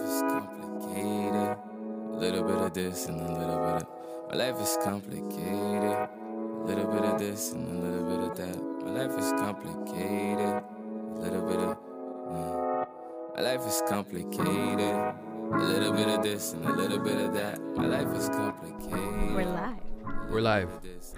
is 0.00 0.22
complicated. 0.22 1.56
A 2.12 2.16
little 2.16 2.44
bit 2.44 2.56
of 2.58 2.72
this 2.74 3.06
and 3.06 3.20
a 3.20 3.32
little 3.38 3.58
bit 3.58 3.82
of. 3.82 4.30
My 4.30 4.36
life 4.36 4.60
is 4.60 4.78
complicated. 4.82 5.44
A 5.44 6.64
little 6.66 6.86
bit 6.92 7.02
of 7.04 7.18
this 7.18 7.52
and 7.52 7.68
a 7.68 7.88
little 7.88 8.04
bit 8.08 8.30
of 8.30 8.36
that. 8.36 8.84
My 8.84 8.90
life 8.90 9.18
is 9.18 9.32
complicated. 9.32 10.62
A 11.16 11.20
little 11.20 11.42
bit 11.48 11.58
of. 11.58 11.76
mm. 11.78 12.86
My 13.36 13.42
life 13.42 13.66
is 13.66 13.82
complicated. 13.88 14.44
A 15.52 15.58
little 15.58 15.92
bit 15.92 16.08
of 16.08 16.22
this 16.22 16.52
and 16.52 16.64
a 16.64 16.72
little 16.72 16.98
bit 16.98 17.16
of 17.20 17.34
that. 17.34 17.60
My 17.76 17.86
life 17.86 18.14
is 18.16 18.28
complicated. 18.28 19.34
We're 19.34 19.46
live. 19.46 20.30
We're 20.30 20.40
live. 20.40 20.68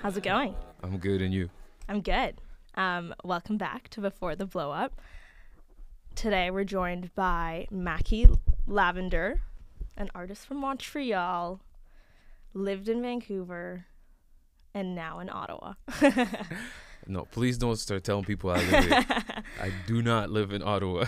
How's 0.01 0.17
it 0.17 0.23
going? 0.23 0.55
I'm 0.83 0.99
good, 0.99 1.21
and 1.21 1.35
you? 1.35 1.51
I'm 1.89 2.01
good. 2.01 2.41
Um, 2.75 3.15
welcome 3.25 3.59
back 3.59 3.89
to 3.91 4.01
Before 4.01 4.35
the 4.35 4.47
Blow 4.47 4.71
Up. 4.71 5.01
Today 6.15 6.51
we're 6.51 6.65
joined 6.65 7.15
by 7.15 7.67
Maky 7.71 8.27
Lavender, 8.67 9.41
an 9.97 10.11
artist 10.15 10.47
from 10.47 10.59
Montreal, 10.59 11.61
lived 12.55 12.89
in 12.89 13.03
Vancouver, 13.03 13.87
and 14.75 14.95
now 14.95 15.21
in 15.21 15.29
Ottawa. 15.31 15.75
No, 17.07 17.25
please 17.25 17.59
don't 17.59 17.77
start 17.77 18.05
telling 18.05 18.25
people 18.25 18.51
I 18.51 18.59
live 18.59 18.85
here. 18.85 19.05
I 19.61 19.73
do 19.87 20.03
not 20.03 20.31
live 20.31 20.53
in 20.53 20.63
Ottawa. 20.63 21.07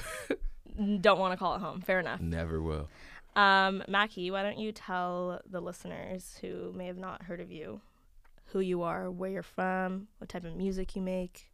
Don't 1.00 1.18
want 1.18 1.32
to 1.32 1.36
call 1.36 1.54
it 1.54 1.60
home. 1.60 1.80
Fair 1.80 2.00
enough. 2.00 2.20
Never 2.20 2.60
will. 2.60 2.88
Um, 3.36 3.82
Maky, 3.88 4.30
why 4.30 4.42
don't 4.42 4.58
you 4.58 4.72
tell 4.72 5.40
the 5.48 5.60
listeners 5.60 6.36
who 6.40 6.72
may 6.72 6.86
have 6.86 6.98
not 6.98 7.22
heard 7.22 7.40
of 7.40 7.50
you 7.50 7.80
who 8.46 8.60
you 8.60 8.82
are, 8.82 9.10
where 9.10 9.30
you're 9.30 9.42
from, 9.42 10.06
what 10.18 10.28
type 10.28 10.44
of 10.44 10.54
music 10.54 10.94
you 10.94 11.02
make, 11.02 11.50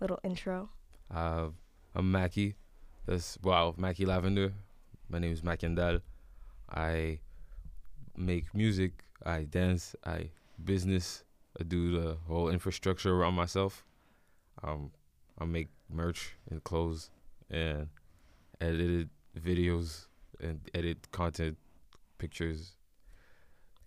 little 0.00 0.18
intro. 0.22 0.68
Uh, 1.10 1.48
I'm 1.94 2.12
Maky. 2.12 2.56
That's 3.06 3.38
wow, 3.42 3.74
Maky 3.78 4.04
Lavender. 4.04 4.52
My 5.08 5.18
name 5.18 5.32
is 5.32 5.42
Macandal. 5.42 6.00
I 6.70 7.20
make 8.16 8.54
music. 8.54 9.04
I 9.24 9.44
dance. 9.44 9.94
I 10.04 10.30
business. 10.64 11.24
I 11.60 11.64
do 11.64 12.00
the 12.00 12.16
whole 12.26 12.48
infrastructure 12.48 13.14
around 13.14 13.34
myself. 13.34 13.84
Um, 14.62 14.90
I 15.38 15.44
make 15.44 15.68
merch 15.90 16.36
and 16.50 16.62
clothes 16.64 17.10
and 17.50 17.88
edited 18.60 19.10
videos 19.38 20.06
and 20.40 20.60
edit 20.74 21.10
content, 21.12 21.56
pictures. 22.18 22.76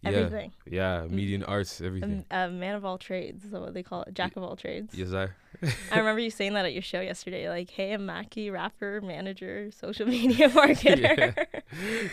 Yeah, 0.03 0.09
Everything. 0.11 0.51
yeah, 0.65 1.07
media 1.09 1.35
and 1.35 1.45
arts, 1.45 1.81
everything. 1.81 2.23
A, 2.29 2.45
a 2.45 2.49
man 2.49 2.75
of 2.75 2.85
all 2.85 2.97
trades 2.99 3.43
is 3.43 3.51
what 3.51 3.73
they 3.73 3.81
call 3.81 4.03
it. 4.03 4.13
Jack 4.13 4.35
of 4.37 4.43
all 4.43 4.55
trades. 4.55 4.93
Yes, 4.93 5.11
I. 5.11 5.29
I 5.91 5.97
remember 5.97 6.19
you 6.21 6.29
saying 6.29 6.53
that 6.53 6.65
at 6.65 6.73
your 6.73 6.83
show 6.83 7.01
yesterday. 7.01 7.49
Like, 7.49 7.71
hey, 7.71 7.93
I'm 7.93 8.05
Maky, 8.05 8.51
rapper, 8.51 9.01
manager, 9.01 9.71
social 9.71 10.05
media 10.17 10.49
marketer. 10.51 11.35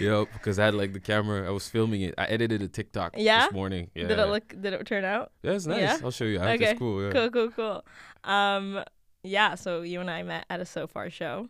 Yep, 0.01 0.29
because 0.33 0.59
I 0.59 0.65
had 0.65 0.75
like 0.75 0.95
the 0.95 1.01
camera. 1.01 1.47
I 1.47 1.51
was 1.51 1.69
filming 1.69 2.01
it. 2.01 2.15
I 2.17 2.25
edited 2.25 2.63
a 2.63 2.69
TikTok 2.69 3.15
Yeah? 3.19 3.45
this 3.47 3.53
morning. 3.53 3.91
Yeah. 3.95 4.07
Did 4.09 4.19
it 4.19 4.27
look? 4.29 4.49
Did 4.49 4.73
it 4.73 4.87
turn 4.87 5.05
out? 5.05 5.33
Yeah, 5.43 5.53
it's 5.53 5.67
nice. 5.67 5.81
Yeah? 5.81 5.99
I'll 6.03 6.11
show 6.11 6.25
you. 6.25 6.41
I 6.41 6.55
Okay, 6.55 6.71
It's 6.71 6.79
cool. 6.79 7.03
Yeah. 7.05 7.13
Cool, 7.13 7.31
cool, 7.31 7.51
cool. 7.51 7.85
Um, 8.25 8.83
yeah. 9.23 9.57
So 9.57 9.83
you 9.83 10.01
and 10.01 10.11
I 10.11 10.23
met 10.23 10.47
at 10.49 10.61
a 10.61 10.65
Sofar 10.65 11.11
show. 11.11 11.49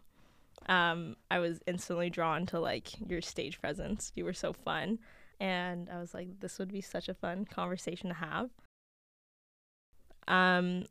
Um, 0.67 1.15
I 1.31 1.39
was 1.39 1.61
instantly 1.67 2.11
drawn 2.11 2.47
to 2.47 2.59
like 2.59 2.89
your 3.09 3.21
stage 3.21 3.61
presence. 3.61 4.11
You 4.17 4.25
were 4.25 4.33
so 4.33 4.53
fun, 4.53 4.99
and 5.45 5.91
I 5.91 5.99
was 5.99 6.15
like, 6.15 6.41
this 6.41 6.59
would 6.59 6.73
be 6.73 6.81
such 6.81 7.09
a 7.11 7.15
fun 7.15 7.45
conversation 7.45 8.09
to 8.09 8.15
have. 8.15 8.49
Um, 10.27 10.87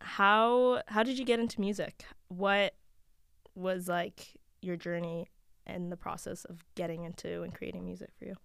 how 0.00 0.82
how 0.88 1.02
did 1.02 1.18
you 1.18 1.24
get 1.24 1.40
into 1.40 1.60
music? 1.60 2.04
What 2.28 2.74
was 3.54 3.88
like 3.88 4.34
your 4.60 4.76
journey 4.76 5.28
and 5.66 5.90
the 5.90 5.96
process 5.96 6.44
of 6.44 6.64
getting 6.74 7.04
into 7.04 7.42
and 7.42 7.54
creating 7.54 7.84
music 7.84 8.10
for 8.18 8.24
you? 8.26 8.36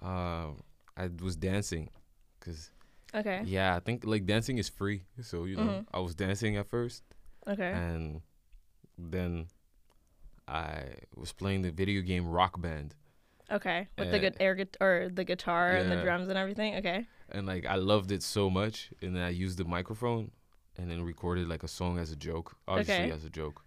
Um, 0.00 0.62
I 0.96 1.08
was 1.20 1.36
dancing, 1.36 1.90
cause 2.40 2.70
Okay. 3.14 3.42
yeah, 3.44 3.74
I 3.76 3.80
think 3.80 4.04
like 4.04 4.24
dancing 4.26 4.58
is 4.58 4.68
free. 4.68 5.02
So 5.22 5.44
you 5.46 5.56
know, 5.56 5.62
Mhm. 5.62 5.86
I 5.92 5.98
was 6.00 6.14
dancing 6.14 6.56
at 6.56 6.68
first, 6.68 7.02
Okay. 7.48 7.70
and 7.70 8.22
then 8.98 9.48
I 10.46 10.94
was 11.16 11.32
playing 11.32 11.62
the 11.62 11.70
video 11.72 12.02
game 12.02 12.28
Rock 12.28 12.60
Band, 12.60 12.94
Okay. 13.50 13.88
With 13.98 14.10
the 14.10 14.16
uh, 14.16 14.20
good 14.20 14.36
air 14.40 14.54
guit- 14.54 14.76
or 14.80 15.08
the 15.12 15.24
guitar 15.24 15.70
and 15.72 15.90
the 15.90 16.00
drums 16.02 16.28
and 16.28 16.38
everything. 16.38 16.76
Okay. 16.76 17.06
and 17.30 17.46
like 17.46 17.66
I 17.66 17.76
loved 17.76 18.10
it 18.12 18.22
so 18.22 18.48
much, 18.50 18.90
and 19.02 19.14
then 19.14 19.22
I 19.22 19.30
used 19.30 19.58
the 19.58 19.64
microphone, 19.64 20.30
and 20.78 20.90
then 20.90 21.02
recorded 21.02 21.48
like 21.48 21.62
a 21.62 21.68
song 21.68 21.98
as 21.98 22.10
a 22.10 22.16
joke, 22.16 22.56
obviously 22.66 22.94
Okay. 22.94 23.10
as 23.10 23.24
a 23.24 23.30
joke. 23.30 23.62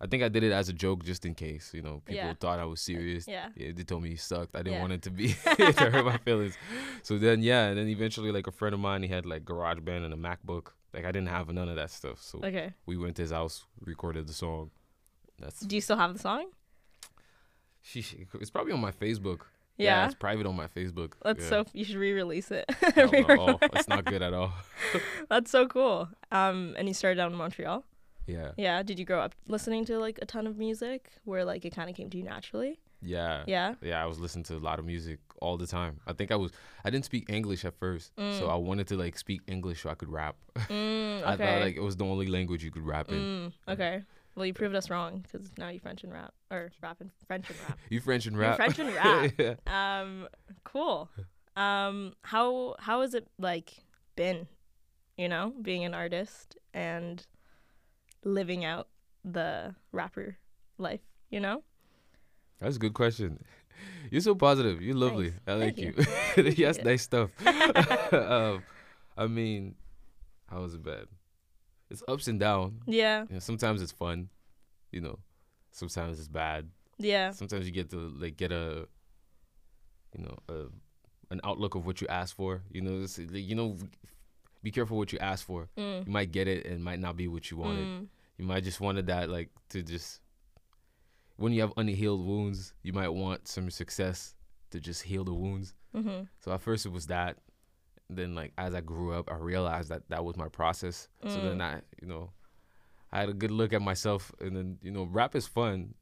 I 0.00 0.06
think 0.06 0.22
I 0.22 0.28
did 0.28 0.44
it 0.44 0.52
as 0.52 0.68
a 0.68 0.72
joke 0.72 1.04
just 1.04 1.24
in 1.26 1.34
case, 1.34 1.72
you 1.74 1.82
know, 1.82 2.02
people 2.06 2.14
Yeah. 2.14 2.34
thought 2.34 2.60
I 2.60 2.64
was 2.66 2.80
serious. 2.80 3.26
Yeah. 3.26 3.48
Yeah, 3.56 3.72
they 3.74 3.82
told 3.82 4.02
me 4.04 4.10
he 4.10 4.16
sucked. 4.16 4.54
I 4.54 4.58
didn't 4.58 4.74
Yeah. 4.74 4.80
want 4.82 4.92
it 4.92 5.02
to 5.02 5.10
be 5.10 5.28
to 5.56 5.90
hurt 5.90 6.04
my 6.04 6.18
feelings. 6.18 6.56
So 7.02 7.18
then 7.18 7.42
yeah, 7.42 7.66
and 7.66 7.76
then 7.78 7.88
eventually 7.88 8.30
like 8.30 8.46
a 8.46 8.52
friend 8.52 8.74
of 8.74 8.80
mine, 8.80 9.02
he 9.02 9.08
had 9.08 9.26
like 9.26 9.44
GarageBand 9.44 10.04
and 10.04 10.14
a 10.14 10.16
MacBook. 10.16 10.68
Like 10.94 11.04
I 11.04 11.10
didn't 11.10 11.28
have 11.28 11.48
none 11.52 11.68
of 11.68 11.74
that 11.76 11.90
stuff. 11.90 12.22
So 12.22 12.38
Okay. 12.44 12.74
we 12.86 12.96
went 12.96 13.16
to 13.16 13.22
his 13.22 13.32
house, 13.32 13.64
recorded 13.80 14.28
the 14.28 14.32
song. 14.34 14.70
That's 15.40 15.60
Do 15.60 15.74
you 15.74 15.80
still 15.82 15.96
have 15.96 16.12
the 16.12 16.20
song? 16.20 16.46
Sheesh, 17.88 18.14
it's 18.40 18.50
probably 18.50 18.72
on 18.72 18.80
my 18.80 18.92
Facebook. 18.92 19.42
Yeah. 19.76 20.06
it's 20.06 20.14
private 20.14 20.44
on 20.46 20.56
my 20.56 20.66
Facebook. 20.66 21.12
That's 21.22 21.44
yeah. 21.44 21.48
so. 21.50 21.64
You 21.72 21.84
should 21.84 21.96
re-release 21.96 22.50
it. 22.50 22.64
No, 22.96 23.04
no, 23.04 23.10
Re-record 23.12 23.38
oh, 23.62 23.68
it's 23.74 23.86
not 23.88 24.04
good 24.04 24.22
at 24.22 24.34
all. 24.34 24.52
That's 25.28 25.50
so 25.52 25.66
cool. 25.68 26.08
Um, 26.32 26.74
and 26.76 26.88
you 26.88 26.94
started 26.94 27.14
down 27.16 27.30
in 27.32 27.38
Montreal. 27.38 27.84
Yeah, 28.26 28.50
Yeah. 28.56 28.82
Did 28.82 28.98
you 28.98 29.04
grow 29.04 29.20
up 29.20 29.34
listening 29.46 29.84
to 29.86 29.98
like 30.00 30.18
a 30.20 30.26
ton 30.26 30.46
of 30.48 30.58
music, 30.58 31.10
where 31.24 31.44
like 31.44 31.64
it 31.64 31.74
kind 31.74 31.88
of 31.88 31.94
came 31.96 32.10
to 32.10 32.18
you 32.18 32.24
naturally? 32.24 32.80
yeah, 33.00 33.44
Yeah. 33.46 33.74
yeah. 33.80 34.02
I 34.02 34.06
was 34.06 34.18
listening 34.18 34.42
to 34.46 34.56
a 34.56 34.58
lot 34.68 34.80
of 34.80 34.84
music 34.84 35.20
all 35.40 35.56
the 35.56 35.68
time. 35.68 36.00
I 36.08 36.12
think 36.12 36.32
I 36.32 36.36
was. 36.36 36.50
I 36.84 36.90
didn't 36.90 37.04
speak 37.04 37.30
English 37.30 37.64
at 37.64 37.74
first, 37.78 38.10
so 38.16 38.22
Mm. 38.22 38.50
I 38.50 38.56
wanted 38.56 38.88
to 38.88 38.96
like 38.96 39.16
speak 39.16 39.42
English 39.46 39.82
so 39.84 39.90
I 39.90 39.94
could 39.94 40.10
rap. 40.10 40.34
Mm, 40.68 41.24
I 41.24 41.36
thought 41.36 41.60
like 41.60 41.76
it 41.76 41.82
was 41.82 41.96
the 41.96 42.04
only 42.04 42.26
language 42.26 42.64
you 42.64 42.72
could 42.72 42.84
rap 42.84 43.08
in. 43.10 43.20
mm, 43.20 43.72
okay. 43.72 44.02
Well, 44.38 44.46
you 44.46 44.54
proved 44.54 44.76
us 44.76 44.88
wrong 44.88 45.18
because 45.20 45.50
now 45.58 45.68
you 45.68 45.80
French 45.80 46.04
and 46.04 46.12
rap 46.12 46.32
or 46.48 46.70
rap 46.80 46.98
and 47.00 47.10
French 47.26 47.50
and 47.50 47.58
rap. 47.68 47.76
You 47.90 48.00
French 48.00 48.24
and 48.26 48.38
rap. 48.38 48.56
You're. 48.56 48.72
French 48.72 48.78
and 48.78 48.94
rap. 48.94 49.32
yeah. 49.66 50.00
Um, 50.00 50.28
cool. 50.62 51.10
Um, 51.56 52.12
how 52.22 52.76
how 52.78 53.00
has 53.00 53.14
it 53.14 53.26
like 53.36 53.72
been, 54.14 54.46
you 55.16 55.28
know, 55.28 55.52
being 55.60 55.84
an 55.84 55.92
artist 55.92 56.56
and 56.72 57.26
living 58.22 58.64
out 58.64 58.86
the 59.24 59.74
rapper 59.90 60.36
life, 60.78 61.00
you 61.30 61.40
know? 61.40 61.64
That's 62.60 62.76
a 62.76 62.78
good 62.78 62.94
question. 62.94 63.42
You're 64.12 64.20
so 64.20 64.36
positive. 64.36 64.80
You're 64.80 64.94
lovely. 64.94 65.30
Thanks. 65.30 65.42
I 65.48 65.54
like 65.54 65.76
Thank 65.76 66.36
you. 66.36 66.54
yes, 66.56 66.78
nice 66.84 67.02
stuff. 67.02 67.30
um, 68.12 68.62
I 69.16 69.26
mean, 69.26 69.74
how 70.48 70.62
was 70.62 70.74
it 70.74 70.84
bad? 70.84 71.06
It's 71.90 72.02
ups 72.08 72.28
and 72.28 72.38
downs. 72.38 72.82
Yeah, 72.86 73.22
You 73.28 73.34
know, 73.34 73.38
sometimes 73.40 73.80
it's 73.82 73.92
fun. 73.92 74.28
You 74.92 75.00
know, 75.00 75.18
sometimes 75.70 76.18
it's 76.18 76.28
bad. 76.28 76.68
yeah, 76.98 77.30
Sometimes 77.30 77.66
you 77.66 77.72
get 77.72 77.90
to 77.90 77.96
like 77.96 78.36
get 78.36 78.52
a, 78.52 78.86
you 80.16 80.24
know, 80.24 80.36
a, 80.48 80.54
an 81.30 81.40
outlook 81.44 81.74
of 81.74 81.86
what 81.86 82.00
you 82.00 82.06
ask 82.08 82.34
for. 82.36 82.62
You 82.70 82.80
know, 82.82 83.06
like, 83.18 83.48
you 83.48 83.54
know, 83.54 83.76
be 84.62 84.70
careful 84.70 84.96
what 84.98 85.12
you 85.12 85.18
ask 85.18 85.46
for. 85.46 85.68
mm, 85.76 86.06
You 86.06 86.12
might 86.12 86.32
get 86.32 86.48
it 86.48 86.64
and 86.66 86.74
it 86.74 86.80
might 86.80 87.00
not 87.00 87.16
be 87.16 87.28
what 87.28 87.50
you 87.50 87.56
wanted. 87.56 87.86
mm, 87.86 88.06
You 88.38 88.44
might 88.44 88.64
just 88.64 88.80
wanted 88.80 89.06
that 89.06 89.28
like 89.30 89.50
to 89.70 89.82
just 89.82 90.20
when 91.36 91.52
you 91.52 91.60
have 91.60 91.72
unhealed 91.76 92.26
wounds, 92.26 92.74
you 92.82 92.92
might 92.92 93.08
want 93.10 93.46
some 93.46 93.70
success 93.70 94.34
to 94.70 94.80
just 94.80 95.02
heal 95.04 95.22
the 95.24 95.32
wounds. 95.34 95.74
mm-hmm, 95.94 96.24
So 96.40 96.52
at 96.52 96.60
first 96.60 96.84
it 96.84 96.92
was 96.92 97.06
that. 97.06 97.36
Then 98.10 98.34
like 98.34 98.52
as 98.56 98.74
I 98.74 98.80
grew 98.80 99.12
up, 99.12 99.30
I 99.30 99.36
realized 99.36 99.90
that 99.90 100.08
that 100.08 100.24
was 100.24 100.36
my 100.36 100.48
process. 100.48 101.08
So 101.26 101.38
Mm. 101.40 101.42
then 101.42 101.60
I, 101.60 101.82
you 102.00 102.08
know, 102.08 102.30
I 103.12 103.20
had 103.20 103.28
a 103.28 103.34
good 103.34 103.50
look 103.50 103.72
at 103.72 103.82
myself, 103.82 104.32
and 104.40 104.56
then 104.56 104.78
you 104.82 104.90
know, 104.90 105.04
rap 105.04 105.34
is 105.34 105.46
fun, 105.46 105.94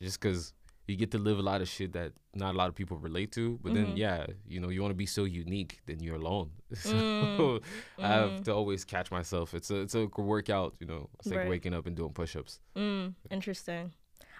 just 0.00 0.20
because 0.20 0.52
you 0.86 0.96
get 0.96 1.10
to 1.12 1.18
live 1.18 1.38
a 1.38 1.42
lot 1.42 1.60
of 1.60 1.68
shit 1.68 1.92
that 1.92 2.12
not 2.34 2.54
a 2.54 2.58
lot 2.58 2.68
of 2.68 2.74
people 2.74 2.96
relate 2.96 3.30
to. 3.32 3.58
But 3.62 3.72
Mhm. 3.72 3.74
then 3.74 3.96
yeah, 3.96 4.26
you 4.46 4.58
know, 4.60 4.70
you 4.70 4.80
want 4.80 4.90
to 4.90 4.96
be 4.96 5.06
so 5.06 5.24
unique, 5.24 5.80
then 5.86 6.00
you're 6.00 6.16
alone. 6.16 6.50
so 6.74 6.96
Mm. 7.20 7.60
I 7.98 8.08
have 8.08 8.32
Mm. 8.36 8.44
to 8.44 8.52
always 8.54 8.84
catch 8.84 9.10
myself. 9.10 9.54
It's 9.54 9.70
a 9.70 9.76
it's 9.82 9.94
a 9.94 10.06
workout, 10.16 10.76
you 10.80 10.86
know. 10.86 11.10
It's 11.20 11.30
like 11.30 11.40
Right. 11.40 11.48
waking 11.48 11.74
up 11.74 11.86
and 11.86 11.94
doing 11.96 12.12
push-ups. 12.12 12.60
mm, 12.74 13.14
interesting. 13.30 13.92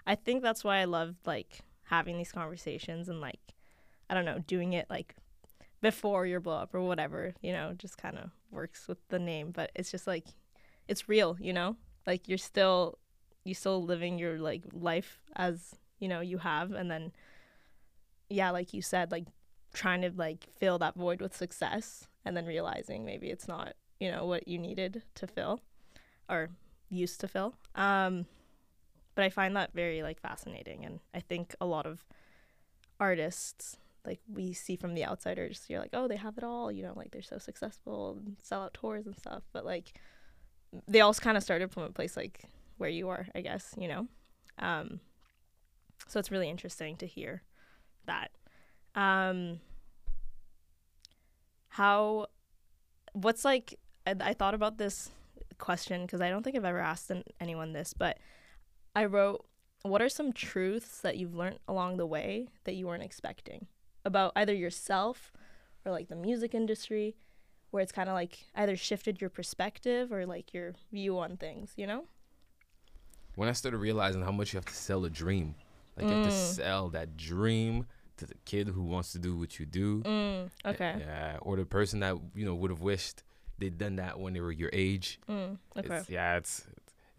I 0.05 0.15
think 0.15 0.41
that's 0.43 0.63
why 0.63 0.77
I 0.79 0.85
love 0.85 1.15
like 1.25 1.59
having 1.83 2.17
these 2.17 2.31
conversations 2.31 3.09
and 3.09 3.21
like 3.21 3.39
I 4.09 4.13
don't 4.15 4.25
know, 4.25 4.39
doing 4.39 4.73
it 4.73 4.87
like 4.89 5.15
before 5.81 6.25
your 6.25 6.39
blow 6.39 6.55
up 6.55 6.73
or 6.73 6.81
whatever, 6.81 7.33
you 7.41 7.53
know, 7.53 7.73
just 7.77 7.97
kind 7.97 8.17
of 8.17 8.31
works 8.51 8.87
with 8.87 8.97
the 9.09 9.19
name, 9.19 9.51
but 9.51 9.71
it's 9.75 9.91
just 9.91 10.07
like 10.07 10.25
it's 10.87 11.07
real, 11.07 11.37
you 11.39 11.53
know? 11.53 11.75
Like 12.05 12.27
you're 12.27 12.37
still 12.37 12.97
you 13.43 13.53
still 13.53 13.83
living 13.83 14.19
your 14.19 14.37
like 14.39 14.63
life 14.73 15.21
as, 15.35 15.75
you 15.99 16.07
know, 16.07 16.19
you 16.19 16.37
have 16.39 16.71
and 16.71 16.89
then 16.89 17.11
yeah, 18.29 18.51
like 18.51 18.73
you 18.73 18.81
said, 18.81 19.11
like 19.11 19.25
trying 19.73 20.01
to 20.01 20.11
like 20.15 20.47
fill 20.59 20.77
that 20.79 20.95
void 20.95 21.21
with 21.21 21.35
success 21.35 22.07
and 22.25 22.35
then 22.35 22.45
realizing 22.45 23.05
maybe 23.05 23.29
it's 23.29 23.47
not, 23.47 23.73
you 23.99 24.11
know, 24.11 24.25
what 24.25 24.47
you 24.47 24.57
needed 24.57 25.03
to 25.15 25.27
fill 25.27 25.61
or 26.29 26.49
used 26.89 27.19
to 27.21 27.27
fill. 27.27 27.55
Um 27.75 28.25
but 29.15 29.25
I 29.25 29.29
find 29.29 29.55
that 29.57 29.73
very 29.73 30.01
like 30.01 30.21
fascinating, 30.21 30.85
and 30.85 31.01
I 31.13 31.19
think 31.19 31.53
a 31.59 31.65
lot 31.65 31.85
of 31.85 32.05
artists 33.01 33.77
like 34.09 34.19
we 34.27 34.53
see 34.53 34.75
from 34.75 34.95
the 34.95 35.05
outsiders, 35.05 35.65
you're 35.67 35.79
like, 35.79 35.91
oh, 35.93 36.07
they 36.07 36.15
have 36.15 36.37
it 36.37 36.43
all, 36.43 36.71
you 36.71 36.81
know, 36.81 36.93
like 36.95 37.11
they're 37.11 37.21
so 37.21 37.37
successful, 37.37 38.17
and 38.17 38.35
sell 38.41 38.63
out 38.63 38.73
tours 38.73 39.05
and 39.05 39.15
stuff, 39.15 39.43
but 39.53 39.63
like 39.63 39.93
they 40.87 41.01
all 41.01 41.13
kind 41.13 41.37
of 41.37 41.43
started 41.43 41.71
from 41.71 41.83
a 41.83 41.89
place 41.91 42.17
like 42.17 42.45
where 42.77 42.89
you 42.89 43.07
are, 43.09 43.27
I 43.35 43.41
guess, 43.41 43.75
you 43.77 43.87
know. 43.87 44.07
Um, 44.57 44.99
so 46.07 46.19
it's 46.19 46.31
really 46.31 46.49
interesting 46.49 46.97
to 46.97 47.05
hear 47.05 47.43
that. 48.07 48.31
Um, 48.95 49.59
how, 51.67 52.27
what's 53.13 53.45
like, 53.45 53.75
I, 54.07 54.15
I 54.19 54.33
thought 54.33 54.55
about 54.55 54.79
this 54.79 55.11
question 55.59 56.01
because 56.01 56.19
I 56.19 56.29
don't 56.31 56.41
think 56.41 56.55
I've 56.55 56.65
ever 56.65 56.79
asked 56.79 57.11
an, 57.11 57.23
anyone 57.39 57.73
this, 57.73 57.93
but 57.93 58.17
I 58.95 59.05
wrote, 59.05 59.45
what 59.83 60.01
are 60.01 60.09
some 60.09 60.33
truths 60.33 61.01
that 61.01 61.17
you've 61.17 61.35
learned 61.35 61.59
along 61.67 61.97
the 61.97 62.07
way 62.07 62.47
that 62.63 62.73
you 62.73 62.87
weren't 62.87 63.03
expecting 63.03 63.67
about 64.05 64.31
either 64.35 64.53
yourself 64.53 65.31
or 65.85 65.91
like 65.91 66.07
the 66.09 66.15
music 66.15 66.53
industry, 66.53 67.15
where 67.71 67.81
it's 67.83 67.91
kind 67.91 68.09
of 68.09 68.15
like 68.15 68.45
either 68.55 68.75
shifted 68.75 69.21
your 69.21 69.29
perspective 69.29 70.11
or 70.11 70.25
like 70.25 70.53
your 70.53 70.73
view 70.91 71.17
on 71.19 71.37
things, 71.37 71.73
you 71.75 71.85
know? 71.87 72.05
When 73.35 73.47
I 73.47 73.53
started 73.53 73.77
realizing 73.77 74.21
how 74.21 74.31
much 74.31 74.53
you 74.53 74.57
have 74.57 74.65
to 74.65 74.73
sell 74.73 75.05
a 75.05 75.09
dream, 75.09 75.55
like 75.95 76.09
you 76.09 76.15
have 76.15 76.23
to 76.23 76.29
Mm. 76.29 76.55
sell 76.55 76.89
that 76.89 77.15
dream 77.15 77.85
to 78.17 78.25
the 78.25 78.35
kid 78.45 78.67
who 78.67 78.83
wants 78.83 79.11
to 79.13 79.19
do 79.19 79.37
what 79.37 79.59
you 79.59 79.65
do. 79.65 80.01
Mm, 80.03 80.49
okay. 80.65 80.95
Yeah, 80.99 81.37
or 81.41 81.55
the 81.55 81.65
person 81.65 81.99
that 82.01 82.17
you 82.35 82.43
know 82.45 82.55
would 82.55 82.69
have 82.71 82.81
wished 82.81 83.23
they'd 83.57 83.77
done 83.77 83.95
that 83.97 84.19
when 84.19 84.33
they 84.33 84.41
were 84.41 84.51
your 84.51 84.69
age. 84.73 85.19
Mm, 85.29 85.57
okay. 85.77 85.95
It's, 85.97 86.09
yeah, 86.09 86.35
it's 86.37 86.67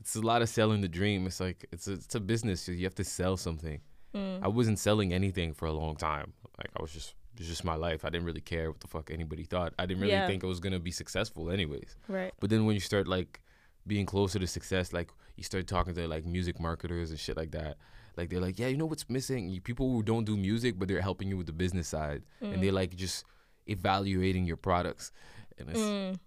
it's 0.00 0.16
a 0.16 0.20
lot 0.20 0.42
of 0.42 0.48
selling 0.48 0.80
the 0.82 0.88
dream. 0.88 1.26
It's 1.26 1.40
like 1.40 1.66
it's 1.72 1.86
a, 1.88 1.92
it's 1.94 2.14
a 2.14 2.20
business. 2.20 2.68
You 2.68 2.84
have 2.84 2.94
to 2.96 3.04
sell 3.04 3.36
something. 3.38 3.80
Mm, 4.14 4.40
I 4.42 4.48
wasn't 4.48 4.78
selling 4.78 5.12
anything 5.14 5.54
for 5.54 5.66
a 5.66 5.72
long 5.72 5.96
time. 5.96 6.32
Like 6.60 6.70
I 6.78 6.82
was 6.82 6.92
just 6.92 7.14
it 7.34 7.40
was 7.40 7.48
just 7.48 7.64
my 7.64 7.74
life. 7.74 8.04
I 8.04 8.10
didn't 8.10 8.26
really 8.26 8.40
care 8.40 8.70
what 8.70 8.80
the 8.80 8.86
fuck 8.88 9.10
anybody 9.10 9.44
thought. 9.44 9.72
I 9.78 9.86
didn't 9.86 10.00
really 10.02 10.12
Yeah. 10.12 10.26
think 10.26 10.44
I 10.44 10.46
was 10.46 10.60
gonna 10.60 10.78
be 10.80 10.90
successful 10.90 11.50
anyways. 11.50 11.96
right. 12.08 12.32
But 12.40 12.50
then 12.50 12.66
when 12.66 12.74
you 12.74 12.80
start 12.80 13.06
like 13.08 13.40
being 13.86 14.04
closer 14.06 14.38
to 14.38 14.46
success, 14.46 14.92
like 14.92 15.10
you 15.36 15.42
start 15.44 15.66
talking 15.66 15.94
to 15.94 16.06
like 16.06 16.24
music 16.26 16.60
marketers 16.60 17.10
and 17.10 17.18
shit 17.18 17.36
like 17.36 17.52
that. 17.52 17.76
Like 18.16 18.28
they're 18.28 18.40
like, 18.40 18.58
yeah, 18.58 18.66
you 18.66 18.76
know 18.76 18.86
what's 18.86 19.08
missing? 19.08 19.48
You, 19.48 19.60
people 19.60 19.90
who 19.90 20.02
don't 20.02 20.24
do 20.24 20.36
music, 20.36 20.78
but 20.78 20.88
they're 20.88 21.00
helping 21.00 21.28
you 21.28 21.36
with 21.38 21.46
the 21.46 21.52
business 21.54 21.88
side, 21.88 22.22
and 22.42 22.54
Mm. 22.56 22.60
they're 22.60 22.72
like 22.72 22.94
just 22.96 23.24
evaluating 23.66 24.44
your 24.44 24.56
products, 24.56 25.12
and 25.58 25.70
it's 25.70 25.78
Mm, 25.80 26.18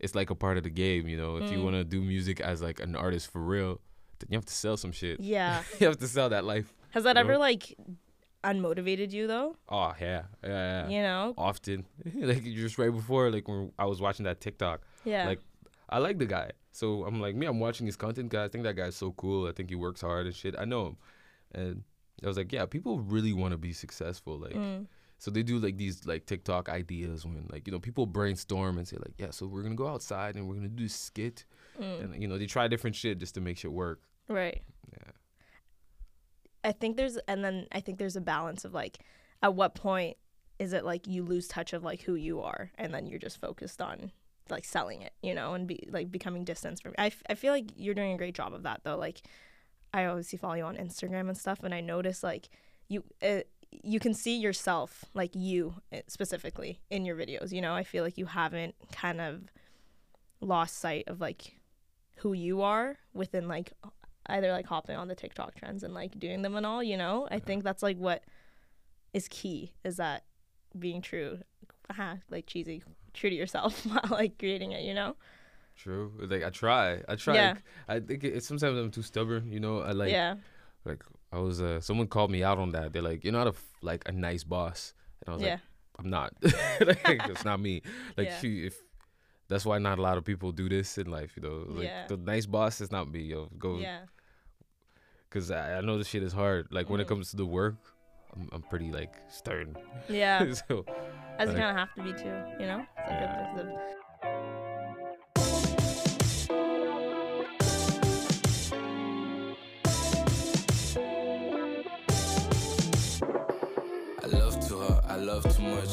it's 0.00 0.14
like 0.14 0.30
a 0.30 0.34
part 0.34 0.56
of 0.56 0.62
the 0.64 0.70
game, 0.70 1.06
you 1.08 1.16
know. 1.16 1.36
If 1.36 1.50
you 1.50 1.58
Mm. 1.58 1.64
want 1.64 1.76
to 1.76 1.84
do 1.84 2.00
music 2.00 2.40
as 2.40 2.62
like 2.62 2.80
an 2.80 2.96
artist 2.96 3.30
for 3.30 3.42
real, 3.42 3.80
then 4.20 4.28
you 4.30 4.36
have 4.36 4.46
to 4.46 4.54
sell 4.54 4.76
some 4.76 4.92
shit. 4.92 5.20
yeah. 5.20 5.62
you 5.80 5.86
have 5.86 5.98
to 5.98 6.08
sell 6.08 6.28
that 6.30 6.44
life. 6.44 6.72
Has 6.90 7.04
that 7.04 7.16
You 7.16 7.20
ever 7.20 7.34
know? 7.34 7.40
like 7.40 7.76
unmotivated 8.44 9.12
you 9.12 9.26
though? 9.26 9.56
Oh 9.68 9.92
yeah, 10.00 10.22
yeah, 10.42 10.48
yeah. 10.48 10.88
You 10.88 11.02
know? 11.02 11.34
Often, 11.38 11.86
like 12.14 12.44
just 12.44 12.78
right 12.78 12.92
before, 12.92 13.30
like 13.30 13.48
when 13.48 13.72
I 13.78 13.84
was 13.86 14.00
watching 14.00 14.24
that 14.24 14.40
TikTok, 14.40 14.82
Yeah. 15.04 15.26
like 15.26 15.40
I 15.88 15.98
like 15.98 16.18
the 16.18 16.26
guy. 16.26 16.52
So 16.72 17.04
I'm 17.04 17.20
like, 17.20 17.34
me, 17.34 17.46
I'm 17.46 17.60
watching 17.60 17.86
his 17.86 17.96
content 17.96 18.30
guy. 18.30 18.44
I 18.44 18.48
think 18.48 18.64
that 18.64 18.76
guy's 18.76 18.96
so 18.96 19.12
cool. 19.12 19.46
I 19.46 19.52
think 19.52 19.68
he 19.68 19.74
works 19.76 20.00
hard 20.00 20.24
and 20.26 20.34
shit. 20.34 20.54
I 20.58 20.64
know 20.64 20.86
him. 20.86 20.96
And 21.54 21.82
I 22.24 22.26
was 22.28 22.36
like, 22.38 22.50
yeah, 22.50 22.64
people 22.64 23.00
really 23.00 23.34
want 23.34 23.52
to 23.52 23.58
be 23.58 23.72
successful. 23.74 24.38
Like, 24.38 24.54
Mm, 24.54 24.86
so 25.18 25.30
they 25.30 25.42
do 25.42 25.58
like 25.58 25.76
these 25.76 26.06
like 26.06 26.24
TikTok 26.24 26.68
ideas 26.70 27.26
when 27.26 27.46
like, 27.52 27.66
you 27.66 27.72
know, 27.72 27.78
people 27.78 28.06
brainstorm 28.06 28.78
and 28.78 28.88
say 28.88 28.96
like, 28.96 29.14
yeah, 29.18 29.30
so 29.30 29.46
we're 29.46 29.60
going 29.60 29.74
to 29.74 29.76
go 29.76 29.86
outside 29.88 30.34
and 30.36 30.48
we're 30.48 30.54
going 30.54 30.68
to 30.68 30.74
do 30.74 30.84
this 30.84 30.94
skit. 30.94 31.44
mm, 31.78 32.02
And, 32.04 32.22
you 32.22 32.26
know, 32.26 32.38
they 32.38 32.46
try 32.46 32.66
different 32.68 32.96
shit 32.96 33.18
just 33.18 33.34
to 33.34 33.40
make 33.42 33.58
shit 33.58 33.70
work. 33.72 34.00
right. 34.28 34.62
Yeah. 34.92 35.12
I 36.64 36.72
think 36.72 36.96
there's 36.96 37.16
and 37.28 37.44
then 37.44 37.66
I 37.72 37.80
think 37.80 37.98
there's 37.98 38.16
a 38.16 38.20
balance 38.20 38.64
of 38.64 38.74
like 38.74 38.98
at 39.42 39.54
what 39.54 39.74
point 39.74 40.16
is 40.58 40.72
it 40.72 40.84
like 40.84 41.06
you 41.06 41.24
lose 41.24 41.48
touch 41.48 41.72
of 41.72 41.82
like 41.82 42.02
who 42.02 42.14
you 42.14 42.40
are 42.40 42.70
and 42.76 42.94
then 42.94 43.06
you're 43.06 43.18
just 43.18 43.40
focused 43.40 43.82
on 43.82 44.12
like 44.50 44.64
selling 44.64 45.02
it, 45.02 45.12
you 45.22 45.34
know, 45.34 45.54
and 45.54 45.66
be 45.66 45.88
like 45.90 46.10
becoming 46.10 46.44
distance 46.44 46.80
from 46.80 46.94
I, 46.98 47.06
f- 47.06 47.22
I 47.28 47.34
feel 47.34 47.52
like 47.52 47.70
you're 47.76 47.94
doing 47.94 48.12
a 48.12 48.16
great 48.18 48.34
job 48.34 48.54
of 48.54 48.62
that 48.64 48.82
though. 48.84 48.96
Like 48.96 49.22
I 49.92 50.04
obviously 50.06 50.38
follow 50.38 50.54
you 50.54 50.64
on 50.64 50.76
Instagram 50.76 51.28
and 51.28 51.36
stuff 51.36 51.60
and 51.62 51.74
I 51.74 51.80
notice 51.80 52.22
like 52.22 52.48
you 52.88 53.04
uh, 53.22 53.40
you 53.82 53.98
can 53.98 54.14
see 54.14 54.36
yourself 54.36 55.04
like 55.14 55.34
you 55.34 55.74
uh, 55.92 55.98
specifically 56.06 56.80
in 56.90 57.04
your 57.04 57.16
videos, 57.16 57.52
you 57.52 57.60
know. 57.60 57.74
I 57.74 57.84
feel 57.84 58.04
like 58.04 58.18
you 58.18 58.26
haven't 58.26 58.74
kind 58.92 59.20
of 59.20 59.44
lost 60.40 60.78
sight 60.78 61.04
of 61.06 61.20
like 61.20 61.58
who 62.16 62.32
you 62.32 62.62
are 62.62 62.98
within 63.14 63.48
like 63.48 63.72
either 64.26 64.52
like 64.52 64.66
hopping 64.66 64.96
on 64.96 65.08
the 65.08 65.14
TikTok 65.14 65.54
trends 65.54 65.82
and 65.82 65.94
like 65.94 66.18
doing 66.18 66.42
them 66.42 66.56
and 66.56 66.64
all, 66.66 66.82
you 66.82 66.96
know? 66.96 67.28
I 67.30 67.38
think 67.38 67.64
that's 67.64 67.82
like 67.82 67.96
what 67.98 68.22
is 69.12 69.28
key 69.28 69.72
is 69.84 69.96
that 69.96 70.24
being 70.78 71.02
true, 71.02 71.38
like 72.30 72.46
cheesy, 72.46 72.82
true 73.12 73.30
to 73.30 73.36
yourself 73.36 73.84
while 73.86 74.00
like 74.10 74.38
creating 74.38 74.72
it, 74.72 74.82
you 74.84 74.94
know? 74.94 75.16
True. 75.76 76.12
Like 76.20 76.44
I 76.44 76.50
try. 76.50 77.02
I 77.08 77.16
try. 77.16 77.34
Yeah. 77.34 77.54
I 77.88 78.00
think 78.00 78.24
it, 78.24 78.44
sometimes 78.44 78.78
I'm 78.78 78.90
too 78.90 79.02
stubborn, 79.02 79.50
you 79.50 79.58
know. 79.60 79.80
I 79.80 79.92
like 79.92 80.12
yeah. 80.12 80.36
like 80.84 81.02
I 81.32 81.38
was 81.38 81.60
uh 81.62 81.80
someone 81.80 82.06
called 82.06 82.30
me 82.30 82.42
out 82.44 82.58
on 82.58 82.70
that. 82.70 82.92
They're 82.92 83.02
like, 83.02 83.24
"You're 83.24 83.32
not 83.32 83.46
a 83.46 83.54
like 83.80 84.02
a 84.06 84.12
nice 84.12 84.44
boss." 84.44 84.92
And 85.24 85.32
I 85.32 85.34
was 85.36 85.42
Yeah. 85.42 85.52
like, 85.52 85.60
I'm 85.98 86.10
not. 86.10 86.34
like, 86.42 87.28
it's 87.28 87.44
not 87.44 87.58
me. 87.60 87.82
Like, 88.16 88.28
Yeah. 88.28 88.38
shoot, 88.40 88.66
if 88.66 88.82
that's 89.52 89.66
why 89.66 89.78
not 89.78 89.98
a 89.98 90.02
lot 90.02 90.16
of 90.18 90.24
people 90.24 90.50
do 90.52 90.68
this 90.68 90.96
in 90.98 91.10
life, 91.10 91.32
you 91.36 91.42
know. 91.42 91.64
Like, 91.68 91.84
Yeah. 91.84 92.06
the 92.08 92.16
nice 92.16 92.46
boss 92.46 92.80
is 92.80 92.90
not 92.90 93.10
me, 93.10 93.20
yo. 93.20 93.48
Go, 93.58 93.78
yeah. 93.78 94.00
because 95.28 95.50
I, 95.50 95.78
I 95.78 95.80
know 95.80 95.96
this 95.98 96.08
shit 96.08 96.22
is 96.22 96.32
hard. 96.32 96.68
Like, 96.70 96.88
when 96.90 97.00
it 97.00 97.04
Mhm. 97.04 97.08
comes 97.08 97.30
to 97.30 97.36
the 97.36 97.46
work, 97.46 97.76
I'm, 98.34 98.48
I'm 98.52 98.62
pretty 98.62 98.90
like 98.90 99.14
stern. 99.30 99.76
Yeah. 100.08 100.38
so, 100.68 100.84
As 101.38 101.48
you 101.48 101.54
like- 101.54 101.62
kind 101.62 101.70
of 101.72 101.76
have 101.76 101.94
to 101.96 102.02
be 102.02 102.12
too, 102.12 102.36
you 102.60 102.66
know? 102.66 102.84
It's 102.98 103.10
like 103.10 103.20
a, 103.20 103.52
it's 103.56 103.60
a- 103.60 104.92
I 114.22 114.26
love 114.26 114.66
too 114.68 114.78
hard, 114.80 115.04
I 115.06 115.16
love 115.16 115.42
too 115.56 115.62
much. 115.62 115.90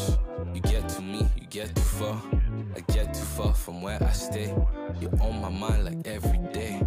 You 0.53 0.61
get 0.61 0.87
to 0.89 1.01
me, 1.01 1.27
you 1.39 1.47
get 1.49 1.73
too 1.75 1.81
far. 1.81 2.21
I 2.75 2.81
get 2.93 3.13
too 3.13 3.21
far 3.21 3.53
from 3.53 3.81
where 3.81 4.01
I 4.01 4.11
stay. 4.11 4.53
You're 4.99 5.21
on 5.21 5.41
my 5.41 5.49
mind 5.49 5.85
like 5.85 6.07
every 6.07 6.39
day. 6.53 6.81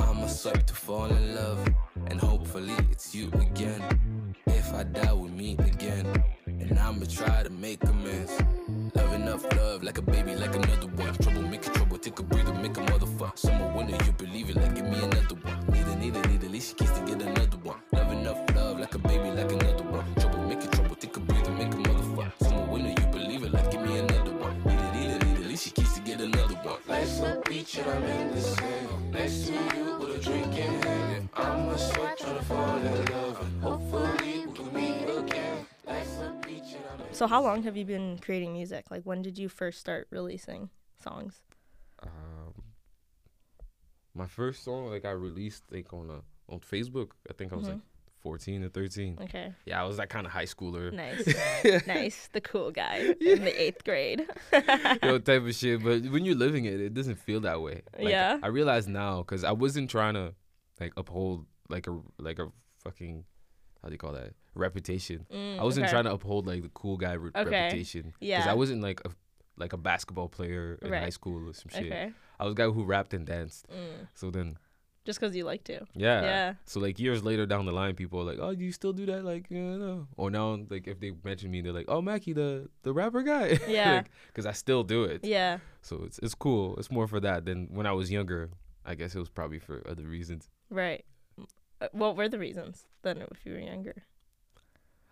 I'm 0.00 0.18
a 0.18 0.28
swipe 0.28 0.66
to 0.66 0.74
fall 0.74 1.06
in 1.06 1.34
love, 1.34 1.66
and 2.06 2.20
hopefully 2.20 2.74
it's 2.90 3.14
you 3.14 3.30
again. 3.34 3.82
If 4.46 4.74
I 4.74 4.84
die, 4.84 5.12
we 5.12 5.28
meet 5.28 5.60
again, 5.60 6.06
and 6.46 6.78
I'ma 6.78 7.06
try 7.08 7.42
to 7.42 7.50
make 7.50 7.82
amends. 7.84 8.32
Love 8.94 9.12
enough 9.14 9.44
love, 9.56 9.82
like 9.82 9.98
a 9.98 10.02
baby, 10.02 10.34
like 10.34 10.54
another 10.54 10.88
one. 10.88 11.14
Trouble, 11.14 11.42
make 11.42 11.66
a 11.66 11.70
trouble, 11.70 11.98
take 11.98 12.18
a 12.18 12.22
breather, 12.22 12.54
make 12.54 12.76
a 12.76 12.80
motherfucker. 12.80 13.38
Summer, 13.38 13.72
winter, 13.76 14.04
you 14.04 14.12
believe 14.12 14.50
it, 14.50 14.56
like 14.56 14.74
give 14.74 14.86
me 14.86 14.98
another 14.98 15.36
one. 15.36 15.66
Need 15.72 15.86
a, 15.86 15.96
need 15.96 16.16
a, 16.16 16.28
need 16.28 16.42
a, 16.42 16.48
least 16.48 16.70
she 16.70 16.74
keeps 16.74 16.98
to 16.98 17.04
get 17.06 17.22
another 17.22 17.58
one. 17.58 17.78
Love 17.92 18.12
enough 18.12 18.56
love, 18.56 18.80
like 18.80 18.94
a 18.94 18.98
baby, 18.98 19.30
like 19.30 19.52
another 19.52 19.69
beach 27.60 27.76
and 27.76 27.90
I'm 27.90 28.04
in 28.04 28.30
the 28.34 28.40
sand. 28.40 29.12
Next 29.12 29.46
to 29.46 29.52
you 29.52 29.98
with 30.00 30.16
a 30.16 30.18
drink 30.24 30.56
in 30.56 30.82
hand. 30.82 31.28
I'm 31.34 31.68
a 31.68 31.78
sweat 31.78 32.18
trying 32.18 32.38
to 32.38 32.44
fall 32.44 32.76
in 32.76 33.04
love. 33.12 33.60
Hopefully 33.60 34.46
we 34.46 34.52
can 34.54 34.72
meet 34.72 35.04
again. 35.18 35.66
Life's 35.86 36.16
a 36.20 36.46
beach 36.46 36.74
and 36.74 36.84
I'm 36.90 37.06
in 37.06 37.12
So 37.14 37.26
how 37.26 37.42
long 37.42 37.62
have 37.64 37.76
you 37.76 37.84
been 37.84 38.18
creating 38.18 38.54
music? 38.54 38.90
Like 38.90 39.02
when 39.02 39.20
did 39.20 39.36
you 39.36 39.50
first 39.50 39.78
start 39.78 40.08
releasing 40.10 40.70
songs? 41.02 41.42
um, 42.02 42.54
my 44.14 44.26
first 44.26 44.64
song, 44.64 44.86
like, 44.88 45.04
I 45.04 45.10
released 45.10 45.64
like 45.70 45.92
on 45.92 46.08
a 46.08 46.20
on 46.52 46.60
Facebook. 46.60 47.10
I 47.28 47.34
think 47.34 47.52
I 47.52 47.56
was 47.56 47.68
like 47.68 47.76
Mhm. 47.76 47.82
14 48.22 48.64
or 48.64 48.68
13. 48.68 49.18
Okay. 49.22 49.52
Yeah, 49.64 49.82
I 49.82 49.86
was 49.86 49.96
that 49.96 50.08
kind 50.10 50.26
of 50.26 50.32
high 50.32 50.44
schooler. 50.44 50.92
Nice. 50.92 51.86
nice. 51.86 52.28
The 52.32 52.40
cool 52.40 52.70
guy 52.70 53.14
in 53.20 53.44
the 53.44 53.62
eighth 53.62 53.84
grade. 53.84 54.26
yo 55.02 55.18
type 55.18 55.42
of 55.42 55.54
shit. 55.54 55.82
But 55.82 56.02
when 56.10 56.24
you're 56.24 56.36
living 56.36 56.64
it, 56.66 56.80
it 56.80 56.94
doesn't 56.94 57.16
feel 57.16 57.40
that 57.40 57.60
way. 57.60 57.82
Like, 57.98 58.08
Yeah. 58.08 58.38
I 58.42 58.48
realize 58.48 58.86
now 58.88 59.18
because 59.18 59.44
I 59.44 59.52
wasn't 59.52 59.90
trying 59.90 60.14
to 60.14 60.34
like 60.80 60.92
uphold 60.96 61.46
like 61.68 61.86
a 61.86 61.98
like 62.18 62.38
a 62.38 62.48
fucking 62.84 63.24
how 63.82 63.88
do 63.88 63.92
you 63.94 63.98
call 63.98 64.12
that 64.12 64.34
reputation. 64.54 65.26
Mm, 65.32 65.58
I 65.58 65.64
wasn't 65.64 65.84
okay. 65.84 65.92
trying 65.92 66.04
to 66.04 66.12
uphold 66.12 66.46
like 66.46 66.62
the 66.62 66.68
cool 66.70 66.96
guy 66.96 67.12
re- 67.14 67.30
Okay. 67.34 67.50
reputation. 67.50 68.12
Yeah. 68.20 68.38
Because 68.38 68.50
I 68.50 68.54
wasn't 68.54 68.82
like 68.82 69.00
a 69.04 69.10
like 69.56 69.72
a 69.72 69.76
basketball 69.78 70.28
player 70.28 70.78
in 70.82 70.90
Right. 70.90 71.02
high 71.02 71.10
school 71.10 71.48
or 71.48 71.52
some 71.54 71.70
shit. 71.70 71.86
Okay. 71.86 72.12
I 72.38 72.44
was 72.44 72.52
a 72.52 72.54
guy 72.56 72.64
who 72.66 72.84
rapped 72.84 73.12
and 73.14 73.26
danced. 73.26 73.66
Mm. 73.68 74.08
So 74.14 74.30
then 74.30 74.56
Just 75.10 75.18
because 75.20 75.34
you 75.38 75.44
like 75.52 75.64
to. 75.64 75.78
yeah. 76.06 76.20
Yeah. 76.30 76.48
So 76.64 76.78
like 76.86 76.96
years 77.06 77.20
later 77.28 77.44
down 77.52 77.66
the 77.66 77.72
line, 77.80 77.94
people 78.02 78.20
are 78.20 78.28
like, 78.32 78.38
"Oh, 78.44 78.54
do 78.54 78.62
you 78.64 78.72
still 78.80 78.92
do 79.00 79.04
that?" 79.10 79.24
Like, 79.32 79.44
yeah, 79.50 79.76
no. 79.86 80.06
Or 80.16 80.30
now, 80.30 80.46
like 80.74 80.86
if 80.92 81.00
they 81.02 81.10
mention 81.24 81.50
me, 81.50 81.58
they're 81.62 81.72
like, 81.80 81.88
"Oh, 81.94 82.00
Maky, 82.08 82.32
the 82.32 82.68
the 82.86 82.92
rapper 82.92 83.22
guy." 83.22 83.58
Yeah. 83.80 84.02
Because 84.28 84.46
I 84.46 84.54
still 84.64 84.82
do 84.94 85.00
it. 85.12 85.20
Yeah. 85.24 85.58
So 85.82 85.92
it's 86.06 86.18
it's 86.24 86.34
cool. 86.46 86.76
It's 86.78 86.90
more 86.90 87.08
for 87.12 87.20
that 87.28 87.44
than 87.46 87.68
when 87.76 87.86
I 87.86 87.92
was 88.00 88.06
younger. 88.18 88.50
I 88.86 88.94
guess 88.94 89.14
it 89.16 89.18
was 89.18 89.28
probably 89.28 89.58
for 89.58 89.82
other 89.92 90.06
reasons. 90.16 90.48
Right. 90.70 91.04
Uh, 91.82 91.88
What 91.92 92.16
were 92.16 92.28
the 92.28 92.38
reasons 92.38 92.86
then 93.02 93.16
if 93.34 93.44
you 93.44 93.52
were 93.54 93.64
younger? 93.74 93.96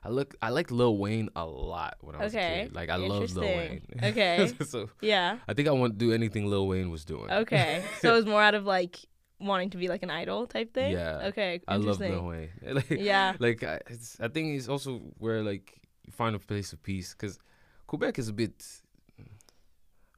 I 0.05 0.11
look. 0.11 0.35
I 0.41 0.51
liked 0.51 0.71
Lil 0.71 0.97
Wayne 0.97 1.29
a 1.35 1.45
lot 1.45 1.97
when 2.01 2.15
I 2.15 2.19
was 2.25 2.35
a 2.35 2.39
Okay, 2.39 2.63
kid. 2.65 2.75
Like 2.75 2.89
I 2.89 2.97
loved 2.97 3.35
Lil 3.35 3.45
Wayne. 3.45 3.83
interesting. 3.93 4.01
Okay. 4.11 4.53
so 4.65 4.89
Yeah. 5.03 5.39
I 5.49 5.55
think 5.55 5.67
I 5.69 5.73
want 5.73 5.99
to 5.99 5.99
do 6.07 6.13
anything 6.13 6.47
Lil 6.47 6.69
Wayne 6.69 6.91
was 6.91 7.05
doing. 7.05 7.29
Okay. 7.31 7.83
so 8.01 8.13
it 8.13 8.17
was 8.17 8.27
more 8.27 8.41
out 8.41 8.55
of 8.55 8.65
like 8.65 8.99
wanting 9.41 9.71
to 9.71 9.77
be 9.77 9.89
like 9.89 10.03
an 10.03 10.11
idol 10.11 10.47
type 10.47 10.73
thing. 10.75 10.93
Yeah. 10.93 11.27
Okay. 11.29 11.61
I 11.69 11.77
love. 11.77 12.01
Lil 12.01 12.25
Wayne. 12.27 12.51
like, 12.63 12.91
Yeah. 12.91 13.35
like 13.39 13.63
I, 13.63 13.81
it's, 13.89 14.19
I 14.21 14.29
think 14.29 14.57
it's 14.57 14.69
also 14.69 15.01
where 15.19 15.43
like 15.43 15.81
you 16.05 16.13
find 16.13 16.35
a 16.37 16.39
place 16.39 16.73
of 16.73 16.83
peace 16.83 17.15
because 17.15 17.39
Quebec 17.87 18.19
is 18.19 18.29
a 18.29 18.33
bit 18.33 18.65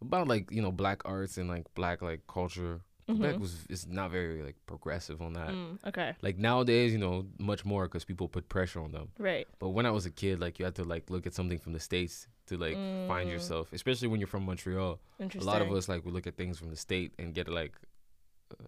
about 0.01 0.29
like 0.29 0.51
you 0.51 0.63
know 0.63 0.73
black 0.73 1.03
arts 1.05 1.37
and 1.39 1.49
like 1.49 1.65
black 1.75 2.03
like 2.03 2.27
culture. 2.27 2.81
Quebec 3.07 3.37
Mhm. 3.37 3.41
was 3.41 3.67
is 3.69 3.89
not 3.89 4.13
very 4.13 4.41
like 4.41 4.55
progressive 4.67 5.21
on 5.21 5.33
that. 5.33 5.49
Mm, 5.49 5.79
okay. 5.89 6.15
Like 6.23 6.39
nowadays, 6.39 6.93
you 6.93 6.99
know, 6.99 7.27
much 7.39 7.65
more 7.65 7.87
because 7.87 8.05
people 8.05 8.29
put 8.29 8.49
pressure 8.49 8.81
on 8.81 8.93
them. 8.93 9.09
Right. 9.19 9.49
But 9.59 9.71
when 9.71 9.85
I 9.85 9.91
was 9.91 10.07
a 10.07 10.11
kid, 10.13 10.39
like 10.41 10.61
you 10.61 10.65
had 10.65 10.77
to 10.77 10.85
like 10.85 11.11
look 11.11 11.27
at 11.27 11.35
something 11.35 11.59
from 11.59 11.73
the 11.73 11.81
states 11.81 12.29
to 12.47 12.57
like 12.57 12.75
find 13.09 13.29
Mm. 13.29 13.33
yourself, 13.33 13.73
especially 13.73 14.07
when 14.07 14.21
you're 14.21 14.29
from 14.29 14.47
Montreal. 14.47 15.01
Interesting. 15.19 15.49
A 15.49 15.53
lot 15.53 15.61
of 15.61 15.73
us 15.73 15.89
like 15.89 16.05
we 16.05 16.13
look 16.13 16.29
at 16.29 16.37
things 16.37 16.57
from 16.59 16.71
the 16.71 16.77
state 16.77 17.13
and 17.19 17.35
get 17.35 17.49
like, 17.49 17.73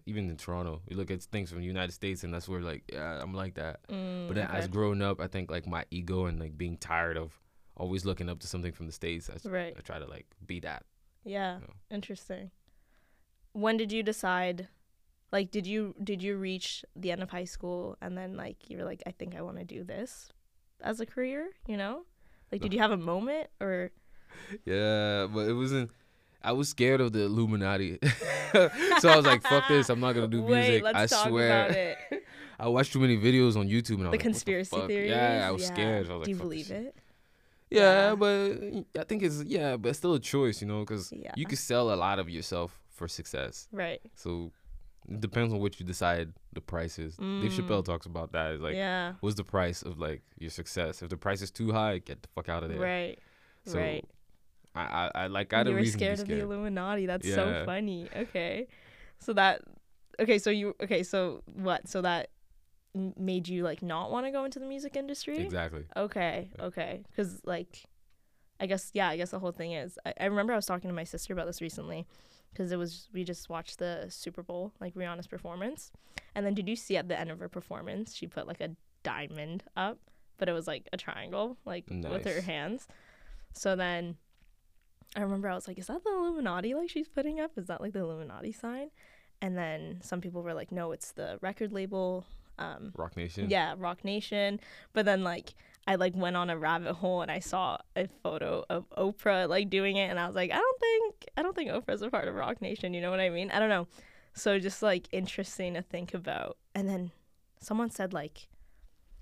even 0.05 0.29
in 0.29 0.37
Toronto, 0.37 0.81
we 0.87 0.95
look 0.95 1.11
at 1.11 1.21
things 1.23 1.49
from 1.49 1.59
the 1.59 1.65
United 1.65 1.91
States 1.93 2.23
and 2.23 2.33
that's 2.33 2.47
where 2.49 2.61
like 2.61 2.83
yeah, 2.91 3.19
I'm 3.21 3.33
like 3.33 3.55
that. 3.55 3.79
Mm, 3.89 4.27
But 4.27 4.35
then 4.35 4.47
as 4.51 4.67
growing 4.67 5.01
up, 5.01 5.19
I 5.19 5.27
think 5.27 5.49
like 5.51 5.65
my 5.67 5.85
ego 5.91 6.25
and 6.25 6.39
like 6.39 6.57
being 6.57 6.77
tired 6.77 7.17
of 7.17 7.39
always 7.75 8.05
looking 8.05 8.29
up 8.29 8.39
to 8.39 8.47
something 8.47 8.71
from 8.71 8.85
the 8.87 8.91
states, 8.93 9.29
I, 9.29 9.47
Right. 9.49 9.73
I 9.77 9.81
try 9.81 9.99
to 9.99 10.05
like 10.05 10.27
be 10.45 10.59
that. 10.61 10.83
Yeah. 11.23 11.59
No. 11.59 11.67
Interesting. 11.89 12.51
When 13.53 13.77
did 13.77 13.91
you 13.91 14.03
decide 14.03 14.67
like 15.31 15.51
did 15.51 15.65
you 15.65 15.95
did 16.03 16.21
you 16.21 16.37
reach 16.37 16.85
the 16.95 17.11
end 17.11 17.23
of 17.23 17.29
high 17.31 17.45
school 17.45 17.97
and 18.01 18.17
then 18.17 18.35
like 18.35 18.69
you 18.69 18.77
were 18.77 18.83
like 18.85 19.01
I 19.07 19.11
think 19.11 19.35
I 19.35 19.41
want 19.41 19.57
to 19.57 19.63
do 19.65 19.83
this 19.83 20.29
as 20.81 20.99
a 20.99 21.05
career, 21.05 21.49
you 21.67 21.77
know? 21.77 22.03
Like 22.51 22.61
did 22.61 22.73
you 22.73 22.79
have 22.79 22.91
a 22.91 22.97
moment 22.97 23.47
or 23.59 23.91
Yeah, 24.65 25.27
but 25.33 25.47
it 25.47 25.53
wasn't. 25.53 25.91
I 26.43 26.51
was 26.51 26.69
scared 26.69 26.99
of 27.01 27.13
the 27.13 27.21
Illuminati, 27.21 27.99
so 28.99 29.09
I 29.09 29.15
was 29.15 29.25
like, 29.25 29.41
"Fuck 29.43 29.67
this! 29.67 29.89
I'm 29.89 29.99
not 29.99 30.13
gonna 30.13 30.27
do 30.27 30.41
Wait, 30.43 30.59
music." 30.67 30.83
let's 30.83 31.13
I 31.13 31.15
talk 31.15 31.27
swear. 31.29 31.97
I 32.59 32.67
watched 32.67 32.93
too 32.93 32.99
many 32.99 33.17
videos 33.17 33.55
on 33.57 33.67
YouTube 33.67 33.95
and 33.95 34.03
I 34.07 34.09
was 34.09 34.11
the 34.11 34.11
like, 34.11 34.19
conspiracy 34.19 34.75
fuck?" 34.75 34.87
theories. 34.87 35.09
Yeah, 35.11 35.45
I 35.47 35.51
was 35.51 35.65
scared. 35.65 36.09
I 36.09 36.13
was 36.15 36.19
like, 36.19 36.23
do 36.25 36.31
you 36.31 36.37
"Fuck 36.37 36.49
this 36.49 36.67
believe 36.67 36.87
it? 36.87 36.95
Yeah, 37.69 38.09
Yeah. 38.09 38.15
but 38.15 38.99
I 38.99 39.03
think 39.05 39.23
it's 39.23 39.43
yeah, 39.43 39.77
but 39.77 39.89
it's 39.89 39.97
still 39.97 40.13
a 40.13 40.19
choice, 40.19 40.61
you 40.61 40.67
know, 40.67 40.81
because 40.81 41.11
Yeah. 41.11 41.31
you 41.35 41.45
can 41.45 41.57
sell 41.57 41.93
a 41.93 41.95
lot 41.95 42.19
of 42.19 42.29
yourself 42.29 42.79
for 42.89 43.07
success. 43.07 43.67
Right. 43.71 43.99
So 44.15 44.51
it 45.09 45.19
depends 45.19 45.53
on 45.53 45.59
what 45.59 45.79
you 45.79 45.85
decide 45.85 46.33
the 46.53 46.61
price 46.61 46.99
is. 46.99 47.15
Dave 47.17 47.25
Mm. 47.25 47.49
Chappelle 47.51 47.83
talks 47.83 48.05
about 48.05 48.31
that. 48.33 48.51
It's 48.53 48.61
like, 48.61 48.75
yeah. 48.75 49.13
what's 49.21 49.35
the 49.35 49.43
price 49.43 49.81
of 49.81 49.97
like 49.99 50.21
your 50.37 50.51
success? 50.51 51.01
If 51.01 51.09
the 51.09 51.17
price 51.17 51.41
is 51.41 51.51
too 51.51 51.71
high, 51.71 51.97
get 51.97 52.21
the 52.21 52.27
fuck 52.35 52.47
out 52.49 52.63
of 52.63 52.69
there. 52.69 52.79
Right. 52.79 53.17
So 53.65 53.79
right. 53.79 54.05
I, 54.75 54.81
I, 54.81 55.11
I 55.15 55.27
like 55.27 55.53
I 55.53 55.59
had 55.59 55.67
you 55.67 55.73
a 55.73 55.75
were 55.75 55.81
reason 55.81 55.99
scared 55.99 56.19
of 56.19 56.27
the. 56.27 56.39
Illuminati. 56.39 57.05
That's 57.05 57.27
so 57.27 57.63
funny. 57.65 58.09
Okay. 58.15 58.67
So 59.19 59.33
that 59.33 59.61
okay, 60.19 60.37
so 60.37 60.49
you 60.49 60.75
okay, 60.81 61.03
so 61.03 61.43
what? 61.45 61.87
So 61.87 62.01
that 62.01 62.29
made 63.17 63.47
you 63.47 63.63
like 63.63 63.81
not 63.81 64.11
want 64.11 64.25
to 64.25 64.31
go 64.31 64.45
into 64.45 64.59
the 64.59 64.65
music 64.65 64.95
industry? 64.95 65.39
Exactly. 65.39 65.85
Okay. 65.95 66.49
Okay. 66.59 67.03
Cuz 67.15 67.41
like 67.45 67.83
I 68.59 68.65
guess 68.65 68.91
yeah, 68.93 69.09
I 69.09 69.17
guess 69.17 69.31
the 69.31 69.39
whole 69.39 69.51
thing 69.51 69.73
is 69.73 69.97
I, 70.05 70.13
I 70.19 70.25
remember 70.25 70.53
I 70.53 70.55
was 70.55 70.65
talking 70.65 70.89
to 70.89 70.95
my 70.95 71.03
sister 71.03 71.33
about 71.33 71.47
this 71.47 71.61
recently 71.61 72.05
because 72.51 72.71
it 72.71 72.77
was 72.77 73.07
we 73.13 73.23
just 73.23 73.49
watched 73.49 73.79
the 73.79 74.05
Super 74.09 74.43
Bowl, 74.43 74.73
like 74.79 74.93
Rihanna's 74.93 75.27
performance. 75.27 75.91
And 76.35 76.45
then 76.45 76.53
did 76.53 76.67
you 76.67 76.75
see 76.75 76.97
at 76.97 77.07
the 77.07 77.19
end 77.19 77.31
of 77.31 77.39
her 77.39 77.49
performance, 77.49 78.15
she 78.15 78.27
put 78.27 78.47
like 78.47 78.61
a 78.61 78.75
diamond 79.03 79.63
up, 79.75 79.99
but 80.37 80.47
it 80.49 80.53
was 80.53 80.67
like 80.67 80.87
a 80.93 80.97
triangle, 80.97 81.57
like 81.65 81.85
with 81.89 82.25
her 82.25 82.41
hands. 82.41 82.87
So 83.53 83.75
then 83.75 84.17
I 85.15 85.21
remember 85.21 85.49
I 85.49 85.55
was 85.55 85.67
like, 85.67 85.77
is 85.77 85.87
that 85.87 86.03
the 86.03 86.09
Illuminati 86.09 86.73
like 86.73 86.89
she's 86.89 87.07
putting 87.07 87.39
up? 87.39 87.51
Is 87.57 87.67
that 87.67 87.81
like 87.81 87.93
the 87.93 87.99
Illuminati 87.99 88.51
sign? 88.51 88.89
And 89.41 89.57
then 89.57 89.99
some 90.01 90.21
people 90.21 90.41
were 90.41 90.53
like, 90.53 90.71
no, 90.71 90.91
it's 90.91 91.11
the 91.11 91.37
record 91.41 91.71
label. 91.71 92.25
Um, 92.57 92.93
Roc 92.95 93.17
Nation. 93.17 93.49
yeah, 93.49 93.75
Roc 93.77 94.05
Nation. 94.05 94.59
But 94.93 95.05
then 95.05 95.23
like 95.23 95.53
I 95.87 95.95
like 95.95 96.15
went 96.15 96.37
on 96.37 96.49
a 96.49 96.57
rabbit 96.57 96.93
hole 96.93 97.21
and 97.21 97.31
I 97.31 97.39
saw 97.39 97.77
a 97.95 98.07
photo 98.23 98.63
of 98.69 98.89
Oprah 98.91 99.49
like 99.49 99.69
doing 99.69 99.97
it 99.97 100.09
and 100.09 100.19
I 100.19 100.27
was 100.27 100.35
like, 100.35 100.51
I 100.51 100.57
don't 100.57 100.79
think 100.79 101.25
I 101.35 101.41
don't 101.41 101.55
think 101.55 101.69
Oprah's 101.71 102.01
a 102.01 102.09
part 102.09 102.27
of 102.27 102.35
Roc 102.35 102.61
Nation, 102.61 102.93
you 102.93 103.01
know 103.01 103.11
what 103.11 103.19
I 103.19 103.29
mean? 103.29 103.51
I 103.51 103.59
don't 103.59 103.69
know. 103.69 103.87
So 104.33 104.59
just 104.59 104.81
like 104.81 105.07
interesting 105.11 105.73
to 105.75 105.81
think 105.81 106.13
about. 106.13 106.57
And 106.73 106.87
then 106.87 107.11
someone 107.59 107.89
said 107.91 108.13
like 108.13 108.47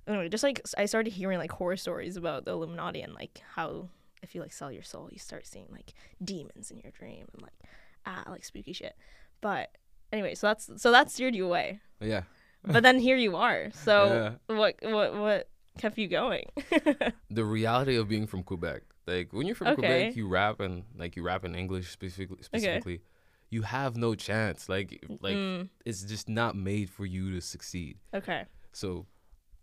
anyway, 0.08 0.30
just 0.30 0.44
like 0.44 0.62
I 0.78 0.86
started 0.86 1.12
hearing 1.14 1.40
like 1.40 1.52
horror 1.52 1.78
stories 1.78 2.18
about 2.18 2.46
the 2.46 2.52
Illuminati 2.52 3.02
and 3.02 3.14
like 3.14 3.42
how 3.56 3.90
if 4.24 4.34
you 4.36 4.42
like 4.42 4.54
sell 4.54 4.72
your 4.72 4.84
soul, 4.84 5.10
you 5.12 5.20
start 5.20 5.46
seeing 5.48 5.68
like 5.72 5.94
demons 6.24 6.72
in 6.72 6.80
your 6.80 6.92
dream 6.92 7.26
and 7.34 7.42
like 7.42 7.60
ah 8.06 8.24
like 8.30 8.44
spooky 8.44 8.74
shit. 8.74 8.96
But 9.42 9.70
anyway, 10.12 10.36
so 10.36 10.48
that's 10.48 10.70
so 10.78 10.92
that 10.92 11.10
steered 11.12 11.36
you 11.36 11.46
away 11.46 11.80
Yeah. 12.00 12.24
but 12.64 12.84
then 12.84 13.00
here 13.00 13.18
you 13.18 13.36
are. 13.36 13.72
So 13.74 14.36
what 14.48 14.76
what 14.82 15.14
what 15.16 15.50
kept 15.78 15.98
you 15.98 16.08
going? 16.08 16.46
The 17.30 17.46
reality 17.46 17.96
of 17.96 18.08
being 18.10 18.28
from 18.28 18.44
Quebec. 18.44 18.84
Like 19.08 19.34
when 19.34 19.48
you're 19.48 19.56
from 19.56 19.68
Okay. 19.70 19.76
Quebec, 19.82 20.16
you 20.16 20.28
rap 20.28 20.60
and 20.60 20.84
like 20.96 21.16
you 21.16 21.24
rap 21.24 21.44
in 21.46 21.56
English 21.56 21.90
specifically. 21.90 22.44
Specifically, 22.44 23.02
you 23.50 23.64
have 23.64 23.96
no 23.98 24.14
chance. 24.16 24.70
Like 24.70 25.04
like 25.22 25.38
Mm, 25.38 25.70
it's 25.86 26.04
just 26.04 26.30
not 26.30 26.56
made 26.56 26.90
for 26.90 27.06
you 27.06 27.32
to 27.34 27.42
succeed. 27.42 27.98
okay. 28.14 28.46
So 28.74 29.08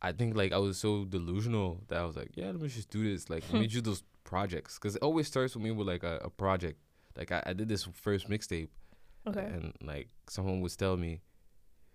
I 0.02 0.12
think 0.12 0.36
like 0.36 0.52
I 0.52 0.58
was 0.58 0.76
so 0.78 1.04
delusional 1.04 1.82
that 1.88 1.98
I 1.98 2.04
was 2.04 2.16
like, 2.16 2.30
yeah, 2.34 2.46
let 2.46 2.60
me 2.60 2.68
just 2.68 2.90
do 2.90 3.02
this. 3.08 3.30
Like 3.30 3.44
let 3.52 3.60
me 3.60 3.66
do 3.76 3.80
those 3.80 4.02
projects 4.32 4.73
because 4.78 4.94
it 4.97 5.02
always 5.02 5.26
starts 5.26 5.54
with 5.54 5.64
me 5.64 5.70
with 5.78 5.88
like 5.94 6.04
a, 6.12 6.14
a 6.28 6.30
project. 6.44 6.78
Like 7.16 7.30
I, 7.32 7.40
I 7.50 7.52
did 7.54 7.68
this 7.68 7.82
first 8.06 8.28
mixtape 8.28 8.68
Okay. 9.26 9.47
and 9.54 9.73
like 9.82 10.08
someone 10.28 10.61
would 10.61 10.76
tell 10.78 10.97
me, 10.97 11.12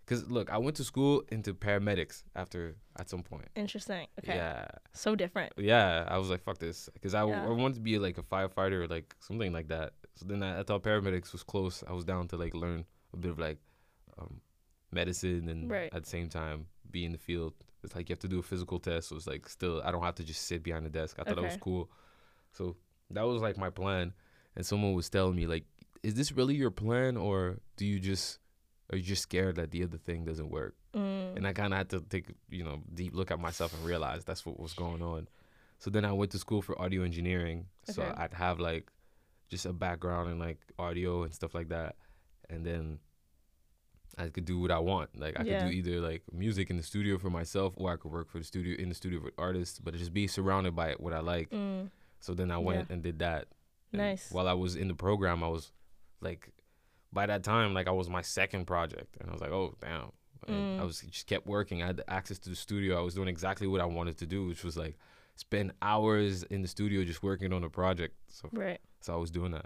because 0.04 0.22
look, 0.30 0.50
I 0.52 0.58
went 0.58 0.76
to 0.78 0.84
school 0.84 1.24
into 1.36 1.54
paramedics 1.54 2.24
after 2.36 2.62
at 3.02 3.10
some 3.10 3.24
point. 3.24 3.48
Interesting. 3.56 4.08
Okay. 4.20 4.36
Yeah, 4.36 4.66
So 5.04 5.16
different. 5.16 5.54
yeah. 5.58 6.06
I 6.08 6.18
was 6.18 6.30
like, 6.30 6.44
fuck 6.44 6.58
this, 6.58 6.90
because 6.94 7.14
I, 7.14 7.24
Yeah. 7.26 7.46
I 7.46 7.50
wanted 7.50 7.76
to 7.76 7.82
be 7.92 7.98
like 8.00 8.18
a 8.18 8.24
firefighter 8.24 8.78
or 8.84 8.88
like 8.88 9.16
something 9.20 9.54
like 9.54 9.68
that. 9.70 9.94
So 10.16 10.26
then 10.26 10.42
I, 10.44 10.60
I 10.60 10.64
thought 10.64 10.84
paramedics 10.84 11.32
was 11.32 11.44
close. 11.44 11.84
I 11.88 11.94
was 11.94 12.04
down 12.06 12.28
to 12.30 12.36
like 12.38 12.54
learn 12.54 12.86
a 13.14 13.18
bit 13.18 13.32
of 13.32 13.40
like 13.40 13.60
um, 14.20 14.42
medicine 14.92 15.48
and 15.50 15.70
Right. 15.70 15.92
at 15.94 16.04
the 16.04 16.10
same 16.10 16.30
time 16.30 16.66
be 16.92 17.06
in 17.06 17.12
the 17.12 17.18
field. 17.30 17.54
It's 17.84 17.96
like 17.96 18.10
you 18.10 18.14
have 18.14 18.20
to 18.28 18.28
do 18.36 18.40
a 18.40 18.44
physical 18.52 18.80
test. 18.80 19.10
So 19.10 19.16
it's 19.16 19.28
like 19.34 19.48
still 19.50 19.82
I 19.86 19.92
don't 19.92 20.04
have 20.04 20.16
to 20.16 20.24
just 20.24 20.42
sit 20.50 20.62
behind 20.64 20.86
the 20.86 20.90
desk. 20.90 21.18
I 21.20 21.24
thought 21.24 21.36
that 21.38 21.44
was 21.52 21.58
cool. 21.58 21.90
So 22.54 22.76
that 23.12 23.24
was 23.24 23.42
like 23.42 23.58
my 23.58 23.70
plan. 23.70 24.14
And 24.56 24.66
someone 24.66 24.94
was 24.94 25.10
telling 25.10 25.36
me 25.36 25.48
like, 25.48 25.66
is 26.04 26.14
this 26.16 26.32
really 26.32 26.56
your 26.56 26.72
plan 26.72 27.18
or 27.18 27.58
do 27.78 27.86
you 27.86 28.00
just 28.00 28.40
are 28.92 28.98
you 28.98 29.04
just 29.04 29.24
scared 29.24 29.56
that 29.56 29.72
the 29.72 29.84
other 29.84 29.98
thing 29.98 30.26
doesn't 30.26 30.50
work? 30.50 30.76
Mm, 30.94 31.38
And 31.38 31.48
I 31.48 31.54
kind 31.54 31.74
of 31.74 31.78
had 31.78 31.90
to 31.90 32.02
take, 32.02 32.28
you 32.50 32.64
know, 32.64 32.82
deep 32.94 33.16
look 33.16 33.32
at 33.32 33.40
myself 33.40 33.74
and 33.74 33.84
realize 33.84 34.24
that's 34.24 34.46
what 34.46 34.60
was 34.60 34.74
going 34.74 35.02
on. 35.02 35.28
So 35.80 35.90
then 35.90 36.06
I 36.06 36.12
went 36.12 36.32
to 36.32 36.38
school 36.40 36.62
for 36.62 36.80
audio 36.80 37.04
engineering. 37.04 37.66
So 37.86 38.04
Okay. 38.04 38.14
I'd 38.18 38.34
have 38.34 38.60
like 38.60 38.92
just 39.50 39.66
a 39.66 39.74
background 39.74 40.30
in 40.32 40.38
like 40.40 40.60
audio 40.78 41.24
and 41.24 41.34
stuff 41.34 41.56
like 41.56 41.70
that. 41.70 41.96
And 42.50 42.66
then 42.66 43.00
I 44.18 44.30
could 44.30 44.46
do 44.46 44.60
what 44.60 44.70
I 44.72 44.80
want. 44.80 45.18
Like 45.20 45.40
I 45.40 45.44
Yeah. 45.44 45.58
could 45.58 45.66
do 45.66 45.72
either 45.72 46.00
like 46.00 46.22
music 46.32 46.70
in 46.70 46.78
the 46.78 46.84
studio 46.84 47.18
for 47.18 47.30
myself 47.32 47.74
or 47.78 47.92
I 47.92 47.96
could 47.98 48.12
work 48.12 48.30
for 48.30 48.38
the 48.38 48.44
studio 48.46 48.76
in 48.78 48.90
the 48.90 48.96
studio 48.96 49.20
with 49.24 49.34
artists, 49.38 49.80
but 49.80 49.96
just 49.96 50.14
be 50.14 50.28
surrounded 50.28 50.76
by 50.76 50.94
what 51.00 51.14
I 51.14 51.20
like. 51.22 51.50
mm, 51.50 51.90
So 52.24 52.34
then 52.34 52.52
I 52.52 52.58
went 52.58 52.90
and 52.90 53.04
did 53.04 53.20
that. 53.20 53.48
And 53.92 54.02
Nice. 54.02 54.32
While 54.32 54.48
I 54.48 54.54
was 54.54 54.78
in 54.78 54.88
the 54.88 54.94
program, 54.94 55.44
I 55.44 55.50
was 55.50 55.74
like, 56.22 56.50
by 57.12 57.26
that 57.26 57.44
time, 57.44 57.74
like 57.74 57.88
I 57.90 57.92
was 57.92 58.08
my 58.10 58.22
second 58.22 58.66
project, 58.66 59.18
and 59.20 59.30
I 59.30 59.34
was 59.34 59.42
like, 59.42 59.52
oh 59.52 59.76
damn. 59.82 60.14
And 60.48 60.80
I 60.80 60.84
Mm. 60.84 60.88
was 60.88 61.02
just 61.02 61.28
kept 61.28 61.46
working. 61.48 61.84
I 61.84 61.88
had 61.88 62.02
access 62.08 62.40
to 62.40 62.50
the 62.50 62.56
studio. 62.56 62.98
I 62.98 63.02
was 63.02 63.14
doing 63.14 63.28
exactly 63.28 63.68
what 63.68 63.82
I 63.82 63.86
wanted 63.86 64.18
to 64.20 64.26
do, 64.26 64.48
which 64.48 64.64
was 64.64 64.78
like 64.78 64.98
spend 65.36 65.74
hours 65.82 66.44
in 66.44 66.62
the 66.62 66.68
studio 66.68 67.04
just 67.04 67.22
working 67.24 67.52
on 67.52 67.62
a 67.64 67.70
project. 67.70 68.16
So, 68.30 68.48
right. 68.54 68.80
so 69.02 69.14
I 69.14 69.18
was 69.18 69.30
doing 69.30 69.52
that. 69.52 69.66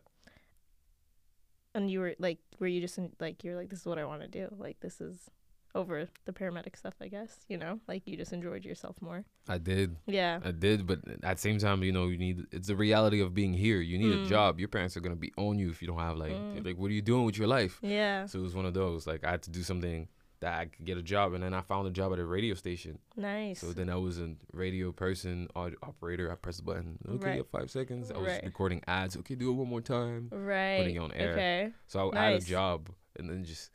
And 1.76 1.92
you 1.92 2.00
were 2.00 2.16
like, 2.18 2.40
were 2.60 2.66
you 2.68 2.82
just 2.82 2.98
in, 2.98 3.12
like, 3.20 3.44
you're 3.44 3.56
like, 3.56 3.70
this 3.70 3.82
is 3.82 3.86
what 3.86 4.00
I 4.00 4.06
want 4.06 4.22
to 4.24 4.28
do. 4.28 4.48
Like, 4.58 4.80
this 4.80 5.00
is 5.00 5.30
over 5.76 6.08
the 6.26 6.32
paramedic 6.34 6.76
stuff, 6.78 6.94
I 7.02 7.08
guess. 7.08 7.40
You 7.48 7.58
know, 7.58 7.80
like 7.88 8.04
you 8.08 8.18
just 8.18 8.34
enjoyed 8.34 8.66
yourself 8.66 9.02
more. 9.02 9.26
I 9.48 9.58
did, 9.58 9.96
Yeah. 10.06 10.40
I 10.44 10.52
did, 10.52 10.86
but 10.88 11.00
at 11.24 11.38
the 11.38 11.42
same 11.42 11.60
time, 11.60 11.84
you 11.84 11.92
know, 11.92 12.08
you 12.08 12.18
need. 12.18 12.46
It's 12.52 12.68
the 12.68 12.76
reality 12.76 13.20
of 13.22 13.34
being 13.34 13.54
here. 13.54 13.80
You 13.82 13.98
need 13.98 14.14
Mm. 14.14 14.26
a 14.26 14.30
job. 14.30 14.60
Your 14.60 14.70
parents 14.70 14.98
are 14.98 15.02
gonna 15.02 15.16
be 15.16 15.32
on 15.38 15.60
you 15.60 15.70
if 15.70 15.82
you 15.82 15.88
don't 15.88 16.00
have 16.00 16.18
like, 16.18 16.32
Mm. 16.34 16.66
like, 16.66 16.78
what 16.78 16.90
are 16.92 16.94
you 16.94 17.02
doing 17.02 17.26
with 17.26 17.38
your 17.38 17.48
life? 17.48 17.80
Yeah. 17.82 18.26
So 18.26 18.40
it 18.40 18.44
was 18.44 18.56
one 18.56 18.66
of 18.66 18.74
those. 18.74 19.06
Like 19.08 19.24
I 19.24 19.32
had 19.32 19.44
to 19.44 19.52
do 19.52 19.62
something 19.64 20.08
that 20.40 20.54
I 20.60 20.66
could 20.66 20.86
get 20.86 20.98
a 21.00 21.02
job, 21.02 21.34
and 21.34 21.42
then 21.44 21.54
I 21.56 21.62
found 21.62 21.88
a 21.88 21.90
job 21.92 22.14
at 22.14 22.20
a 22.20 22.26
radio 22.26 22.54
station. 22.54 23.00
Nice. 23.16 23.60
So 23.60 23.74
then 23.74 23.90
I 23.90 23.96
was 23.96 24.20
a 24.20 24.36
radio 24.54 24.92
person, 24.92 25.48
operator. 25.56 26.32
I 26.32 26.36
pressed 26.36 26.60
the 26.60 26.64
button. 26.64 27.00
Okay, 27.10 27.38
Right. 27.38 27.46
five 27.52 27.72
seconds. 27.72 28.12
I 28.12 28.18
was 28.18 28.28
Right. 28.28 28.44
recording 28.44 28.84
ads. 28.88 29.18
Okay, 29.18 29.34
do 29.34 29.50
it 29.50 29.54
one 29.54 29.68
more 29.68 29.82
time. 29.82 30.30
right. 30.32 30.78
putting 30.78 30.96
it 30.96 31.00
on 31.00 31.12
air. 31.14 31.32
Okay. 31.34 31.72
So 31.88 32.12
I, 32.12 32.20
I 32.20 32.26
had 32.32 32.42
a 32.44 32.46
job, 32.46 32.90
and 33.18 33.28
then 33.30 33.44
just 33.44 33.72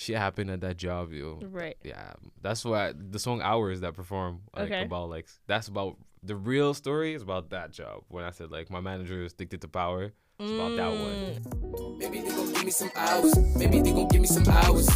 shit 0.00 0.16
happened 0.16 0.50
at 0.50 0.60
that 0.62 0.76
job, 0.78 1.12
yo. 1.12 1.38
Right. 1.42 1.76
Yeah, 1.84 2.12
that's 2.40 2.64
why 2.64 2.92
the 2.96 3.18
song 3.18 3.42
"Hours" 3.42 3.80
that 3.82 3.94
perform 3.94 4.40
like 4.56 4.70
Okay. 4.72 4.82
about 4.82 5.10
like 5.10 5.26
that's 5.46 5.68
about 5.68 5.96
the 6.22 6.36
real 6.36 6.72
story 6.74 7.14
is 7.14 7.22
about 7.22 7.50
that 7.50 7.70
job. 7.72 8.04
When 8.08 8.24
I 8.24 8.30
said 8.30 8.50
like 8.50 8.70
my 8.70 8.80
manager 8.80 9.22
is 9.24 9.32
addicted 9.34 9.60
to 9.62 9.68
power, 9.68 10.12
it's 10.38 10.52
about 10.52 10.76
that 10.76 10.90
one. 10.90 11.18
Mm, 11.42 11.98
Maybe 11.98 12.20
they 12.20 12.28
gon' 12.30 12.52
give 12.54 12.64
me 12.64 12.70
some 12.70 12.90
hours. 12.96 13.32
Maybe 13.56 13.80
they 13.82 13.92
gon' 13.92 14.08
give 14.08 14.22
me 14.22 14.26
some 14.26 14.48
hours. 14.48 14.88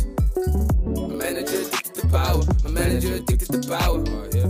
My 0.85 1.15
manager 1.25 1.59
addicted 1.61 1.95
to 2.01 2.09
power. 2.09 2.43
My 2.65 2.71
manager 2.71 3.15
addicted 3.15 3.51
to 3.53 3.61
power. 3.69 4.03
Oh, 4.09 4.29
yeah. 4.33 4.49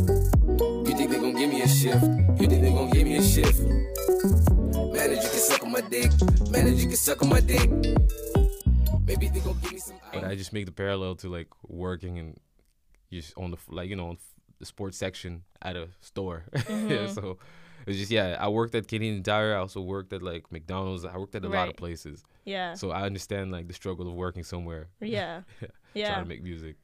You 0.86 0.92
think 0.96 1.10
they 1.10 1.18
gon' 1.18 1.34
give 1.34 1.50
me 1.50 1.62
a 1.62 1.68
shift? 1.68 2.02
You 2.40 2.46
think 2.46 2.62
they 2.62 2.70
gon' 2.70 2.90
give 2.90 3.04
me 3.04 3.16
a 3.16 3.22
shift? 3.22 3.58
Manager 4.94 5.28
can 5.28 5.42
suck 5.50 5.62
on 5.64 5.72
my 5.72 5.80
dick. 5.82 6.10
Manager 6.50 6.86
can 6.88 6.96
suck 6.96 7.22
on 7.22 7.28
my 7.28 7.40
dick. 7.40 7.68
Maybe 9.06 9.28
they 9.28 9.40
gon' 9.40 9.58
give 9.60 9.72
me 9.72 9.78
some 9.78 9.96
But. 10.12 10.24
I 10.24 10.34
just 10.34 10.52
make 10.52 10.66
the 10.66 10.72
parallel 10.72 11.14
to 11.16 11.28
like 11.28 11.48
working 11.68 12.18
and 12.18 12.38
just 13.12 13.34
on 13.36 13.50
the 13.50 13.58
like 13.68 13.88
you 13.90 13.96
know 13.96 14.08
on 14.08 14.18
the 14.58 14.66
sports 14.66 14.96
section 14.96 15.42
at 15.62 15.76
a 15.76 15.88
store. 16.00 16.44
Mm-hmm. 16.54 17.12
so 17.12 17.38
it's 17.86 17.98
just 17.98 18.10
yeah. 18.10 18.36
I 18.40 18.48
worked 18.48 18.74
at 18.74 18.88
Canadian 18.88 19.22
Tire. 19.22 19.54
I 19.54 19.58
also 19.58 19.82
worked 19.82 20.12
at 20.14 20.22
like 20.22 20.50
McDonald's. 20.50 21.04
I 21.04 21.16
worked 21.18 21.34
at 21.34 21.44
a 21.44 21.48
lot 21.48 21.68
of 21.68 21.76
places. 21.76 22.24
Yeah. 22.44 22.74
So 22.74 22.90
I 22.90 23.02
understand 23.02 23.52
like 23.52 23.68
the 23.68 23.74
struggle 23.74 24.08
of 24.08 24.14
working 24.14 24.42
somewhere 24.44 24.88
Yeah. 25.00 25.42
Yeah. 25.94 26.08
Trying 26.12 26.24
to 26.24 26.28
make 26.28 26.42
music. 26.42 26.76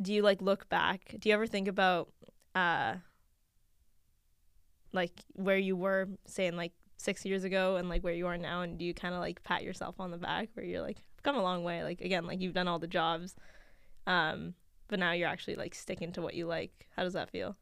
Do 0.00 0.12
you 0.12 0.22
like 0.22 0.40
look 0.40 0.68
back? 0.68 1.14
Do 1.18 1.28
you 1.28 1.34
ever 1.34 1.46
think 1.46 1.66
about 1.66 2.12
uh 2.54 2.96
like 4.92 5.12
where 5.32 5.56
you 5.58 5.76
were 5.76 6.08
saying 6.26 6.56
like 6.56 6.72
six 7.00 7.24
years 7.24 7.44
ago 7.44 7.76
and 7.76 7.88
like 7.88 8.02
where 8.04 8.12
you 8.14 8.26
are 8.26 8.36
now 8.36 8.60
and 8.62 8.78
do 8.78 8.84
you 8.84 8.92
kind 8.94 9.14
of 9.14 9.20
like 9.20 9.42
pat 9.42 9.62
yourself 9.62 9.94
on 9.98 10.10
the 10.10 10.18
back 10.18 10.48
where 10.54 10.66
you're 10.66 10.82
like 10.82 10.98
I've 11.16 11.22
come 11.22 11.36
a 11.36 11.42
long 11.42 11.64
way 11.64 11.82
like 11.82 12.00
again 12.02 12.26
like 12.26 12.40
you've 12.40 12.52
done 12.54 12.68
all 12.68 12.78
the 12.78 12.86
jobs 12.86 13.34
um 14.06 14.54
but 14.88 14.98
now 14.98 15.12
you're 15.12 15.28
actually 15.28 15.56
like 15.56 15.74
sticking 15.74 16.12
to 16.12 16.20
what 16.22 16.34
you 16.34 16.46
like 16.46 16.88
how 16.96 17.02
does 17.04 17.14
that 17.14 17.30
feel 17.30 17.56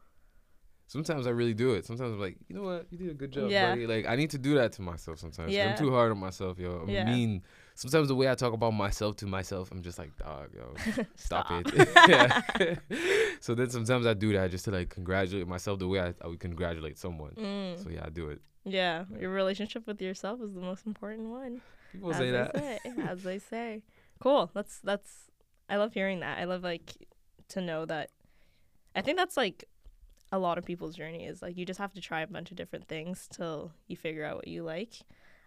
Sometimes 0.91 1.27
I 1.27 1.31
really 1.33 1.53
do 1.53 1.75
it. 1.75 1.85
Sometimes 1.85 2.15
I'm 2.15 2.19
like, 2.19 2.39
you 2.49 2.57
know 2.57 2.63
what, 2.63 2.87
you 2.91 2.97
did 2.97 3.11
a 3.11 3.13
good 3.13 3.31
job, 3.31 3.51
Yeah. 3.51 3.69
buddy. 3.73 3.87
Like 3.87 4.07
I 4.07 4.17
need 4.17 4.31
to 4.31 4.39
do 4.39 4.55
that 4.55 4.73
to 4.73 4.81
myself 4.81 5.19
sometimes. 5.19 5.53
Yeah. 5.53 5.69
I'm 5.69 5.77
too 5.77 5.91
hard 5.91 6.11
on 6.11 6.17
myself, 6.19 6.59
yo. 6.59 6.71
I'm 6.83 6.89
Yeah. 6.89 7.05
mean. 7.05 7.43
Sometimes 7.75 8.09
the 8.09 8.15
way 8.15 8.27
I 8.31 8.35
talk 8.35 8.55
about 8.55 8.71
myself 8.71 9.17
to 9.17 9.27
myself, 9.27 9.71
I'm 9.71 9.83
just 9.83 9.99
like, 9.99 10.17
dog, 10.17 10.49
yo, 10.57 10.73
stop, 11.17 11.47
Stop. 11.49 11.63
it. 11.77 11.89
yeah. 12.09 12.75
so 13.41 13.55
then 13.55 13.69
sometimes 13.69 14.07
I 14.07 14.15
do 14.15 14.33
that 14.33 14.51
just 14.51 14.65
to 14.65 14.71
like 14.71 14.89
congratulate 14.89 15.47
myself 15.47 15.79
the 15.79 15.87
way 15.89 16.01
I, 16.01 16.15
I 16.23 16.27
would 16.27 16.41
congratulate 16.41 16.97
someone. 16.97 17.33
Mm, 17.37 17.83
So 17.83 17.91
yeah, 17.91 18.05
I 18.07 18.09
do 18.09 18.31
it. 18.31 18.41
Yeah 18.71 19.05
your 19.19 19.31
relationship 19.31 19.87
with 19.87 20.01
yourself 20.01 20.41
is 20.41 20.55
the 20.55 20.61
most 20.61 20.87
important 20.87 21.29
one 21.29 21.61
People 21.93 22.13
say 22.15 22.31
that. 22.31 22.57
say, 22.57 22.79
as 23.09 23.23
they 23.23 23.39
say. 23.39 23.83
Cool. 24.21 24.51
That's 24.55 24.81
that's. 24.81 25.31
I 25.69 25.77
love 25.77 25.95
hearing 25.95 26.21
that. 26.21 26.39
I 26.39 26.45
love 26.45 26.63
like 26.63 26.95
to 27.49 27.61
know 27.61 27.85
that. 27.87 28.11
I 28.95 29.01
think 29.01 29.17
that's 29.17 29.37
like 29.37 29.65
a 30.33 30.39
lot 30.39 30.59
of 30.59 30.65
people's 30.65 30.97
journey 30.97 31.25
is 31.25 31.41
like 31.41 31.57
you 31.57 31.65
just 31.65 31.79
have 31.79 31.95
to 31.95 32.01
try 32.01 32.21
a 32.21 32.27
bunch 32.27 32.51
of 32.51 32.57
different 32.57 32.89
things 32.89 33.29
till 33.31 33.73
you 33.87 33.97
figure 33.97 34.25
out 34.25 34.37
what 34.37 34.49
you 34.49 34.63
like. 34.63 34.95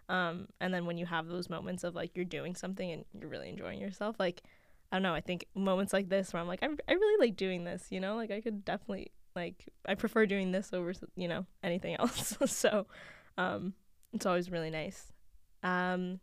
Um, 0.08 0.48
and 0.60 0.74
then 0.74 0.84
when 0.86 0.98
you 0.98 1.06
have 1.06 1.28
those 1.28 1.48
moments 1.48 1.84
of 1.84 1.94
like 1.94 2.16
you're 2.16 2.24
doing 2.24 2.54
something 2.54 2.90
and 2.90 3.04
you're 3.12 3.30
really 3.30 3.48
enjoying 3.48 3.80
yourself, 3.80 4.16
like 4.18 4.42
I 4.90 4.96
don't 4.96 5.02
know. 5.02 5.14
I 5.14 5.20
think 5.20 5.46
moments 5.54 5.92
like 5.92 6.08
this 6.08 6.32
where 6.32 6.42
I'm 6.42 6.48
like 6.48 6.62
I, 6.62 6.68
I 6.88 6.92
really 6.92 7.26
like 7.26 7.36
doing 7.36 7.64
this. 7.64 7.86
You 7.90 8.00
know, 8.00 8.16
like 8.16 8.30
I 8.30 8.40
could 8.40 8.64
definitely 8.64 9.12
like 9.34 9.68
I 9.86 9.94
prefer 9.94 10.26
doing 10.26 10.52
this 10.52 10.72
over 10.72 10.92
you 11.16 11.28
know 11.28 11.46
anything 11.62 11.96
else. 11.98 12.36
so, 12.46 12.86
um, 13.38 13.74
it's 14.12 14.26
always 14.26 14.50
really 14.50 14.70
nice. 14.70 15.12
Um, 15.62 16.20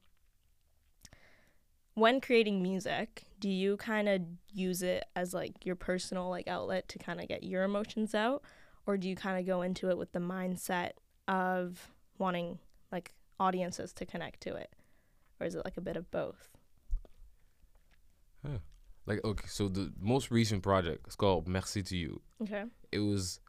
when 1.95 2.21
creating 2.21 2.61
music, 2.61 3.23
do 3.39 3.49
you 3.49 3.77
kind 3.77 4.07
of 4.07 4.21
use 4.53 4.81
it 4.81 5.05
as 5.15 5.33
like 5.33 5.65
your 5.65 5.75
personal 5.75 6.29
like 6.29 6.47
outlet 6.47 6.87
to 6.89 6.99
kind 6.99 7.19
of 7.19 7.27
get 7.27 7.43
your 7.43 7.63
emotions 7.63 8.15
out 8.15 8.43
or 8.85 8.97
do 8.97 9.07
you 9.07 9.15
kind 9.15 9.39
of 9.39 9.45
go 9.45 9.61
into 9.61 9.89
it 9.89 9.97
with 9.97 10.11
the 10.13 10.19
mindset 10.19 10.91
of 11.27 11.91
wanting 12.17 12.59
like 12.91 13.13
audiences 13.39 13.93
to 13.93 14.05
connect 14.05 14.41
to 14.41 14.55
it? 14.55 14.73
Or 15.39 15.45
is 15.45 15.55
it 15.55 15.63
like 15.63 15.77
a 15.77 15.81
bit 15.81 15.95
of 15.95 16.09
both? 16.09 16.49
Like 19.09 19.25
okay, 19.25 19.47
so 19.47 19.67
the 19.67 19.91
most 19.99 20.29
recent 20.29 20.61
project 20.61 21.07
is 21.07 21.15
called 21.15 21.47
Merci 21.47 21.81
to 21.81 21.97
You. 21.97 22.21
Okay. 22.43 22.65
It 22.91 22.99
was, 22.99 23.39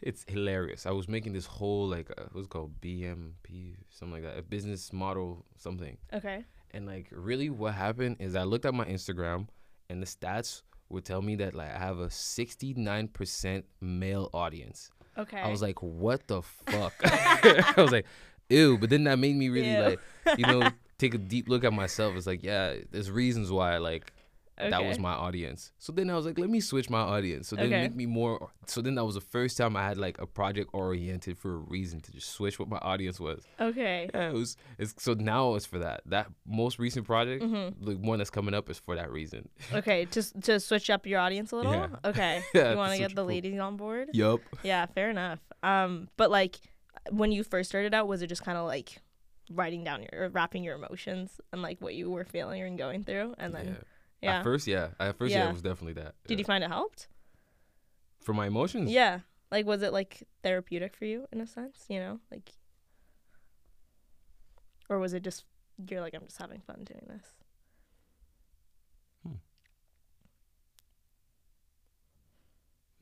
it's 0.00 0.24
hilarious. 0.26 0.86
I 0.86 0.92
was 0.92 1.08
making 1.08 1.34
this 1.34 1.44
whole 1.44 1.86
like 1.86 2.10
uh, 2.16 2.22
what's 2.32 2.48
called 2.48 2.80
BMP 2.80 3.76
something 3.90 4.22
like 4.22 4.22
that, 4.22 4.38
a 4.38 4.42
business 4.42 4.94
model 4.94 5.44
something. 5.58 5.98
Okay. 6.14 6.46
And 6.70 6.86
like 6.86 7.08
really 7.10 7.50
what 7.50 7.74
happened 7.74 8.16
is 8.18 8.34
I 8.34 8.44
looked 8.44 8.64
at 8.64 8.72
my 8.72 8.86
Instagram 8.86 9.48
and 9.90 10.00
the 10.00 10.06
stats 10.06 10.62
would 10.88 11.04
tell 11.04 11.20
me 11.20 11.36
that 11.36 11.54
like 11.54 11.74
I 11.74 11.78
have 11.78 11.98
a 11.98 12.06
69% 12.06 13.62
male 13.82 14.30
audience. 14.32 14.90
Okay. 15.18 15.38
I 15.38 15.48
was 15.48 15.60
like, 15.60 15.82
what 15.82 16.26
the 16.28 16.40
fuck? 16.40 16.94
I 17.04 17.74
was 17.76 17.92
like, 17.92 18.06
ew. 18.48 18.78
But 18.78 18.88
then 18.88 19.04
that 19.04 19.18
made 19.18 19.36
me 19.36 19.50
really 19.50 19.74
Ew. 19.74 19.80
like, 19.80 20.00
you 20.38 20.46
know, 20.46 20.70
take 20.98 21.14
a 21.14 21.18
deep 21.18 21.48
look 21.48 21.62
at 21.62 21.74
myself. 21.74 22.16
It's 22.16 22.26
like, 22.26 22.42
yeah, 22.42 22.76
there's 22.90 23.10
reasons 23.10 23.50
why 23.50 23.76
like 23.76 24.10
that 24.58 24.84
was 24.84 24.98
my 24.98 25.12
audience. 25.12 25.72
So 25.78 25.92
then 25.92 26.08
I 26.10 26.14
was 26.16 26.26
like, 26.26 26.38
let 26.38 26.48
me 26.48 26.60
switch 26.60 26.88
my 26.88 27.00
audience. 27.00 27.48
So 27.48 27.56
then 27.56 27.66
Okay. 27.66 27.82
make 27.82 27.94
me 27.94 28.06
more. 28.06 28.50
So 28.66 28.80
then 28.80 28.94
that 28.94 29.04
was 29.04 29.14
the 29.16 29.20
first 29.20 29.56
time 29.56 29.76
I 29.76 29.82
had 29.82 29.98
like 29.98 30.20
a 30.20 30.26
project 30.26 30.70
oriented 30.72 31.38
for 31.38 31.54
a 31.54 31.58
reason 31.58 32.00
to 32.02 32.12
just 32.12 32.30
switch 32.30 32.58
what 32.58 32.68
my 32.68 32.78
audience 32.78 33.18
was. 33.18 33.44
Okay. 33.60 34.08
Yeah, 34.14 34.28
it 34.30 34.34
was. 34.34 34.56
It's 34.78 34.94
so 35.02 35.14
now 35.14 35.54
it's 35.56 35.66
for 35.66 35.78
that. 35.80 36.02
That 36.06 36.28
most 36.46 36.78
recent 36.78 37.06
project, 37.06 37.42
Mm-hmm. 37.42 37.84
the 37.84 37.96
one 37.96 38.18
that's 38.18 38.30
coming 38.30 38.54
up, 38.54 38.70
is 38.70 38.78
for 38.78 38.94
that 38.96 39.10
reason. 39.10 39.48
Okay. 39.72 40.06
Just 40.06 40.40
to 40.42 40.60
switch 40.60 40.88
up 40.90 41.06
your 41.06 41.18
audience 41.20 41.50
a 41.52 41.56
little? 41.56 41.72
Yeah. 41.72 41.88
Okay. 42.04 42.42
Yeah, 42.54 42.70
you 42.72 42.76
want 42.76 42.92
to 42.92 42.98
get 42.98 43.14
the 43.14 43.24
ladies 43.24 43.58
on 43.58 43.76
board? 43.76 44.10
Yup. 44.12 44.40
Yeah, 44.62 44.86
fair 44.86 45.10
enough. 45.10 45.40
Um, 45.62 46.08
but 46.16 46.30
like 46.30 46.56
when 47.10 47.32
you 47.32 47.42
first 47.44 47.68
started 47.70 47.92
out, 47.92 48.06
was 48.08 48.22
it 48.22 48.28
just 48.28 48.44
kind 48.44 48.56
of 48.56 48.66
like 48.66 49.00
writing 49.50 49.84
down 49.84 50.00
your 50.02 50.24
or 50.24 50.28
wrapping 50.30 50.64
your 50.64 50.74
emotions 50.76 51.38
and 51.52 51.60
like 51.60 51.80
what 51.80 51.94
you 51.94 52.10
were 52.10 52.24
feeling 52.24 52.62
and 52.62 52.78
going 52.78 53.02
through, 53.04 53.34
and 53.38 53.52
then 53.52 53.66
yeah. 53.66 53.74
Yeah, 54.24 54.38
At 54.38 54.42
first, 54.44 54.66
yeah. 54.66 54.88
At 54.98 55.16
first, 55.18 55.32
yeah, 55.32 55.44
Yeah. 55.44 55.48
it 55.50 55.52
was 55.52 55.62
definitely 55.62 55.94
that. 56.02 56.14
did 56.26 56.34
yeah. 56.34 56.38
you 56.38 56.44
find 56.44 56.64
it 56.64 56.68
helped? 56.70 57.08
For 58.20 58.32
my 58.32 58.46
emotions. 58.46 58.90
Yeah, 58.90 59.20
like 59.52 59.66
was 59.66 59.82
it 59.82 59.92
like 59.92 60.22
therapeutic 60.42 60.96
for 60.96 61.04
you 61.04 61.26
in 61.32 61.40
a 61.40 61.46
sense? 61.46 61.84
You 61.88 62.00
know, 62.00 62.20
like, 62.30 62.52
or 64.88 64.98
was 64.98 65.12
it 65.14 65.22
just 65.22 65.44
you're 65.88 66.00
like 66.00 66.14
I'm 66.14 66.24
just 66.24 66.38
having 66.38 66.60
fun 66.60 66.84
doing 66.84 67.04
this? 67.08 67.26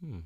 Hmm. 0.05 0.19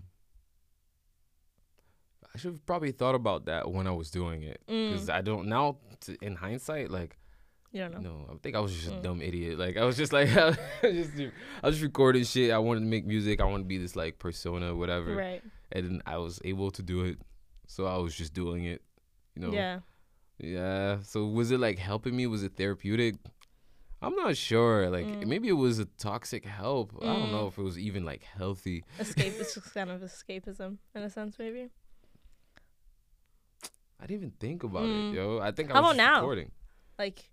I 2.35 2.39
should 2.39 2.53
have 2.53 2.67
probably 2.67 2.93
thought 2.93 3.15
about 3.15 3.47
that 3.47 3.71
when 3.71 3.87
I 3.87 3.91
was 3.93 4.11
doing 4.11 4.43
it, 4.43 4.61
because 4.67 5.07
Mm, 5.09 5.15
I 5.15 5.21
don't 5.23 5.49
now. 5.49 5.79
In 6.21 6.37
hindsight, 6.37 6.91
like 6.91 7.17
you 7.77 7.83
don't 7.83 8.03
know. 8.03 8.11
no, 8.11 8.27
I 8.33 8.37
think 8.43 8.57
I 8.57 8.61
was 8.61 8.73
just 8.75 8.87
a 8.89 8.91
Mm. 8.93 9.03
dumb 9.03 9.21
idiot. 9.23 9.59
Like 9.59 9.77
I 9.77 9.85
was 9.85 9.97
just 9.97 10.13
like, 10.13 10.29
I 10.37 10.47
was 10.49 10.57
just, 10.83 11.13
I 11.63 11.67
was 11.67 11.75
just 11.77 11.83
recording 11.83 12.25
shit. 12.25 12.51
I 12.51 12.59
wanted 12.59 12.81
to 12.81 12.87
make 12.87 13.05
music. 13.07 13.41
I 13.41 13.45
wanted 13.45 13.65
to 13.65 13.69
be 13.69 13.79
this 13.79 13.95
like 13.97 14.19
persona, 14.19 14.75
whatever. 14.75 15.15
Right. 15.15 15.43
And 15.73 15.85
then 15.87 16.03
I 16.07 16.17
was 16.19 16.41
able 16.45 16.71
to 16.73 16.83
do 16.83 17.05
it, 17.05 17.19
so 17.67 17.87
I 17.87 17.97
was 17.99 18.15
just 18.15 18.33
doing 18.33 18.65
it. 18.65 18.81
You 19.35 19.43
know. 19.43 19.53
Yeah. 19.53 19.81
Yeah. 20.39 21.01
So 21.03 21.27
was 21.27 21.51
it 21.51 21.61
like 21.61 21.79
helping 21.79 22.17
me? 22.17 22.27
Was 22.27 22.43
it 22.43 22.57
therapeutic? 22.57 23.17
I'm 24.03 24.15
not 24.15 24.37
sure. 24.37 24.89
Like 24.91 25.07
Mm. 25.07 25.27
maybe 25.27 25.49
it 25.49 25.59
was 25.67 25.79
a 25.79 25.87
toxic 25.87 26.45
help. 26.45 26.93
I 27.03 27.07
don't 27.07 27.29
Mm. 27.29 27.33
know 27.33 27.47
if 27.49 27.59
it 27.59 27.63
was 27.63 27.79
even 27.79 28.05
like 28.05 28.23
healthy. 28.23 28.85
Escape. 28.99 29.35
it's 29.41 29.55
just 29.55 29.75
kind 29.75 29.91
of 29.91 30.01
escapism 30.03 30.79
in 30.95 31.03
a 31.03 31.11
sense, 31.11 31.39
maybe. 31.39 31.69
I 33.99 34.07
didn't 34.07 34.21
even 34.23 34.31
think 34.39 34.63
about 34.63 34.83
Mm. 34.85 35.13
it, 35.13 35.17
yo. 35.17 35.39
I 35.41 35.51
think 35.53 35.71
I 35.71 35.75
How 35.75 35.81
was 35.83 35.93
about 35.95 35.97
just 36.03 36.11
now? 36.13 36.21
recording. 36.21 36.51
Like, 36.99 37.31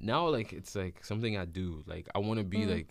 Now 0.00 0.28
like 0.28 0.52
it's 0.52 0.74
like 0.74 1.04
something 1.04 1.36
I 1.36 1.44
do. 1.44 1.82
Like 1.86 2.08
I 2.14 2.18
want 2.18 2.38
to 2.38 2.44
be 2.44 2.58
Mm. 2.58 2.70
like 2.70 2.88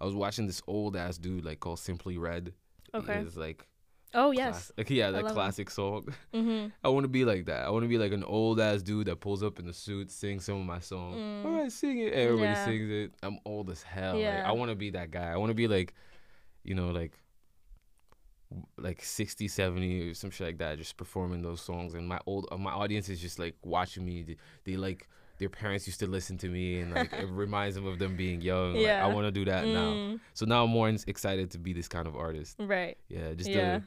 I 0.00 0.04
was 0.04 0.14
watching 0.14 0.46
this 0.46 0.62
old 0.66 0.96
ass 0.96 1.18
dude 1.18 1.44
like 1.44 1.60
called 1.60 1.78
Simply 1.78 2.18
Red. 2.18 2.52
okay. 2.94 3.18
It's 3.20 3.36
like 3.36 3.66
Oh 4.14 4.32
class- 4.32 4.36
yes. 4.36 4.72
like, 4.78 4.88
yeah, 4.90 5.10
that 5.10 5.22
love 5.24 5.30
him. 5.32 5.34
classic 5.34 5.70
song. 5.70 6.06
Mm-hmm. 6.34 6.68
I 6.84 6.88
want 6.88 7.04
to 7.04 7.08
be 7.08 7.24
like 7.24 7.46
that. 7.46 7.66
I 7.66 7.70
want 7.70 7.82
to 7.84 7.88
be 7.88 7.98
like 7.98 8.12
an 8.12 8.22
old 8.24 8.60
ass 8.60 8.80
dude 8.82 9.08
that 9.08 9.20
pulls 9.20 9.42
up 9.42 9.58
in 9.58 9.66
the 9.66 9.72
suit, 9.72 10.10
sings 10.10 10.44
some 10.44 10.60
of 10.60 10.64
my 10.66 10.78
songs. 10.78 11.16
Mm. 11.16 11.44
All 11.44 11.50
right, 11.62 11.72
sing 11.72 11.98
it. 11.98 12.12
Everybody 12.12 12.44
Yeah. 12.52 12.64
sings 12.64 12.90
it. 12.90 13.14
I'm 13.22 13.38
old 13.44 13.68
as 13.70 13.82
hell. 13.82 14.14
Like, 14.14 14.22
Yeah. 14.22 14.44
I 14.48 14.52
want 14.52 14.70
to 14.70 14.76
be 14.76 14.90
that 14.90 15.10
guy. 15.10 15.30
I 15.32 15.36
want 15.36 15.50
to 15.50 15.54
be 15.54 15.66
like, 15.68 15.92
you 16.62 16.74
know, 16.74 16.90
like 16.90 17.18
like 18.78 19.02
60 19.02 19.48
70 19.48 20.10
or 20.10 20.14
some 20.14 20.30
shit 20.30 20.46
like 20.46 20.58
that 20.58 20.78
just 20.78 20.96
performing 20.96 21.42
those 21.42 21.60
songs 21.60 21.94
and 21.94 22.06
my 22.06 22.20
old 22.26 22.46
uh, 22.52 22.56
my 22.56 22.70
audience 22.70 23.08
is 23.08 23.20
just 23.20 23.40
like 23.40 23.56
watching 23.64 24.04
me 24.04 24.22
they, 24.22 24.36
they 24.64 24.76
like 24.76 25.08
their 25.38 25.48
parents 25.48 25.86
used 25.86 26.00
to 26.00 26.06
listen 26.06 26.36
to 26.38 26.48
me 26.48 26.80
and 26.80 26.92
like 26.92 27.12
it 27.12 27.28
reminds 27.44 27.74
them 27.76 27.86
of 27.86 27.98
them 27.98 28.16
being 28.16 28.40
young 28.40 28.74
Like, 28.74 28.88
i 28.90 29.06
want 29.06 29.26
to 29.26 29.30
do 29.32 29.44
that 29.46 29.66
now 29.66 29.92
Mm, 29.92 30.20
so 30.34 30.46
now 30.46 30.64
i'm 30.64 30.70
more 30.70 30.88
excited 30.88 31.50
to 31.52 31.58
be 31.58 31.72
this 31.72 31.88
kind 31.88 32.06
of 32.06 32.16
artist 32.16 32.56
Right. 32.58 32.96
yeah 33.08 33.34
just 33.34 33.50
Yeah. 33.50 33.78
the 33.78 33.82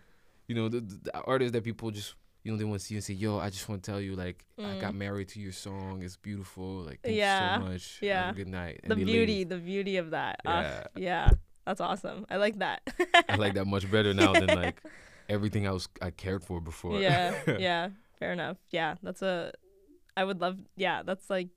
you 0.47 0.55
know 0.55 0.69
the, 0.69 0.81
the 0.81 1.17
artist 1.21 1.53
that 1.53 1.63
people 1.63 1.91
just 1.91 2.15
you 2.43 2.51
know 2.51 2.57
they 2.57 2.63
want 2.63 2.79
to 2.79 2.85
see 2.85 2.93
you 2.95 2.99
and 2.99 3.03
say, 3.03 3.13
"Yo, 3.13 3.37
I 3.37 3.49
just 3.49 3.67
want 3.67 3.83
to 3.83 3.91
tell 3.91 3.99
you, 3.99 4.15
like, 4.15 4.45
I 4.57 4.79
got 4.79 4.93
Mm. 4.93 4.99
married 5.05 5.27
to 5.35 5.41
your 5.41 5.51
song. 5.51 6.01
It's 6.03 6.15
beautiful. 6.15 6.83
Like, 6.87 7.01
thank 7.03 7.17
Yeah, 7.17 7.57
you 7.57 7.61
so 7.65 7.69
much. 7.69 7.99
yeah. 8.01 8.25
Have 8.27 8.33
a 8.35 8.37
good 8.37 8.47
night." 8.47 8.79
And 8.83 8.91
the 8.91 8.95
beauty, 9.03 9.25
leave. 9.39 9.49
the 9.49 9.57
beauty 9.57 9.97
of 9.97 10.11
that. 10.11 10.39
Ugh, 10.45 10.63
Yeah. 10.63 10.83
yeah. 10.95 11.29
That's 11.65 11.81
awesome. 11.81 12.25
I 12.29 12.37
like 12.37 12.59
that. 12.59 12.79
I 13.27 13.35
like 13.35 13.55
that 13.55 13.65
much 13.67 13.91
better 13.91 14.13
now 14.13 14.31
than 14.33 14.47
like 14.55 14.81
everything 15.29 15.67
I 15.67 15.71
was 15.71 15.89
I 16.01 16.11
cared 16.11 16.41
for 16.41 16.61
before. 16.61 17.01
yeah, 17.01 17.35
yeah. 17.59 17.89
Fair 18.17 18.31
enough. 18.31 18.55
Yeah, 18.71 18.95
that's 19.03 19.21
a. 19.21 19.51
I 20.19 20.25
would 20.25 20.41
love. 20.41 20.57
Yeah, 20.75 21.01
that's 21.03 21.29
like. 21.29 21.49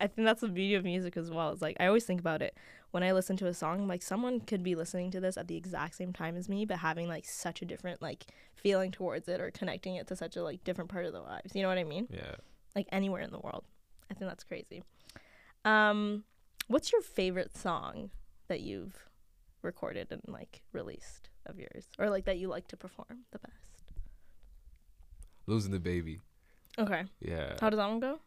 I 0.00 0.06
think 0.06 0.24
that's 0.24 0.40
the 0.40 0.48
beauty 0.48 0.74
of 0.76 0.84
music 0.84 1.18
as 1.18 1.30
well. 1.30 1.50
It's 1.52 1.60
like 1.60 1.76
I 1.78 1.86
always 1.86 2.04
think 2.04 2.20
about 2.20 2.40
it 2.40 2.56
when 2.90 3.02
I 3.02 3.12
listen 3.12 3.36
to 3.36 3.46
a 3.46 3.52
song. 3.52 3.86
Like 3.86 4.02
someone 4.02 4.40
could 4.40 4.62
be 4.62 4.74
listening 4.74 5.10
to 5.10 5.20
this 5.20 5.36
at 5.36 5.46
the 5.46 5.56
exact 5.56 5.94
same 5.94 6.14
time 6.14 6.36
as 6.36 6.48
me, 6.48 6.64
but 6.64 6.78
having 6.78 7.06
like 7.06 7.26
such 7.26 7.60
a 7.60 7.66
different 7.66 8.00
like 8.00 8.24
feeling 8.54 8.90
towards 8.90 9.28
it 9.28 9.42
or 9.42 9.50
connecting 9.50 9.96
it 9.96 10.06
to 10.06 10.16
such 10.16 10.36
a 10.36 10.42
like 10.42 10.64
different 10.64 10.88
part 10.88 11.04
of 11.04 11.12
their 11.12 11.20
lives. 11.20 11.54
You 11.54 11.60
know 11.60 11.68
what 11.68 11.76
I 11.76 11.84
mean? 11.84 12.08
yeah. 12.10 12.36
Like 12.74 12.86
anywhere 12.90 13.20
in 13.20 13.30
the 13.30 13.40
world. 13.40 13.64
I 14.10 14.14
think 14.14 14.30
that's 14.30 14.44
crazy. 14.44 14.82
Um, 15.66 16.24
what's 16.68 16.92
your 16.92 17.02
favorite 17.02 17.54
song 17.54 18.10
that 18.48 18.60
you've 18.60 18.96
recorded 19.60 20.08
and 20.10 20.22
like 20.26 20.62
released 20.72 21.28
of 21.44 21.58
yours, 21.58 21.90
or 21.98 22.08
like 22.08 22.24
that 22.24 22.38
you 22.38 22.48
like 22.48 22.68
to 22.68 22.76
perform 22.78 23.26
the 23.32 23.38
best? 23.38 23.92
Losing 25.46 25.72
the 25.72 25.78
baby. 25.80 26.20
Okay. 26.78 27.04
Yeah. 27.20 27.54
How 27.60 27.70
does 27.70 27.78
that 27.78 27.88
one 27.88 28.00
go? 28.00 28.18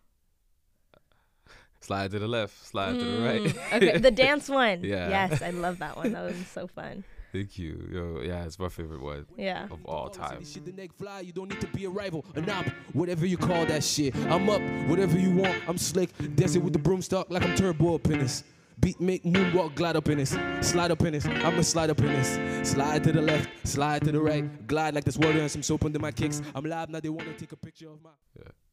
slide 1.79 2.11
to 2.11 2.17
the 2.19 2.27
left, 2.29 2.65
slide 2.65 2.93
to 2.93 3.03
the 3.03 3.21
right. 3.25 3.41
Mm, 3.41 3.73
okay, 3.75 3.97
the 3.97 4.11
dance 4.25 4.47
one. 4.47 4.83
Yeah. 4.85 5.09
Yes, 5.09 5.41
I 5.41 5.49
love 5.49 5.79
that 5.79 5.97
one. 5.97 6.13
That 6.13 6.23
was 6.23 6.35
so 6.47 6.65
fun. 6.65 7.03
Thank 7.33 7.57
you. 7.57 7.89
Yo, 7.91 8.21
yeah, 8.21 8.45
it's 8.45 8.57
my 8.59 8.69
favorite 8.69 9.01
one 9.01 9.25
Yeah. 9.37 9.65
of 9.69 9.83
all 9.85 10.07
time. 10.07 10.45
Shit 10.45 10.65
the 10.65 10.71
neck 10.71 10.93
fly, 10.93 11.21
you 11.21 11.33
don't 11.33 11.49
need 11.49 11.59
to 11.61 11.67
be 11.67 11.83
a 11.85 11.89
rival, 11.89 12.23
a 12.35 12.41
knob, 12.41 12.67
whatever 12.93 13.25
you 13.25 13.37
call 13.37 13.65
that 13.65 13.83
shit. 13.83 14.15
I'm 14.27 14.47
up, 14.49 14.61
whatever 14.87 15.17
you 15.19 15.31
want, 15.35 15.55
I'm 15.67 15.77
slick. 15.77 16.11
Dancing 16.35 16.63
with 16.63 16.73
the 16.73 16.79
broomstick 16.79 17.25
like 17.29 17.43
I'm 17.43 17.55
turbo 17.55 17.95
up 17.95 18.05
in 18.05 18.19
this. 18.19 18.43
Beat 18.83 18.99
make 18.99 19.23
moonwalk, 19.23 19.75
glide 19.75 19.95
up 19.95 20.09
in 20.09 20.17
this, 20.17 20.37
slide 20.59 20.91
up 20.91 21.01
in 21.03 21.13
this. 21.13 21.25
I'ma 21.25 21.61
slide 21.61 21.89
up 21.89 21.99
in 21.99 22.07
this. 22.07 22.69
Slide 22.69 23.01
to 23.05 23.13
the 23.13 23.21
left, 23.21 23.47
slide 23.65 24.03
to 24.03 24.11
the 24.11 24.19
right, 24.19 24.67
glide 24.67 24.93
like 24.93 25.05
there's 25.05 25.17
water 25.17 25.39
and 25.39 25.49
some 25.49 25.63
soap 25.63 25.85
under 25.85 25.99
my 25.99 26.11
kicks. 26.11 26.41
I'm 26.53 26.65
live 26.65 26.89
now, 26.89 26.99
they 26.99 27.07
wanna 27.07 27.33
take 27.33 27.53
a 27.53 27.55
picture 27.55 27.89
of 27.89 28.03
my. 28.03 28.09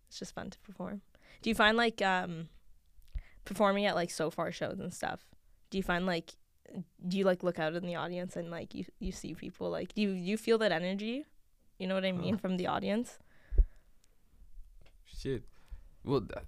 It's 0.08 0.18
just 0.18 0.34
fun 0.34 0.50
to 0.50 0.58
perform. 0.58 1.02
Do 1.42 1.50
you 1.50 1.54
find 1.54 1.76
like 1.76 2.02
um 2.02 2.48
performing 3.44 3.86
at 3.86 3.94
like 3.94 4.10
Sofar 4.10 4.50
shows 4.50 4.80
and 4.80 4.92
stuff? 4.92 5.20
Do 5.70 5.78
you 5.78 5.84
find 5.84 6.06
like 6.06 6.32
do 7.06 7.16
you 7.16 7.24
like 7.24 7.44
look 7.44 7.60
out 7.60 7.74
in 7.74 7.86
the 7.86 7.94
audience 7.94 8.34
and 8.34 8.50
like 8.50 8.74
you 8.74 8.84
you 8.98 9.12
see 9.12 9.34
people 9.34 9.70
like 9.70 9.94
do 9.94 10.02
you 10.02 10.10
you 10.10 10.36
feel 10.36 10.58
that 10.58 10.72
energy? 10.72 11.24
You 11.78 11.86
know 11.86 11.94
what 11.94 12.04
I 12.04 12.10
mean 12.10 12.36
from 12.36 12.56
the 12.56 12.66
audience? 12.66 13.18
Shit. 15.06 15.44
Well, 16.04 16.20
that, 16.20 16.44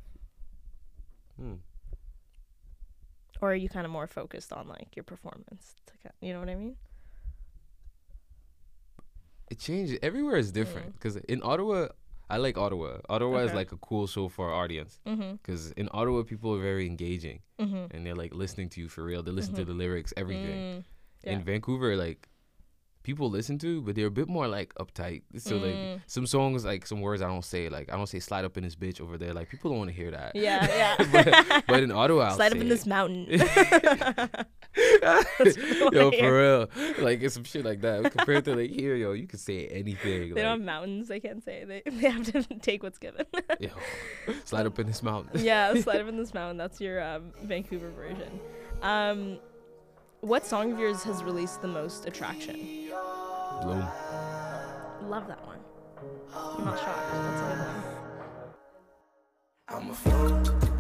hmm. 1.39 1.55
Or 3.43 3.51
are 3.53 3.55
you 3.57 3.69
kind 3.69 3.85
of 3.85 3.91
more 3.93 4.07
focused 4.07 4.53
on 4.53 4.69
like 4.69 4.95
your 4.97 5.03
performance? 5.03 5.75
To, 5.87 5.93
you 6.21 6.33
know 6.33 6.41
what 6.41 6.49
I 6.49 6.55
mean? 6.55 6.77
it 9.51 9.59
changes. 9.59 9.99
Everywhere 10.03 10.37
is 10.37 10.51
different. 10.51 10.95
Because 10.95 11.17
in 11.17 11.43
Ottawa, 11.45 11.89
I 12.31 12.39
like 12.39 12.57
Ottawa. 12.57 12.99
Ottawa 13.11 13.39
is 13.41 13.53
like 13.53 13.71
a 13.73 13.77
cool 13.77 14.07
show 14.07 14.29
for 14.29 14.51
our 14.51 14.63
audience. 14.65 14.99
Because 15.05 15.73
in 15.73 15.91
Ottawa, 15.93 16.23
people 16.23 16.55
are 16.55 16.61
very 16.63 16.87
engaging 16.87 17.41
Mhm. 17.61 17.93
and 17.93 18.07
they're 18.07 18.15
like 18.15 18.35
listening 18.35 18.71
to 18.71 18.81
you 18.81 18.89
for 18.89 19.05
real. 19.05 19.23
They 19.23 19.31
listen 19.33 19.55
to 19.57 19.65
the 19.65 19.75
lyrics, 19.75 20.15
everything. 20.17 20.59
Mm, 20.81 20.85
yeah. 21.25 21.33
In 21.33 21.43
Vancouver, 21.45 21.97
like 21.97 22.29
people 23.03 23.29
listen 23.31 23.59
to, 23.59 23.83
but 23.83 23.95
they're 23.95 24.07
a 24.07 24.11
bit 24.11 24.29
more 24.29 24.47
like 24.49 24.73
uptight. 24.75 25.23
So 25.39 25.59
Mm. 25.59 25.63
like 25.95 26.01
some 26.07 26.27
songs, 26.27 26.65
like 26.65 26.87
some 26.87 27.01
words 27.01 27.21
I 27.23 27.27
don't 27.29 27.45
say. 27.45 27.69
Like 27.69 27.93
I 27.93 27.97
don't 27.97 28.07
say 28.07 28.19
slide 28.21 28.45
up 28.45 28.57
in 28.57 28.65
this 28.65 28.77
bitch 28.77 29.01
over 29.01 29.19
there. 29.19 29.33
Like 29.35 29.49
people 29.49 29.71
don't 29.71 29.79
want 29.79 29.91
to 29.91 29.97
hear 29.97 30.11
that. 30.11 30.37
Yeah, 30.37 30.67
yeah. 30.67 30.97
but, 31.13 31.65
but 31.67 31.83
in 31.83 31.91
Ottawa, 31.93 32.23
I'll 32.29 32.37
Slide 32.37 32.53
up 32.53 32.59
in 32.59 32.67
it. 32.67 32.69
this 32.69 32.87
mountain. 32.87 33.27
yo, 35.93 36.11
for 36.11 36.39
real. 36.39 36.69
Like 37.05 37.23
it's 37.23 37.35
some 37.35 37.45
shit 37.45 37.65
like 37.65 37.81
that. 37.83 38.11
Compared 38.13 38.45
to 38.47 38.55
like 38.57 38.71
here, 38.71 38.95
yo, 38.97 39.13
you 39.13 39.27
can 39.27 39.39
say 39.39 39.67
anything. 39.69 40.21
They 40.21 40.27
like, 40.29 40.35
don't 40.43 40.59
have 40.59 40.61
mountains. 40.61 41.09
They 41.09 41.21
can't 41.21 41.43
say. 41.45 41.65
They 41.65 41.83
they 41.91 42.09
have 42.11 42.25
to 42.33 42.43
take 42.61 42.83
what's 42.83 42.99
given. 42.99 43.27
yo, 43.61 43.71
slide 44.45 44.67
up 44.67 44.79
in 44.79 44.87
this 44.87 45.03
mountain. 45.03 45.45
yeah, 45.45 45.75
slide 45.75 46.01
up 46.01 46.09
in 46.09 46.17
this 46.17 46.33
mountain. 46.35 46.57
That's 46.57 46.81
your 46.81 47.03
um, 47.03 47.33
Vancouver 47.43 47.91
version. 47.91 48.41
Um, 48.83 49.39
what 50.23 50.47
song 50.47 50.71
of 50.71 50.79
yours 50.79 51.03
has 51.03 51.25
released 51.25 51.61
the 51.63 51.69
most 51.69 52.07
attraction? 52.07 52.55
Bloom. 53.61 53.85
Love 55.03 55.27
that 55.27 55.45
one. 55.45 55.59
I'm 56.33 56.65
not 56.65 56.79
shocked. 56.79 57.13
That's 57.13 57.41
a 57.41 57.45
good 60.09 60.63
one. 60.63 60.72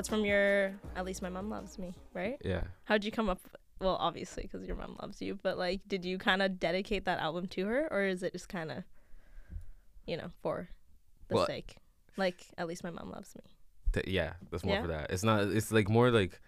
That's 0.00 0.08
from 0.08 0.24
your. 0.24 0.72
At 0.96 1.04
least 1.04 1.20
my 1.20 1.28
mom 1.28 1.50
loves 1.50 1.78
me, 1.78 1.94
right? 2.14 2.38
Yeah. 2.42 2.62
How'd 2.84 3.04
you 3.04 3.10
come 3.12 3.28
up? 3.28 3.38
Well, 3.80 3.96
obviously, 4.00 4.44
because 4.44 4.66
your 4.66 4.76
mom 4.76 4.96
loves 5.00 5.20
you. 5.20 5.38
But 5.42 5.58
like, 5.58 5.82
did 5.86 6.06
you 6.06 6.16
kind 6.16 6.40
of 6.40 6.58
dedicate 6.58 7.04
that 7.04 7.18
album 7.18 7.46
to 7.48 7.66
her, 7.66 7.86
or 7.90 8.04
is 8.04 8.22
it 8.22 8.32
just 8.32 8.48
kind 8.48 8.70
of, 8.70 8.84
you 10.06 10.16
know, 10.16 10.30
for 10.42 10.70
the 11.28 11.34
Well- 11.36 11.46
sake? 11.46 11.76
Like, 12.16 12.46
at 12.56 12.66
least 12.66 12.82
my 12.82 12.90
mom 12.90 13.10
loves 13.10 13.34
me. 13.36 13.42
Th- 13.92 14.06
yeah, 14.08 14.32
that's 14.50 14.64
more 14.64 14.76
Yeah? 14.76 14.82
for 14.82 14.88
that. 14.88 15.10
It's 15.10 15.22
not. 15.22 15.42
It's 15.48 15.70
like 15.70 15.88
more 15.90 16.10
like, 16.10 16.40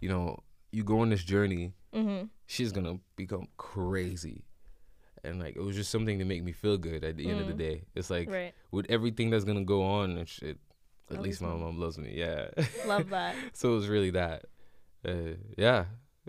you 0.00 0.08
know, 0.08 0.38
you 0.70 0.84
go 0.84 1.00
on 1.00 1.10
this 1.10 1.24
journey. 1.24 1.74
Mm-hmm. 1.92 2.26
She's 2.46 2.70
gonna 2.70 3.00
become 3.16 3.48
crazy, 3.56 4.44
and 5.24 5.40
like 5.40 5.56
it 5.56 5.60
was 5.60 5.74
just 5.74 5.90
something 5.90 6.20
to 6.20 6.24
make 6.24 6.44
me 6.44 6.52
feel 6.52 6.78
good. 6.78 7.02
At 7.04 7.16
the 7.16 7.28
end 7.28 7.40
of 7.40 7.48
the 7.48 7.54
day, 7.54 7.82
it's 7.96 8.08
like 8.10 8.30
Right. 8.30 8.54
with 8.70 8.86
everything 8.88 9.30
that's 9.30 9.44
gonna 9.44 9.64
go 9.64 9.82
on 9.82 10.16
and 10.16 10.28
shit. 10.28 10.58
At 11.10 11.22
least 11.22 11.42
my 11.42 11.48
mom- 11.48 11.60
mom 11.60 11.80
loves 11.80 11.98
me. 11.98 12.12
Yeah. 12.14 12.48
Love 12.86 13.08
that. 13.10 13.34
so 13.52 13.72
it 13.72 13.74
was 13.74 13.88
really 13.88 14.10
that. 14.10 14.44
Uh, 15.06 15.34
yeah, 15.56 15.86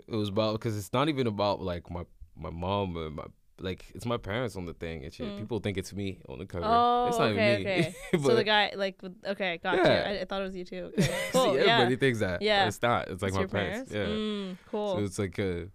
it 0.08 0.14
was 0.14 0.28
about 0.28 0.54
because 0.54 0.76
it's 0.76 0.92
not 0.92 1.08
even 1.08 1.26
about 1.26 1.60
like 1.60 1.90
my 1.90 2.04
my 2.36 2.50
mom 2.50 2.96
or 2.96 3.10
my 3.10 3.24
like 3.62 3.84
it's 3.94 4.06
my 4.06 4.16
parents 4.16 4.56
on 4.56 4.66
the 4.66 4.74
thing 4.74 5.04
and 5.04 5.12
shit. 5.12 5.26
Mm. 5.26 5.38
People 5.38 5.60
think 5.60 5.78
it's 5.78 5.92
me 5.92 6.20
on 6.28 6.38
the 6.38 6.46
cover. 6.46 6.64
Oh, 6.66 7.06
it's 7.08 7.18
not 7.18 7.28
okay, 7.28 7.52
even 7.52 7.64
me. 7.64 7.78
okay. 7.78 7.94
so 8.22 8.34
the 8.34 8.44
guy, 8.44 8.72
like, 8.74 9.00
okay, 9.26 9.60
got 9.62 9.76
you. 9.76 9.84
Yeah. 9.84 10.04
I, 10.06 10.20
I 10.20 10.24
thought 10.24 10.40
it 10.40 10.44
was 10.44 10.56
you 10.56 10.64
too. 10.64 10.92
Okay. 10.98 11.18
Cool. 11.32 11.52
See, 11.54 11.58
yeah. 11.58 11.74
everybody 11.74 11.96
thinks 11.96 12.18
that. 12.20 12.42
Yeah. 12.42 12.66
it's 12.66 12.82
not. 12.82 13.08
It's 13.08 13.22
like 13.22 13.30
It's 13.30 13.34
my 13.36 13.40
your 13.40 13.48
parents. 13.48 13.92
Yeah. 13.92 14.04
Mm, 14.06 14.56
cool. 14.70 14.96
So 14.96 15.04
it's 15.04 15.18
like 15.18 15.38
a, 15.38 15.68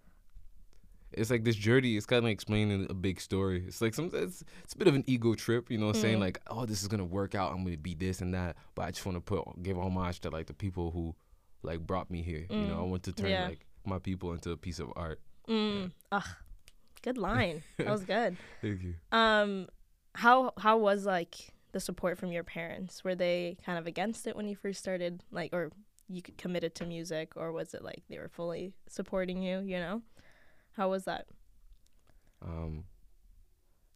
it's 1.13 1.30
like 1.30 1.43
this 1.43 1.56
journey. 1.56 1.96
It's 1.98 2.06
kind 2.06 2.20
of 2.20 2.24
like 2.26 2.34
explaining 2.34 2.88
a 2.89 2.93
big 2.93 3.20
story. 3.22 3.63
It's 3.67 3.82
like 3.82 3.93
some. 3.93 4.10
It's, 4.13 4.43
it's 4.63 4.74
a 4.74 4.78
bit 4.78 4.88
of 4.88 4.96
an 4.96 5.04
ego 5.08 5.34
trip, 5.36 5.70
you 5.72 5.78
know, 5.78 5.93
saying 5.93 6.17
Mm. 6.17 6.22
like, 6.22 6.41
oh, 6.48 6.65
this 6.65 6.82
is 6.82 6.88
gonna 6.88 7.06
work 7.06 7.36
out. 7.36 7.52
I'm 7.54 7.63
gonna 7.63 7.78
be 7.78 7.93
this 7.96 8.22
and 8.22 8.34
that. 8.34 8.56
But 8.76 8.84
I 8.84 8.91
just 8.91 9.06
want 9.06 9.15
to 9.17 9.22
put 9.22 9.63
give 9.63 9.78
homage 9.78 10.20
to 10.22 10.30
like 10.30 10.48
the 10.48 10.54
people 10.54 10.91
who, 10.91 11.15
like, 11.63 11.80
brought 11.86 12.10
me 12.12 12.22
here. 12.22 12.46
You 12.50 12.67
know, 12.67 12.80
I 12.80 12.84
Mm. 12.86 12.89
want 12.89 13.04
to 13.04 13.13
turn 13.13 13.30
Yeah. 13.30 13.48
like 13.48 13.65
my 13.86 14.00
people 14.00 14.34
into 14.34 14.52
a 14.52 14.58
piece 14.58 14.80
of 14.80 14.91
art. 14.96 15.20
mm. 15.48 15.91
Ugh. 16.12 16.24
Good 17.04 17.17
line. 17.17 17.63
that 17.78 17.88
was 17.88 18.04
good. 18.04 18.36
Thank 18.62 18.84
you. 18.84 18.96
Um, 19.12 19.67
how 20.15 20.52
how 20.58 20.78
was 20.78 21.06
like 21.06 21.36
the 21.72 21.80
support 21.80 22.17
from 22.17 22.32
your 22.32 22.43
parents? 22.43 23.04
Were 23.04 23.15
they 23.15 23.58
kind 23.65 23.78
of 23.78 23.88
against 23.88 24.28
it 24.28 24.36
when 24.36 24.48
you 24.48 24.56
first 24.56 24.80
started, 24.80 25.24
like, 25.32 25.54
or 25.54 25.72
you 26.10 26.22
committed 26.38 26.74
to 26.76 26.86
music, 26.86 27.34
or 27.36 27.52
was 27.52 27.74
it 27.74 27.84
like 27.84 28.04
they 28.10 28.17
were 28.17 28.30
fully 28.30 28.74
supporting 28.89 29.41
you? 29.41 29.60
You 29.60 29.78
know, 29.80 30.02
how 30.78 30.90
was 30.90 31.04
that? 31.06 31.26
Um, 32.42 32.84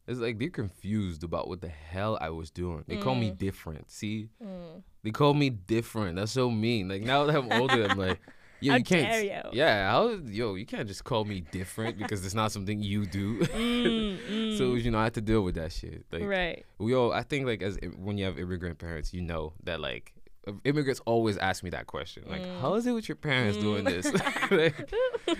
it's 0.06 0.18
like 0.18 0.38
they're 0.38 0.50
confused 0.50 1.22
about 1.22 1.48
what 1.48 1.60
the 1.60 1.68
hell 1.68 2.18
I 2.20 2.30
was 2.30 2.50
doing. 2.50 2.84
They 2.88 2.96
call 2.96 3.14
me 3.14 3.30
Mm. 3.30 3.38
different. 3.38 3.90
See, 3.90 4.28
Mm. 4.44 4.82
they 5.04 5.10
call 5.12 5.32
me 5.34 5.48
different. 5.50 6.16
That's 6.16 6.32
so 6.32 6.50
mean. 6.50 6.88
Like 6.88 7.02
now 7.02 7.24
that 7.24 7.36
I'm 7.36 7.50
older, 7.60 7.86
I'm 7.88 7.96
like, 7.96 8.18
yo, 8.60 8.72
How 8.72 8.78
you 8.78 8.84
can't. 8.84 9.24
you. 9.24 9.40
Yeah, 9.52 9.90
how, 9.90 10.08
yo, 10.08 10.56
you 10.56 10.66
can't 10.66 10.88
just 10.88 11.04
call 11.04 11.24
me 11.24 11.42
different 11.52 11.98
because 11.98 12.24
it's 12.26 12.34
not 12.34 12.50
something 12.50 12.82
you 12.82 13.06
do. 13.06 13.38
Mm, 13.40 14.18
mm. 14.30 14.58
so 14.58 14.74
you 14.74 14.90
know, 14.90 14.98
I 14.98 15.04
had 15.04 15.14
to 15.14 15.20
deal 15.20 15.42
with 15.42 15.54
that 15.54 15.70
shit. 15.72 16.04
Like 16.10 16.24
right. 16.24 16.66
we 16.78 16.94
all, 16.96 17.12
I 17.12 17.22
think 17.22 17.46
like 17.46 17.62
as 17.62 17.78
when 17.96 18.18
you 18.18 18.24
have 18.24 18.38
immigrant 18.40 18.78
parents, 18.78 19.14
you 19.14 19.22
know 19.22 19.52
that 19.62 19.78
like 19.80 20.12
immigrants 20.64 21.00
always 21.06 21.36
ask 21.38 21.62
me 21.62 21.70
that 21.70 21.86
question. 21.86 22.24
Like, 22.26 22.42
Mm. 22.46 22.60
how 22.60 22.74
is 22.74 22.86
it 22.86 22.92
with 22.92 23.08
your 23.08 23.16
parents 23.16 23.58
doing 23.58 23.84
this? 23.84 24.06
like, 24.50 24.92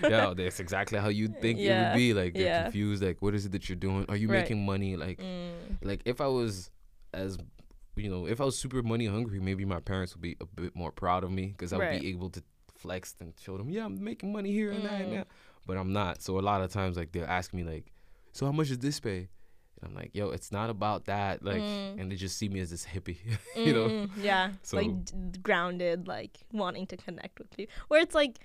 yo, 0.09 0.33
that's 0.33 0.59
exactly 0.59 0.99
how 0.99 1.09
you 1.09 1.27
think 1.27 1.59
it 1.59 1.69
would 1.77 1.93
be. 1.95 2.13
Like 2.13 2.33
they're 2.33 2.43
yeah. 2.45 2.63
confused. 2.63 3.03
Like, 3.03 3.21
what 3.21 3.35
is 3.35 3.45
it 3.45 3.51
that 3.51 3.67
you're 3.67 3.75
doing? 3.75 4.05
Are 4.09 4.15
you 4.15 4.29
Right. 4.29 4.39
making 4.39 4.65
money? 4.65 4.95
Like, 4.95 5.19
Mm. 5.19 5.77
like 5.81 6.01
if 6.05 6.21
I 6.21 6.27
was 6.27 6.69
as 7.13 7.37
you 7.95 8.09
know, 8.09 8.25
if 8.27 8.41
I 8.41 8.45
was 8.45 8.57
super 8.57 8.81
money 8.81 9.05
hungry, 9.05 9.39
maybe 9.39 9.65
my 9.65 9.79
parents 9.79 10.15
would 10.15 10.21
be 10.21 10.35
a 10.41 10.45
bit 10.45 10.75
more 10.75 10.91
proud 10.91 11.23
of 11.23 11.31
me 11.31 11.47
because 11.47 11.73
I 11.73 11.77
would 11.77 11.83
Right. 11.83 12.01
be 12.01 12.07
able 12.09 12.29
to 12.31 12.41
flex 12.75 13.15
and 13.19 13.33
show 13.39 13.55
them, 13.57 13.69
yeah, 13.69 13.85
I'm 13.85 14.03
making 14.03 14.31
money 14.31 14.51
here 14.51 14.71
and 14.71 14.83
that 14.85 15.01
and 15.01 15.11
Mm. 15.11 15.15
that. 15.17 15.27
But 15.67 15.77
I'm 15.77 15.93
not. 15.93 16.21
So 16.21 16.39
a 16.39 16.41
lot 16.41 16.61
of 16.61 16.71
times, 16.71 16.97
like 16.97 17.11
they'll 17.11 17.23
ask 17.25 17.53
me, 17.53 17.63
like, 17.63 17.91
so 18.31 18.45
how 18.47 18.51
much 18.51 18.69
does 18.69 18.79
this 18.79 18.99
pay? 18.99 19.29
I'm 19.85 19.95
like, 19.95 20.11
yo, 20.13 20.29
it's 20.29 20.51
not 20.51 20.69
about 20.69 21.05
that. 21.05 21.43
Like, 21.43 21.61
Mm. 21.61 21.99
and 22.01 22.11
they 22.11 22.15
just 22.15 22.37
see 22.37 22.49
me 22.49 22.59
as 22.59 22.69
this 22.71 22.85
hippie, 22.85 23.17
you 23.55 23.73
know. 23.73 23.87
Mm, 23.89 24.09
yeah 24.21 24.51
So- 24.63 24.77
like 24.77 25.05
d- 25.05 25.39
grounded 25.41 26.07
like 26.07 26.39
wanting 26.51 26.87
to 26.87 26.97
connect 26.97 27.39
with 27.39 27.49
people 27.55 27.73
where 27.87 28.01
it's 28.01 28.15
like 28.15 28.39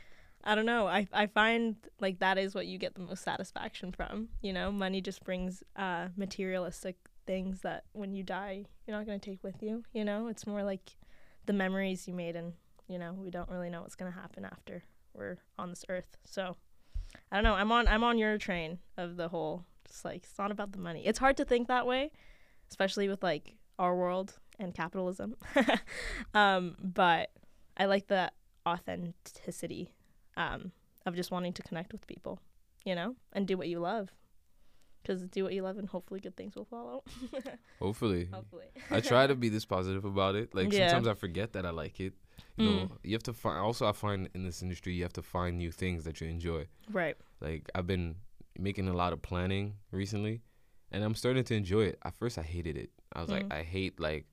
i 0.44 0.54
don't 0.54 0.66
know 0.66 0.86
I, 0.86 1.08
I 1.12 1.26
find 1.26 1.76
like 2.00 2.20
that 2.20 2.38
is 2.38 2.54
what 2.54 2.66
you 2.66 2.78
get 2.78 2.94
the 2.94 3.00
most 3.00 3.22
satisfaction 3.24 3.90
from 3.92 4.28
you 4.40 4.52
know 4.52 4.70
money 4.70 5.00
just 5.00 5.24
brings 5.24 5.62
uh 5.76 6.08
materialistic 6.16 6.96
things 7.26 7.60
that 7.62 7.84
when 7.92 8.12
you 8.14 8.22
die 8.22 8.64
you're 8.86 8.96
not 8.96 9.04
going 9.06 9.18
to 9.20 9.30
take 9.30 9.42
with 9.42 9.62
you 9.62 9.82
you 9.92 10.04
know 10.04 10.28
it's 10.28 10.46
more 10.46 10.62
like 10.62 10.92
the 11.46 11.52
memories 11.52 12.06
you 12.08 12.14
made 12.14 12.36
and 12.36 12.52
you 12.88 12.98
know 12.98 13.12
we 13.12 13.30
don't 13.30 13.50
really 13.50 13.68
know 13.70 13.82
what's 13.82 13.96
going 13.96 14.10
to 14.12 14.18
happen 14.18 14.44
after 14.44 14.82
we're 15.14 15.36
on 15.58 15.70
this 15.70 15.84
earth 15.88 16.16
so 16.24 16.56
i 17.32 17.36
don't 17.36 17.44
know 17.44 17.54
i'm 17.54 17.72
on 17.72 17.86
i'm 17.88 18.04
on 18.04 18.16
your 18.18 18.38
train 18.38 18.78
of 18.96 19.16
the 19.16 19.28
whole 19.28 19.64
just 19.88 20.04
like 20.04 20.22
it's 20.24 20.38
not 20.38 20.50
about 20.50 20.72
the 20.72 20.78
money 20.78 21.02
it's 21.06 21.18
hard 21.18 21.36
to 21.36 21.44
think 21.44 21.68
that 21.68 21.86
way 21.86 22.10
especially 22.70 23.08
with 23.08 23.22
like 23.22 23.54
our 23.78 23.94
world 23.96 24.38
and 24.58 24.74
capitalism. 24.74 25.36
um, 26.34 26.74
but 26.82 27.30
I 27.76 27.84
like 27.86 28.08
the 28.08 28.32
authenticity 28.66 29.92
um, 30.36 30.72
of 31.06 31.14
just 31.14 31.30
wanting 31.30 31.52
to 31.54 31.62
connect 31.62 31.92
with 31.92 32.06
people, 32.06 32.40
you 32.84 32.94
know, 32.94 33.14
and 33.32 33.46
do 33.46 33.56
what 33.56 33.68
you 33.68 33.78
love. 33.78 34.12
Because 35.02 35.22
do 35.22 35.44
what 35.44 35.52
you 35.54 35.62
love, 35.62 35.78
and 35.78 35.88
hopefully 35.88 36.18
good 36.20 36.36
things 36.36 36.56
will 36.56 36.64
follow. 36.64 37.04
Hopefully, 37.80 38.28
hopefully. 38.32 38.66
I 38.90 38.98
try 39.00 39.26
to 39.28 39.36
be 39.36 39.48
this 39.48 39.64
positive 39.64 40.04
about 40.04 40.34
it. 40.34 40.54
Like 40.54 40.72
Yeah. 40.72 40.88
sometimes 40.88 41.06
I 41.06 41.14
forget 41.14 41.52
that 41.52 41.64
I 41.64 41.70
like 41.70 42.00
it. 42.00 42.14
You 42.56 42.64
know, 42.64 42.70
Mm. 42.88 42.90
you 43.04 43.12
have 43.12 43.22
to 43.22 43.32
find. 43.32 43.58
Also, 43.58 43.86
I 43.88 43.92
find 43.92 44.28
in 44.34 44.42
this 44.42 44.60
industry, 44.60 44.92
you 44.94 45.04
have 45.04 45.12
to 45.14 45.22
find 45.22 45.56
new 45.56 45.70
things 45.70 46.02
that 46.04 46.20
you 46.20 46.26
enjoy. 46.28 46.66
right. 46.90 47.16
Like 47.40 47.70
I've 47.76 47.86
been 47.86 48.16
making 48.58 48.88
a 48.88 48.92
lot 48.92 49.12
of 49.12 49.22
planning 49.22 49.74
recently, 49.92 50.42
and 50.90 51.04
I'm 51.04 51.14
starting 51.14 51.44
to 51.44 51.54
enjoy 51.54 51.82
it. 51.84 51.98
At 52.04 52.14
first, 52.14 52.38
I 52.38 52.42
hated 52.42 52.76
it. 52.76 52.90
I 53.12 53.20
was 53.20 53.30
Mm. 53.30 53.32
like, 53.34 53.52
I 53.52 53.62
hate 53.62 53.98
like 54.00 54.26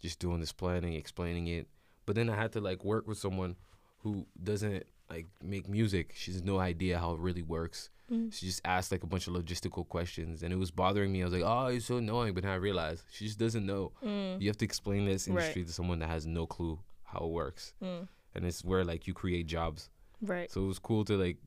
just 0.00 0.18
doing 0.18 0.40
this 0.40 0.52
planning, 0.52 0.94
explaining 0.94 1.46
it. 1.48 1.68
But 2.06 2.16
then 2.16 2.28
I 2.30 2.36
had 2.36 2.52
to 2.52 2.60
like 2.60 2.84
work 2.84 3.06
with 3.06 3.18
someone 3.18 3.56
who 3.98 4.26
doesn't 4.42 4.84
like 5.10 5.26
make 5.42 5.68
music. 5.68 6.12
She 6.16 6.32
has 6.32 6.42
no 6.42 6.58
idea 6.58 6.98
how 6.98 7.12
it 7.12 7.20
really 7.20 7.42
works. 7.42 7.90
Mm. 8.10 8.32
She 8.32 8.46
just 8.46 8.60
asked 8.64 8.92
like 8.92 9.02
a 9.02 9.06
bunch 9.06 9.26
of 9.26 9.34
logistical 9.34 9.86
questions, 9.88 10.42
and 10.42 10.52
it 10.52 10.56
was 10.56 10.70
bothering 10.70 11.12
me. 11.12 11.22
I 11.22 11.24
was 11.24 11.34
like, 11.34 11.42
oh, 11.44 11.66
it's 11.66 11.86
so 11.86 11.96
annoying. 11.96 12.34
But 12.34 12.44
then 12.44 12.52
I 12.52 12.56
realized 12.56 13.04
she 13.10 13.26
just 13.26 13.38
doesn't 13.38 13.66
know. 13.66 13.92
Mm. 14.04 14.40
You 14.40 14.48
have 14.48 14.56
to 14.58 14.64
explain 14.64 15.04
this 15.06 15.26
Right. 15.26 15.32
industry 15.38 15.64
to 15.64 15.72
someone 15.72 15.98
that 16.00 16.08
has 16.08 16.26
no 16.26 16.46
clue 16.46 16.78
how 17.04 17.24
it 17.24 17.30
works, 17.30 17.72
Mm. 17.82 18.08
and 18.34 18.44
it's 18.46 18.64
where 18.64 18.84
like 18.84 19.06
you 19.08 19.14
create 19.14 19.46
jobs. 19.46 19.90
Right. 20.22 20.50
So 20.50 20.62
it 20.64 20.66
was 20.66 20.78
cool 20.78 21.04
to 21.06 21.16
like 21.16 21.38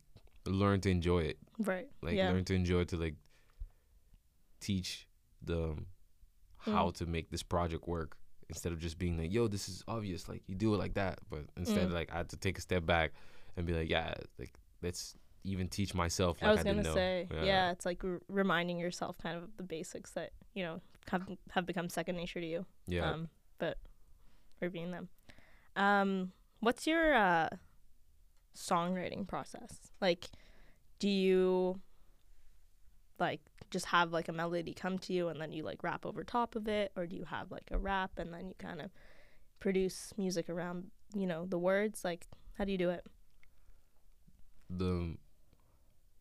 learn 0.45 0.81
to 0.81 0.89
enjoy 0.89 1.19
it 1.19 1.37
Right. 1.57 1.87
like 2.01 2.15
yeah. 2.15 2.29
learn 2.31 2.45
to 2.45 2.53
enjoy 2.55 2.83
to 2.85 2.97
like 2.97 3.15
teach 4.59 5.07
them 5.41 5.87
how 6.59 6.87
Mm. 6.89 6.93
to 6.95 7.05
make 7.05 7.29
this 7.29 7.43
project 7.43 7.87
work 7.87 8.17
instead 8.49 8.71
of 8.73 8.79
just 8.79 8.97
being 8.97 9.17
like 9.17 9.31
yo 9.31 9.47
this 9.47 9.69
is 9.69 9.83
obvious 9.87 10.27
like 10.27 10.43
you 10.47 10.55
do 10.55 10.73
it 10.73 10.77
like 10.77 10.95
that 10.95 11.19
but 11.29 11.41
instead 11.55 11.87
Mm. 11.89 11.93
like 11.93 12.11
i 12.11 12.17
had 12.17 12.29
to 12.29 12.37
take 12.37 12.57
a 12.57 12.61
step 12.61 12.85
back 12.85 13.13
and 13.55 13.65
be 13.65 13.73
like 13.73 13.89
yeah 13.89 14.13
like 14.37 14.53
let's 14.81 15.15
even 15.45 15.67
teach 15.69 15.93
myself 15.93 16.41
like 16.41 16.49
I 16.49 16.53
was 16.53 16.63
gonna 16.63 16.83
say, 16.93 17.27
yeah. 17.43 17.71
it's 17.71 17.85
like 17.85 18.03
r- 18.03 18.19
reminding 18.27 18.77
yourself 18.77 19.17
kind 19.17 19.37
of 19.37 19.43
the 19.55 19.63
basics 19.63 20.11
that 20.11 20.31
you 20.53 20.63
know 20.63 20.81
have 21.09 21.27
have 21.51 21.65
become 21.65 21.87
second 21.89 22.17
nature 22.17 22.41
to 22.41 22.45
you. 22.45 22.65
yeah 22.87 23.09
um, 23.11 23.29
but 23.57 23.77
reviewing 24.59 24.91
them. 24.91 25.07
Um, 25.77 26.33
what's 26.59 26.85
your 26.85 27.13
uh, 27.15 27.47
songwriting 28.55 29.27
process? 29.27 29.91
Like, 30.01 30.29
do 30.99 31.09
you 31.09 31.79
like 33.19 33.41
just 33.71 33.87
have 33.87 34.11
like 34.13 34.27
a 34.29 34.31
melody 34.33 34.73
come 34.73 34.97
to 34.99 35.13
you 35.13 35.27
and 35.27 35.39
then 35.41 35.51
you 35.51 35.63
like 35.63 35.83
rap 35.83 36.05
over 36.05 36.23
top 36.23 36.55
of 36.55 36.67
it, 36.67 36.91
or 36.95 37.05
do 37.05 37.15
you 37.15 37.25
have 37.25 37.51
like 37.51 37.69
a 37.71 37.77
rap 37.77 38.11
and 38.17 38.33
then 38.33 38.47
you 38.47 38.55
kind 38.57 38.81
of 38.81 38.89
produce 39.59 40.13
music 40.17 40.49
around 40.49 40.87
you 41.15 41.27
know 41.27 41.45
the 41.45 41.57
words? 41.59 42.03
Like, 42.05 42.27
how 42.57 42.65
do 42.65 42.71
you 42.71 42.77
do 42.77 42.89
it? 42.89 43.05
the 44.69 45.15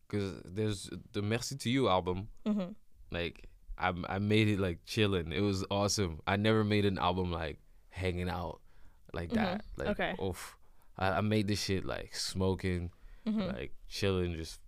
because 0.07 0.41
there's 0.43 0.89
the 1.13 1.21
merci 1.21 1.55
to 1.55 1.69
you 1.69 1.87
album 1.87 2.29
Mm-hmm. 2.47 2.71
like 3.11 3.47
I, 3.77 3.93
I 4.07 4.17
made 4.17 4.47
it 4.47 4.59
like 4.59 4.79
chilling 4.87 5.31
it 5.31 5.41
was 5.41 5.63
awesome 5.69 6.19
i 6.25 6.35
never 6.35 6.63
made 6.63 6.83
an 6.85 6.97
album 6.97 7.31
like 7.31 7.59
hanging 7.89 8.27
out 8.27 8.59
like 9.13 9.29
that 9.33 9.61
like 9.77 9.89
Mm-hmm. 9.89 10.01
Okay. 10.01 10.15
oof. 10.23 10.57
I, 10.99 11.17
I 11.17 11.21
made 11.21 11.47
this 11.47 11.63
shit 11.63 11.85
like 11.85 12.13
smoking 12.15 12.91
Mm-hmm. 13.27 13.47
like 13.57 13.73
chilling, 13.87 14.33
just 14.35 14.59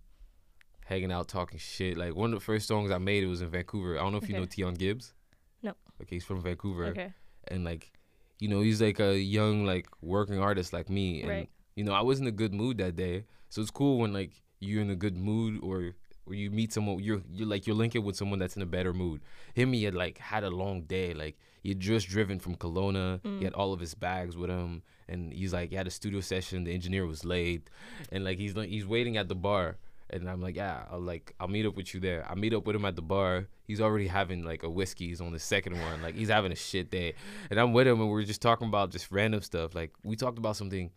hanging 0.86 1.10
out, 1.10 1.26
talking 1.28 1.58
shit. 1.58 1.96
Like 1.96 2.14
one 2.14 2.32
of 2.32 2.38
the 2.38 2.44
first 2.44 2.68
songs 2.68 2.90
I 2.90 2.98
made, 2.98 3.22
it 3.24 3.26
was 3.26 3.40
in 3.42 3.48
Vancouver. 3.50 3.98
I 3.98 4.02
don't 4.02 4.12
know 4.12 4.18
if 4.18 4.28
you 4.28 4.34
know 4.36 4.42
Okay. 4.42 4.62
Tion 4.62 4.74
Gibbs. 4.74 5.14
No. 5.62 5.70
Okay, 6.00 6.16
he's 6.16 6.24
from 6.24 6.40
Vancouver, 6.42 6.86
Okay. 6.86 7.12
and 7.48 7.64
like, 7.64 7.92
you 8.38 8.48
know, 8.48 8.60
he's 8.60 8.80
like 8.82 9.00
a 9.00 9.16
young 9.18 9.64
like 9.64 9.86
working 10.00 10.38
artist 10.38 10.72
like 10.72 10.88
me, 10.90 11.20
and 11.22 11.30
Right. 11.30 11.50
you 11.76 11.84
know, 11.84 11.92
I 11.92 12.02
was 12.02 12.20
in 12.20 12.26
a 12.26 12.30
good 12.32 12.52
mood 12.52 12.78
that 12.78 12.94
day, 12.96 13.24
so 13.48 13.60
it's 13.62 13.70
cool 13.70 13.98
when 13.98 14.12
like 14.12 14.42
you're 14.60 14.82
in 14.82 14.90
a 14.90 14.96
good 14.96 15.16
mood 15.16 15.60
or. 15.62 15.92
Or 16.24 16.34
you 16.34 16.52
meet 16.52 16.72
someone, 16.72 17.00
you're 17.02 17.20
you're 17.32 17.48
like 17.48 17.66
you're 17.66 17.74
linking 17.74 18.04
with 18.04 18.14
someone 18.14 18.38
that's 18.38 18.54
in 18.54 18.62
a 18.62 18.66
better 18.66 18.92
mood. 18.92 19.22
Him, 19.54 19.72
he 19.72 19.82
had 19.82 19.94
like 19.96 20.18
had 20.18 20.44
a 20.44 20.50
long 20.50 20.82
day, 20.82 21.14
like 21.14 21.36
he 21.62 21.68
had 21.70 21.80
just 21.80 22.08
driven 22.08 22.38
from 22.38 22.56
Kelowna. 22.56 23.20
Mm. 23.22 23.38
He 23.38 23.44
had 23.44 23.54
all 23.54 23.72
of 23.72 23.80
his 23.80 23.94
bags 23.94 24.36
with 24.36 24.50
him, 24.50 24.82
and 25.08 25.32
he's 25.32 25.52
like 25.52 25.70
he 25.70 25.76
had 25.76 25.86
a 25.86 25.90
studio 25.90 26.20
session. 26.20 26.64
The 26.64 26.74
engineer 26.74 27.06
was 27.06 27.24
late, 27.24 27.70
and 28.10 28.24
like 28.24 28.38
he's 28.38 28.56
like 28.56 28.68
he's 28.68 28.86
waiting 28.86 29.16
at 29.16 29.28
the 29.28 29.34
bar 29.36 29.76
and 30.10 30.28
i'm 30.28 30.42
like 30.42 30.56
yeah 30.56 30.82
i'll 30.90 31.00
like 31.00 31.34
i'll 31.40 31.48
meet 31.48 31.64
up 31.64 31.74
with 31.74 31.94
you 31.94 32.00
there 32.00 32.26
i 32.30 32.34
meet 32.34 32.52
up 32.52 32.66
with 32.66 32.76
him 32.76 32.84
at 32.84 32.96
the 32.96 33.00
bar 33.00 33.46
he's 33.66 33.80
already 33.80 34.06
having 34.06 34.44
like 34.44 34.62
a 34.62 34.68
whiskey 34.68 35.06
he's 35.08 35.22
on 35.22 35.32
the 35.32 35.38
second 35.38 35.72
one 35.80 36.02
like 36.02 36.14
he's 36.14 36.28
having 36.28 36.52
a 36.52 36.54
shit 36.54 36.90
day 36.90 37.14
and 37.50 37.58
i'm 37.58 37.72
with 37.72 37.86
him 37.86 37.98
and 37.98 38.10
we're 38.10 38.22
just 38.22 38.42
talking 38.42 38.68
about 38.68 38.90
just 38.90 39.10
random 39.10 39.40
stuff 39.40 39.74
like 39.74 39.90
we 40.04 40.14
talked 40.14 40.36
about 40.36 40.54
something 40.54 40.90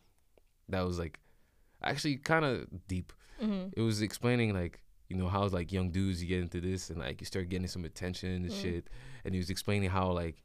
that 0.68 0.82
was 0.86 1.00
like 1.00 1.20
actually 1.84 2.18
kind 2.18 2.44
of 2.46 2.66
deep 2.88 3.14
Mm-hmm. 3.42 3.68
it 3.80 3.82
was 3.82 4.02
explaining 4.02 4.54
like 4.54 4.82
you 5.10 5.16
know 5.16 5.28
how 5.30 5.46
like 5.48 5.72
young 5.72 5.92
dudes 5.92 6.22
you 6.22 6.28
get 6.28 6.42
into 6.42 6.60
this 6.60 6.90
and 6.90 7.00
like 7.00 7.22
you 7.22 7.26
start 7.26 7.48
getting 7.48 7.68
some 7.68 7.86
attention 7.86 8.32
and 8.32 8.50
Mm. 8.50 8.62
shit 8.62 8.90
and 9.24 9.34
he 9.34 9.38
was 9.40 9.50
explaining 9.50 9.90
how 9.90 10.12
like 10.12 10.44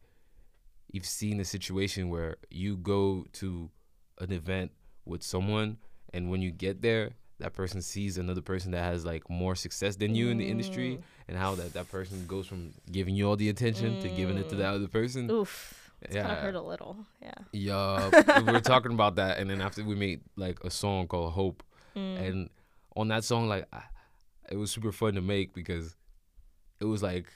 you've 0.92 1.06
seen 1.06 1.40
a 1.40 1.44
situation 1.44 2.08
where 2.10 2.36
you 2.50 2.76
go 2.76 3.24
to 3.32 3.70
an 4.18 4.32
event 4.32 4.70
with 5.04 5.22
someone 5.22 5.78
and 6.12 6.30
when 6.30 6.42
you 6.42 6.50
get 6.50 6.82
there 6.82 7.10
that 7.38 7.54
person 7.54 7.80
sees 7.80 8.18
another 8.18 8.42
person 8.42 8.72
that 8.72 8.82
has 8.84 9.04
like 9.04 9.28
more 9.30 9.54
success 9.54 9.96
than 9.96 10.14
you 10.14 10.28
in 10.28 10.36
the 10.38 10.46
industry 10.48 10.96
Mm. 10.96 11.02
and 11.28 11.36
how 11.38 11.54
that 11.54 11.72
that 11.72 11.90
person 11.90 12.26
goes 12.26 12.46
from 12.46 12.74
giving 12.92 13.14
you 13.14 13.28
all 13.28 13.36
the 13.36 13.48
attention 13.48 14.00
to 14.02 14.08
giving 14.10 14.36
it 14.36 14.48
to 14.50 14.56
the 14.56 14.66
other 14.66 14.88
person 14.88 15.30
Oof. 15.30 15.90
It's 16.02 16.14
kind 16.14 16.26
of 16.28 16.32
Yeah. 16.36 16.42
hurt 16.42 16.54
a 16.54 16.60
little. 16.62 16.96
Yeah. 17.22 17.34
yeah 17.52 18.40
we 18.44 18.52
were 18.52 18.60
talking 18.74 18.92
about 18.92 19.16
that 19.16 19.38
and 19.38 19.48
then 19.48 19.60
after 19.60 19.82
we 19.84 19.94
made 19.94 20.20
like 20.36 20.58
a 20.64 20.70
song 20.70 21.06
called 21.06 21.32
hope 21.32 21.62
Mm. 21.96 22.20
and 22.28 22.50
on 22.94 23.08
that 23.08 23.24
song 23.24 23.48
like 23.48 23.66
I, 23.72 23.82
it 24.50 24.56
was 24.56 24.70
super 24.70 24.92
fun 24.92 25.14
to 25.14 25.20
make 25.20 25.54
because 25.54 25.96
it 26.80 26.84
was 26.84 27.02
like 27.02 27.26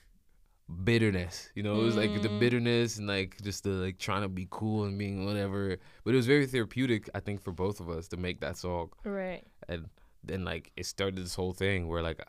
bitterness 0.84 1.50
you 1.54 1.62
know 1.62 1.74
it 1.80 1.84
was 1.84 1.96
like 1.96 2.22
the 2.22 2.28
Mm. 2.28 2.38
bitterness 2.38 2.96
and 2.98 3.06
like 3.06 3.40
just 3.42 3.64
the 3.64 3.70
like 3.70 3.98
trying 3.98 4.22
to 4.22 4.28
be 4.28 4.46
cool 4.50 4.84
and 4.84 4.98
being 4.98 5.26
whatever 5.26 5.76
but 6.04 6.14
it 6.14 6.16
was 6.16 6.26
very 6.26 6.46
therapeutic 6.46 7.08
i 7.14 7.20
think 7.20 7.42
for 7.42 7.52
both 7.52 7.80
of 7.80 7.88
us 7.90 8.08
to 8.08 8.16
make 8.16 8.40
that 8.40 8.56
song 8.56 8.90
Right. 9.04 9.44
and 9.68 9.88
then 10.22 10.44
like 10.44 10.72
it 10.76 10.86
started 10.86 11.16
this 11.16 11.34
whole 11.34 11.52
thing 11.52 11.86
where 11.88 12.02
like 12.02 12.20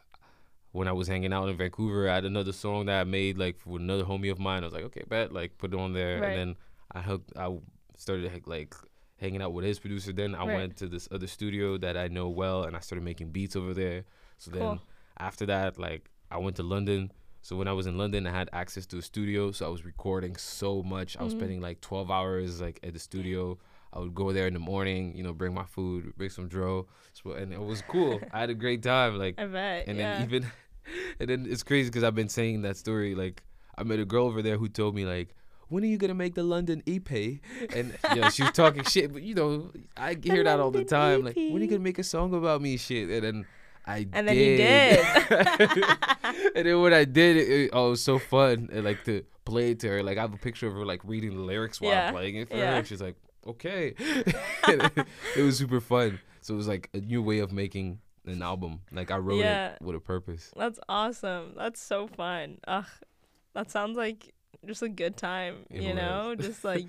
when 0.73 0.89
I 0.89 0.91
was 0.91 1.07
hanging 1.07 1.31
out 1.31 1.47
in 1.47 1.55
Vancouver, 1.55 2.09
I 2.09 2.15
had 2.15 2.25
another 2.25 2.51
song 2.51 2.87
that 2.87 2.99
I 2.99 3.03
made 3.05 3.37
like 3.37 3.55
with 3.65 3.81
another 3.81 4.03
homie 4.03 4.29
of 4.29 4.39
mine. 4.39 4.61
I 4.61 4.65
was 4.65 4.73
like, 4.73 4.83
okay, 4.83 5.03
bet, 5.07 5.31
like 5.31 5.57
put 5.57 5.73
it 5.73 5.79
on 5.79 5.93
there, 5.93 6.19
Right. 6.19 6.27
and 6.27 6.35
then 6.37 6.55
I 6.91 6.99
hooked, 6.99 7.31
I 7.37 7.57
started 7.95 8.45
like 8.45 8.75
hanging 9.15 9.41
out 9.41 9.53
with 9.53 9.63
his 9.63 9.79
producer. 9.79 10.11
Then 10.11 10.35
I 10.35 10.39
Right. 10.39 10.53
went 10.53 10.75
to 10.79 10.87
this 10.87 11.07
other 11.11 11.27
studio 11.27 11.77
that 11.77 11.95
I 11.95 12.09
know 12.09 12.27
well, 12.27 12.65
and 12.65 12.75
I 12.75 12.81
started 12.81 13.05
making 13.05 13.31
beats 13.31 13.55
over 13.55 13.73
there. 13.73 14.03
So 14.37 14.51
then 14.51 14.81
after 15.17 15.45
that, 15.45 15.79
like 15.79 16.09
I 16.29 16.39
went 16.39 16.57
to 16.57 16.63
London. 16.63 17.09
So 17.45 17.55
when 17.55 17.67
I 17.67 17.73
was 17.73 17.85
in 17.85 17.95
London, 17.95 18.25
I 18.25 18.31
had 18.31 18.49
access 18.53 18.87
to 18.87 18.97
a 18.97 19.03
studio, 19.03 19.51
so 19.51 19.67
I 19.67 19.69
was 19.69 19.85
recording 19.85 20.35
so 20.35 20.81
much. 20.81 21.15
I 21.15 21.21
was 21.23 21.35
Mhm. 21.35 21.37
spending 21.37 21.61
like 21.61 21.79
12 21.79 22.09
hours 22.09 22.59
like 22.59 22.79
at 22.81 22.93
the 22.93 22.97
studio. 22.99 23.59
I 23.93 23.99
would 23.99 24.15
go 24.15 24.31
there 24.33 24.47
in 24.47 24.55
the 24.55 24.59
morning, 24.59 25.15
you 25.15 25.21
know, 25.21 25.31
bring 25.31 25.53
my 25.53 25.63
food, 25.65 26.11
bring 26.17 26.31
some 26.31 26.47
dro, 26.47 26.87
so, 27.13 27.33
and 27.33 27.53
it 27.53 27.61
was 27.61 27.83
cool. 27.83 28.19
I 28.33 28.39
had 28.39 28.49
a 28.49 28.55
great 28.55 28.81
time, 28.81 29.19
like, 29.19 29.39
I 29.39 29.45
bet. 29.45 29.87
and 29.87 29.95
yeah. 29.99 30.13
then 30.17 30.21
even, 30.23 30.47
and 31.19 31.29
then 31.29 31.45
it's 31.47 31.61
crazy 31.61 31.89
because 31.91 32.03
I've 32.03 32.15
been 32.15 32.29
saying 32.29 32.63
that 32.63 32.77
story. 32.77 33.13
Like, 33.13 33.43
I 33.77 33.83
met 33.83 33.99
a 33.99 34.05
girl 34.05 34.25
over 34.25 34.41
there 34.41 34.57
who 34.57 34.67
told 34.67 34.95
me 34.95 35.05
like, 35.05 35.35
when 35.67 35.83
are 35.83 35.87
you 35.87 35.97
gonna 35.99 36.15
make 36.15 36.33
the 36.33 36.41
London 36.43 36.81
EP? 36.87 37.11
And 37.75 37.95
you 38.15 38.21
know, 38.21 38.29
she 38.31 38.41
was 38.41 38.53
talking 38.53 38.83
shit, 38.85 39.13
but 39.13 39.21
you 39.21 39.35
know, 39.35 39.71
I 39.95 40.15
hear 40.23 40.43
that 40.43 40.59
all 40.59 40.71
the 40.71 40.79
London 40.79 40.87
time. 40.87 41.23
Like, 41.23 41.35
when 41.35 41.57
are 41.57 41.65
you 41.65 41.67
gonna 41.67 41.79
make 41.91 41.99
a 41.99 42.03
song 42.03 42.33
about 42.33 42.59
me, 42.63 42.75
shit? 42.77 43.07
And 43.11 43.23
then 43.23 43.45
I 43.87 44.07
And 44.13 44.27
then 44.27 44.35
you 44.35 44.57
did. 44.57 44.99
and 46.55 46.65
then 46.67 46.81
when 46.81 46.93
I 46.93 47.05
did, 47.05 47.37
it, 47.37 47.49
it, 47.49 47.69
oh, 47.73 47.87
it 47.87 47.89
was 47.91 48.03
so 48.03 48.17
fun. 48.19 48.69
And, 48.71 48.83
like 48.83 49.03
to 49.05 49.23
play 49.45 49.71
it 49.71 49.79
to 49.81 49.89
her. 49.89 50.03
Like 50.03 50.17
I 50.17 50.21
have 50.21 50.33
a 50.33 50.37
picture 50.37 50.67
of 50.67 50.73
her 50.73 50.85
like 50.85 51.01
reading 51.03 51.35
the 51.35 51.41
lyrics 51.43 51.79
while 51.79 51.91
Yeah. 51.91 52.07
I'm 52.07 52.13
playing 52.13 52.35
it 52.37 52.49
for 52.49 52.57
Yeah. 52.57 52.71
her. 52.71 52.77
And 52.77 52.87
she's 52.87 53.01
like, 53.01 53.15
okay. 53.45 53.93
it 54.67 55.07
was 55.37 55.57
super 55.57 55.79
fun. 55.81 56.19
So 56.41 56.53
it 56.53 56.57
was 56.57 56.67
like 56.67 56.89
a 56.93 56.99
new 56.99 57.21
way 57.21 57.39
of 57.39 57.51
making 57.51 57.99
an 58.25 58.41
album. 58.41 58.81
Like 58.91 59.11
I 59.11 59.17
wrote 59.17 59.39
Yeah. 59.39 59.73
it 59.73 59.81
with 59.81 59.95
a 59.95 59.99
purpose. 59.99 60.51
That's 60.55 60.79
awesome. 60.89 61.53
That's 61.55 61.81
so 61.81 62.07
fun. 62.07 62.57
Ugh, 62.67 62.85
that 63.53 63.69
sounds 63.71 63.97
like 63.97 64.33
just 64.65 64.81
a 64.81 64.89
good 64.89 65.15
time. 65.17 65.65
It 65.69 65.81
you 65.83 65.89
was. 65.89 65.95
know, 65.97 66.35
just 66.35 66.63
like 66.63 66.87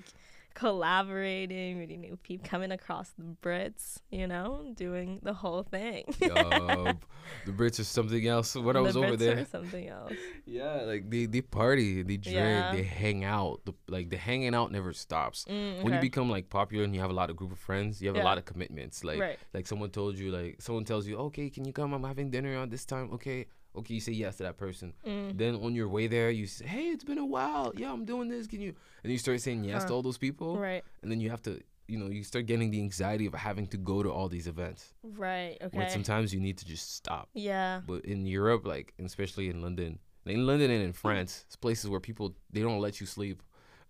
collaborating, 0.57 1.79
meeting 1.79 2.01
new 2.01 2.17
people, 2.17 2.47
coming 2.49 2.71
across 2.71 3.09
the 3.17 3.23
Brits. 3.41 3.99
You 4.09 4.27
know, 4.27 4.71
doing 4.75 5.19
the 5.23 5.33
whole 5.33 5.63
thing. 5.63 6.03
Yup. 6.21 7.03
the 7.45 7.51
Brits 7.59 7.79
are 7.79 7.83
something 7.83 8.25
else. 8.27 8.55
When 8.55 8.75
I 8.75 8.79
the 8.79 8.83
was 8.83 8.97
over 8.97 9.09
Brits 9.13 9.17
there, 9.19 9.39
Are 9.39 9.45
something 9.45 9.87
else. 9.87 10.13
yeah, 10.45 10.81
like 10.83 11.09
they 11.09 11.25
they 11.25 11.41
party, 11.41 12.01
they 12.03 12.17
drink, 12.17 12.37
Yeah. 12.37 12.71
they 12.73 12.83
hang 12.83 13.23
out. 13.23 13.61
The, 13.65 13.73
like 13.87 14.09
the 14.09 14.17
hanging 14.17 14.55
out 14.55 14.71
never 14.71 14.93
stops. 14.93 15.45
Mm, 15.49 15.83
When 15.83 15.93
you 15.93 15.99
become 15.99 16.29
like 16.29 16.49
popular 16.49 16.83
and 16.83 16.93
you 16.95 17.01
have 17.01 17.11
a 17.11 17.13
lot 17.21 17.29
of 17.29 17.35
group 17.35 17.51
of 17.51 17.59
friends, 17.59 18.01
you 18.01 18.07
have 18.09 18.17
Yeah. 18.17 18.23
a 18.23 18.29
lot 18.31 18.37
of 18.37 18.45
commitments. 18.45 19.03
Like 19.03 19.19
right. 19.19 19.39
like 19.53 19.67
someone 19.67 19.89
told 19.89 20.17
you, 20.17 20.31
like 20.31 20.61
someone 20.61 20.85
tells 20.85 21.07
you, 21.07 21.17
okay, 21.27 21.49
can 21.49 21.65
you 21.65 21.73
come? 21.73 21.93
I'm 21.93 22.03
having 22.03 22.29
dinner 22.31 22.57
on 22.57 22.69
this 22.69 22.85
time. 22.85 23.11
Okay, 23.13 23.45
okay, 23.77 23.93
you 23.95 23.99
say 23.99 24.11
yes 24.11 24.37
to 24.37 24.43
that 24.43 24.57
person. 24.57 24.93
Mm. 25.05 25.37
Then 25.37 25.55
on 25.55 25.73
your 25.75 25.87
way 25.87 26.07
there, 26.07 26.29
you 26.31 26.47
say, 26.47 26.65
hey, 26.65 26.85
it's 26.89 27.03
been 27.03 27.17
a 27.17 27.25
while. 27.25 27.71
Yeah, 27.75 27.91
I'm 27.91 28.05
doing 28.05 28.27
this. 28.29 28.47
Can 28.47 28.61
you? 28.61 28.73
And 29.03 29.11
you 29.11 29.17
start 29.17 29.39
saying 29.41 29.63
yes 29.63 29.85
to 29.85 29.93
all 29.93 30.01
those 30.01 30.17
people, 30.17 30.57
Right. 30.57 30.83
and 31.01 31.11
then 31.11 31.19
you 31.21 31.29
have 31.29 31.41
to, 31.43 31.61
you 31.87 31.97
know, 31.97 32.07
you 32.07 32.23
start 32.23 32.45
getting 32.47 32.69
the 32.71 32.79
anxiety 32.81 33.25
of 33.25 33.33
having 33.33 33.67
to 33.67 33.77
go 33.77 34.03
to 34.03 34.09
all 34.11 34.27
these 34.27 34.47
events. 34.47 34.93
Right. 35.03 35.57
Okay. 35.61 35.89
sometimes 35.89 36.33
you 36.33 36.39
need 36.39 36.57
to 36.57 36.65
just 36.65 36.95
stop. 36.95 37.29
Yeah. 37.33 37.81
But 37.87 38.03
in 38.05 38.25
Europe, 38.25 38.65
like 38.65 38.93
especially 39.03 39.49
in 39.49 39.61
London, 39.61 39.99
in 40.25 40.45
London 40.45 40.69
and 40.71 40.83
in 40.83 40.91
France, 40.93 41.43
it's 41.47 41.55
places 41.55 41.89
where 41.89 41.99
people 42.01 42.35
they 42.51 42.61
don't 42.61 42.79
let 42.81 42.99
you 42.99 43.05
sleep. 43.07 43.41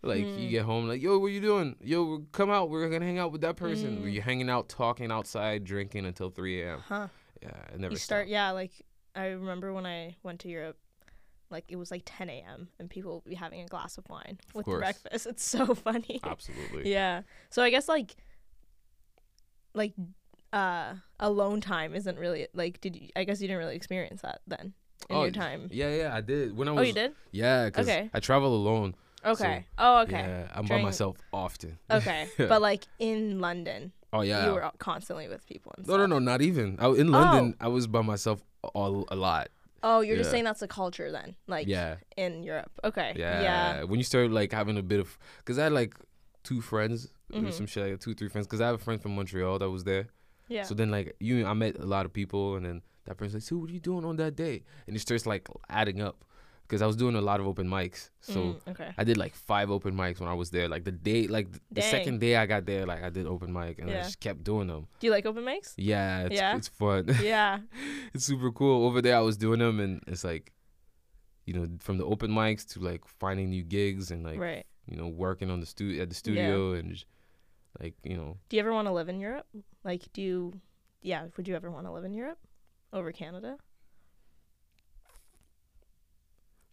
Like 0.04 0.20
you 0.20 0.26
Mm. 0.48 0.50
get 0.52 0.64
home, 0.66 0.88
like 0.88 1.02
yo, 1.02 1.18
what 1.18 1.32
you 1.32 1.42
doing? 1.42 1.76
Yo, 1.82 2.20
come 2.32 2.52
out. 2.52 2.70
We're 2.70 2.88
gonna 2.88 3.04
hang 3.06 3.18
out 3.18 3.32
with 3.32 3.42
that 3.42 3.56
person. 3.58 4.00
Where 4.02 4.10
Mm. 4.10 4.14
you're 4.14 4.24
hanging 4.24 4.48
out, 4.50 4.70
talking 4.70 5.12
outside, 5.12 5.64
drinking 5.64 6.06
until 6.06 6.30
3 6.30 6.62
a.m. 6.62 6.80
Huh. 6.88 7.08
Yeah, 7.42 7.50
it 7.74 7.80
never 7.80 7.94
you 7.94 7.98
start 7.98 8.24
stops. 8.28 8.32
yeah 8.32 8.52
like 8.52 8.72
i 9.18 9.26
remember 9.28 9.74
when 9.74 9.86
i 9.86 10.16
went 10.24 10.40
to 10.40 10.48
europe 10.48 10.78
like 11.50 11.66
it 11.70 11.76
was 11.78 11.92
like 11.92 12.04
10 12.06 12.30
a.m 12.30 12.70
and 12.80 12.90
people 12.90 13.16
would 13.16 13.30
be 13.30 13.36
having 13.36 13.62
a 13.62 13.66
glass 13.68 13.98
of 13.98 14.06
wine 14.10 14.38
with 14.54 14.66
course. 14.66 14.80
breakfast 14.80 15.26
it's 15.28 15.44
so 15.44 15.74
funny 15.88 16.20
Absolutely. 16.24 16.90
yeah 16.92 17.22
so 17.50 17.62
i 17.64 17.70
guess 17.70 17.88
like 17.90 18.16
like 19.74 19.94
uh 20.54 20.94
alone 21.20 21.62
time 21.62 21.94
isn't 21.94 22.18
really 22.18 22.48
like 22.54 22.80
did 22.82 22.96
you 22.96 23.10
i 23.16 23.24
guess 23.24 23.42
you 23.42 23.48
didn't 23.48 23.60
really 23.60 23.76
experience 23.76 24.22
that 24.22 24.42
then 24.48 24.74
in 25.10 25.16
Oh, 25.16 25.24
your 25.24 25.32
time 25.32 25.70
Yeah, 25.72 25.94
yeah, 25.96 26.16
I 26.16 26.22
did. 26.22 26.58
When 26.58 26.68
I 26.68 26.72
was. 26.72 26.80
oh 26.82 26.84
you 26.84 26.94
did 26.94 27.14
yeah, 27.32 27.66
because 27.66 27.88
Okay. 27.88 28.10
I 28.14 28.20
travel 28.20 28.54
alone. 28.56 28.96
okay 29.24 29.66
oh 29.78 30.00
okay 30.02 30.12
Yeah, 30.20 30.48
I'm 30.54 30.66
During- 30.66 30.84
by 30.84 30.88
myself 30.90 31.18
often. 31.32 31.78
okay 31.92 32.28
but 32.38 32.62
like 32.62 32.84
in 33.00 33.40
london 33.40 33.92
Oh 34.14 34.22
yeah. 34.22 34.48
you 34.48 34.54
were 34.54 34.72
constantly 34.80 35.28
with 35.28 35.46
people 35.46 35.74
and 35.78 35.86
no, 35.88 35.94
no, 35.98 36.04
stuff. 36.04 36.10
no, 36.10 36.20
not 36.20 36.42
even. 36.42 36.78
I, 36.80 36.88
in 36.90 37.12
London, 37.12 37.56
I 37.60 37.68
was 37.68 37.88
by 37.88 38.02
myself 38.02 38.42
all 38.74 39.06
a 39.10 39.16
lot. 39.16 39.50
oh 39.84 40.02
you're 40.02 40.18
just 40.18 40.32
saying 40.32 40.44
that's 40.44 40.60
the 40.62 40.68
culture 40.68 41.12
then 41.12 41.36
like 41.48 41.68
yeah. 41.68 41.96
in 42.18 42.42
europe 42.44 42.72
okay 42.84 43.14
Yeah. 43.16 43.42
yeah 43.42 43.84
When 43.84 44.00
you 44.00 44.04
start 44.04 44.32
like 44.32 44.52
having 44.52 44.78
a 44.78 44.82
bit 44.84 45.00
of, 45.00 45.18
cause 45.46 45.60
I 45.60 45.64
had 45.66 45.74
like 45.74 45.94
two 46.44 46.62
friends, 46.62 47.12
or 47.34 47.42
Mhm. 47.42 47.54
some 47.54 47.68
shit, 47.68 47.84
like 47.92 48.00
two, 48.00 48.14
three 48.16 48.30
friends. 48.30 48.48
Cause 48.48 48.62
I 48.62 48.66
have 48.68 48.76
a 48.76 48.84
friend 48.88 49.00
from 49.02 49.14
Montreal 49.16 49.60
that 49.60 49.70
was 49.70 49.84
there. 49.84 50.08
yeah 50.48 50.64
So 50.64 50.74
then 50.74 50.90
like 50.90 51.16
you, 51.20 51.46
I 51.46 51.54
met 51.54 51.78
a 51.78 51.86
lot 51.86 52.06
of 52.08 52.12
people, 52.14 52.56
and 52.56 52.66
then 52.66 52.82
that 53.06 53.16
person's 53.18 53.36
like, 53.36 53.44
"So 53.50 53.58
what 53.58 53.70
are 53.70 53.74
you 53.74 53.80
doing 53.92 54.04
on 54.06 54.16
that 54.18 54.36
day?" 54.36 54.64
And 54.88 54.96
it 54.96 55.00
starts 55.00 55.26
like 55.34 55.48
adding 55.70 56.00
up, 56.02 56.24
cause 56.68 56.82
I 56.82 56.86
was 56.86 56.96
doing 56.96 57.16
a 57.16 57.22
lot 57.22 57.40
of 57.40 57.48
open 57.48 57.68
mics. 57.68 58.10
So 58.20 58.40
Mm, 58.40 58.68
okay 58.72 58.92
I 58.98 59.04
did 59.04 59.18
like 59.18 59.34
five 59.36 59.72
open 59.72 59.94
mics 59.96 60.20
when 60.20 60.30
I 60.30 60.34
was 60.34 60.50
there. 60.52 60.68
Like 60.68 60.84
the 60.84 60.92
day, 60.92 61.28
like 61.28 61.48
th- 61.50 61.62
the 61.72 61.82
Dang. 61.82 61.92
second 61.92 62.20
day 62.20 62.36
I 62.36 62.46
got 62.46 62.66
there, 62.66 62.86
like 62.86 63.04
I 63.04 63.10
did 63.10 63.26
open 63.26 63.52
mic, 63.54 63.80
and 63.80 63.90
I 63.90 63.94
just 64.04 64.20
kept 64.20 64.44
doing 64.44 64.68
them. 64.68 64.88
do 65.00 65.08
you 65.08 65.12
like 65.12 65.26
open 65.26 65.44
mics 65.44 65.74
Yeah, 65.78 66.26
it's, 66.26 66.36
Yeah? 66.36 66.56
it's 66.58 66.68
fun. 66.68 67.08
yeah 67.22 67.60
it's 68.14 68.26
super 68.26 68.52
cool. 68.52 68.86
Over 68.86 69.02
there, 69.02 69.16
I 69.18 69.22
was 69.22 69.38
doing 69.38 69.60
them, 69.60 69.80
and 69.80 70.02
it's 70.08 70.24
like, 70.24 70.52
you 71.46 71.54
know, 71.54 71.68
from 71.80 71.98
the 71.98 72.06
open 72.06 72.32
mics 72.32 72.66
to 72.74 72.80
like 72.80 73.06
finding 73.08 73.50
new 73.50 73.64
gigs 73.64 74.12
and 74.12 74.24
like 74.26 74.40
right 74.40 74.66
you 74.90 74.96
know 74.98 75.08
working 75.08 75.50
on 75.52 75.60
the 75.60 75.66
stu 75.66 76.00
at 76.02 76.10
the 76.10 76.16
studio 76.16 76.74
and 76.74 76.92
just, 76.94 77.06
like 77.80 77.94
you 78.04 78.16
know 78.18 78.38
Do 78.50 78.56
you 78.58 78.62
ever 78.62 78.74
want 78.74 78.88
to 78.88 78.94
live 78.94 79.10
in 79.10 79.20
Europe? 79.20 79.46
Like, 79.84 80.04
do 80.14 80.22
you, 80.22 80.62
yeah, 81.02 81.28
would 81.38 81.48
you 81.48 81.56
ever 81.56 81.70
want 81.72 81.86
to 81.86 81.92
live 81.92 82.04
in 82.06 82.14
Europe 82.14 82.40
over 82.92 83.12
Canada? 83.12 83.58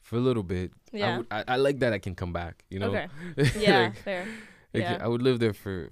For 0.05 0.17
a 0.17 0.21
little 0.21 0.45
bit. 0.45 0.71
I, 0.93 0.97
Yeah. 0.97 1.17
would, 1.19 1.27
I, 1.33 1.45
I 1.49 1.57
like 1.57 1.81
that 1.81 1.93
I 1.93 1.99
can 1.99 2.15
come 2.15 2.33
back. 2.33 2.65
You 2.71 2.79
know. 2.79 2.91
Okay. 2.95 3.09
Yeah, 3.59 3.81
Like, 3.91 3.97
fair. 3.97 4.25
like, 4.73 4.83
Yeah. 4.85 4.99
I 5.01 5.09
would 5.09 5.23
live 5.23 5.39
there 5.41 5.53
for. 5.55 5.91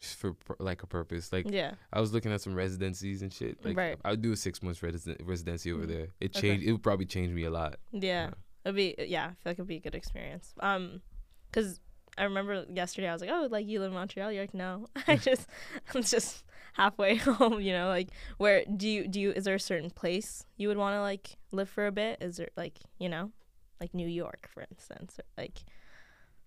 For 0.00 0.36
like 0.60 0.84
a 0.84 0.86
purpose, 0.86 1.32
like 1.32 1.50
yeah. 1.50 1.72
I 1.92 1.98
was 2.00 2.12
looking 2.12 2.30
at 2.30 2.40
some 2.40 2.54
residencies 2.54 3.20
and 3.22 3.32
shit. 3.32 3.58
Like 3.64 3.76
Right. 3.76 3.96
I 4.04 4.10
would 4.12 4.22
do 4.22 4.30
a 4.30 4.36
six 4.36 4.62
months 4.62 4.78
residen- 4.78 5.16
residency 5.26 5.72
over 5.72 5.86
Mm. 5.86 5.88
there. 5.88 6.06
It 6.20 6.36
Okay. 6.36 6.54
It 6.54 6.70
would 6.70 6.84
probably 6.84 7.04
change 7.06 7.32
me 7.32 7.42
a 7.42 7.50
lot. 7.50 7.80
Yeah. 7.90 8.30
It'd 8.64 8.76
be, 8.76 8.94
yeah, 8.96 9.24
I 9.24 9.28
feel 9.30 9.36
like 9.46 9.54
it'd 9.58 9.66
be 9.66 9.78
a 9.78 9.80
good 9.80 9.96
experience. 9.96 10.54
Um, 10.60 11.02
cause 11.50 11.80
I 12.16 12.22
remember 12.30 12.64
yesterday 12.72 13.08
I 13.08 13.12
was 13.12 13.22
like, 13.22 13.30
oh, 13.32 13.48
like 13.50 13.66
you 13.66 13.80
live 13.80 13.88
in 13.90 13.94
Montreal? 13.94 14.30
You're 14.30 14.44
like, 14.44 14.54
no, 14.54 14.86
I 15.08 15.16
just, 15.16 15.48
I'm 15.94 16.04
just 16.04 16.44
halfway 16.74 17.16
home, 17.16 17.60
you 17.60 17.72
know, 17.72 17.88
like 17.88 18.10
where 18.36 18.64
do 18.76 18.88
you, 18.88 19.08
do 19.08 19.18
you, 19.20 19.32
is 19.32 19.46
there 19.46 19.56
a 19.56 19.60
certain 19.60 19.90
place 19.90 20.44
you 20.58 20.68
would 20.68 20.76
want 20.76 20.94
to 20.94 21.00
like 21.00 21.36
live 21.50 21.68
for 21.68 21.88
a 21.88 21.92
bit? 21.92 22.18
Is 22.20 22.36
there 22.36 22.50
like, 22.56 22.78
you 23.00 23.08
know, 23.08 23.32
like 23.80 23.94
New 23.94 24.08
York, 24.08 24.48
for 24.52 24.64
instance, 24.70 25.18
or 25.18 25.24
like, 25.36 25.58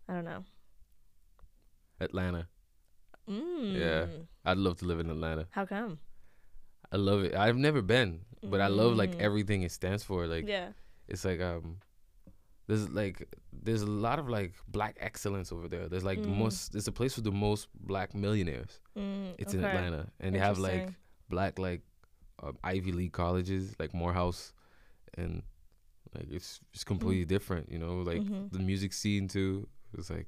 I 0.09 0.13
don't 0.13 0.25
know. 0.25 0.43
Atlanta. 1.99 2.47
Mm. 3.29 4.25
I'd 4.45 4.57
love 4.57 4.77
to 4.79 4.85
live 4.85 4.99
in 4.99 5.09
Atlanta. 5.09 5.47
How 5.51 5.65
come? 5.65 5.99
I 6.91 6.97
love 6.97 7.23
it. 7.23 7.35
I've 7.35 7.57
never 7.57 7.81
been, 7.81 8.21
but 8.43 8.59
I 8.59 8.67
love 8.67 8.95
like 8.95 9.15
Mm. 9.15 9.21
everything 9.21 9.61
it 9.63 9.71
stands 9.71 10.03
for. 10.03 10.27
Like 10.27 10.47
yeah. 10.47 10.69
it's 11.07 11.23
like 11.23 11.39
um, 11.39 11.77
there's 12.67 12.89
like 12.89 13.27
there's 13.53 13.81
a 13.83 13.85
lot 13.89 14.19
of 14.19 14.27
like 14.27 14.55
black 14.67 14.97
excellence 14.99 15.51
over 15.51 15.67
there. 15.69 15.87
There's 15.87 16.03
like 16.03 16.21
the 16.21 16.27
Mm. 16.27 16.37
most. 16.37 16.75
It's 16.75 16.87
a 16.87 16.91
place 16.91 17.15
with 17.15 17.23
the 17.25 17.31
most 17.31 17.67
black 17.75 18.13
millionaires. 18.13 18.81
Mm, 18.97 19.35
It's 19.37 19.53
in. 19.53 19.63
Atlanta, 19.63 20.07
and 20.19 20.35
they 20.35 20.39
have 20.39 20.57
like 20.57 20.89
black 21.29 21.59
like 21.59 21.81
um, 22.43 22.57
Ivy 22.63 22.91
League 22.91 23.13
colleges, 23.13 23.75
like 23.79 23.93
Morehouse, 23.93 24.51
and 25.13 25.43
like 26.15 26.27
it's 26.31 26.59
it's 26.73 26.83
completely 26.83 27.25
different. 27.25 27.71
You 27.71 27.79
know, 27.79 28.01
like 28.01 28.21
Mhm. 28.21 28.51
the 28.51 28.59
music 28.59 28.93
scene 28.93 29.27
too. 29.27 29.67
It's 29.97 30.09
like 30.09 30.27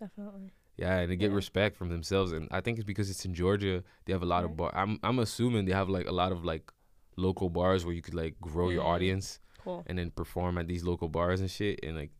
Definitely. 0.00 0.52
yeah, 0.76 0.98
and 1.00 1.10
they 1.10 1.16
get 1.16 1.30
Yeah. 1.30 1.36
respect 1.36 1.76
from 1.76 1.88
themselves, 1.88 2.32
and 2.32 2.48
I 2.50 2.60
think 2.60 2.78
it's 2.78 2.86
because 2.86 3.10
it's 3.10 3.24
in 3.24 3.34
Georgia. 3.34 3.82
They 4.04 4.12
have 4.12 4.22
a 4.22 4.26
lot 4.26 4.44
of 4.44 4.50
Right. 4.50 4.56
bar. 4.58 4.72
I'm 4.74 4.98
I'm 5.02 5.18
assuming 5.18 5.64
they 5.64 5.72
have 5.72 5.88
like 5.88 6.06
a 6.06 6.12
lot 6.12 6.32
of 6.32 6.44
like 6.44 6.72
local 7.16 7.50
bars 7.50 7.84
where 7.84 7.94
you 7.94 8.02
could 8.02 8.14
like 8.14 8.40
grow 8.40 8.70
your 8.70 8.84
audience 8.84 9.40
Cool. 9.58 9.82
and 9.86 9.98
then 9.98 10.10
perform 10.12 10.56
at 10.58 10.68
these 10.68 10.84
local 10.84 11.08
bars 11.08 11.40
and 11.40 11.50
shit. 11.50 11.80
And 11.82 11.96
like 11.96 12.12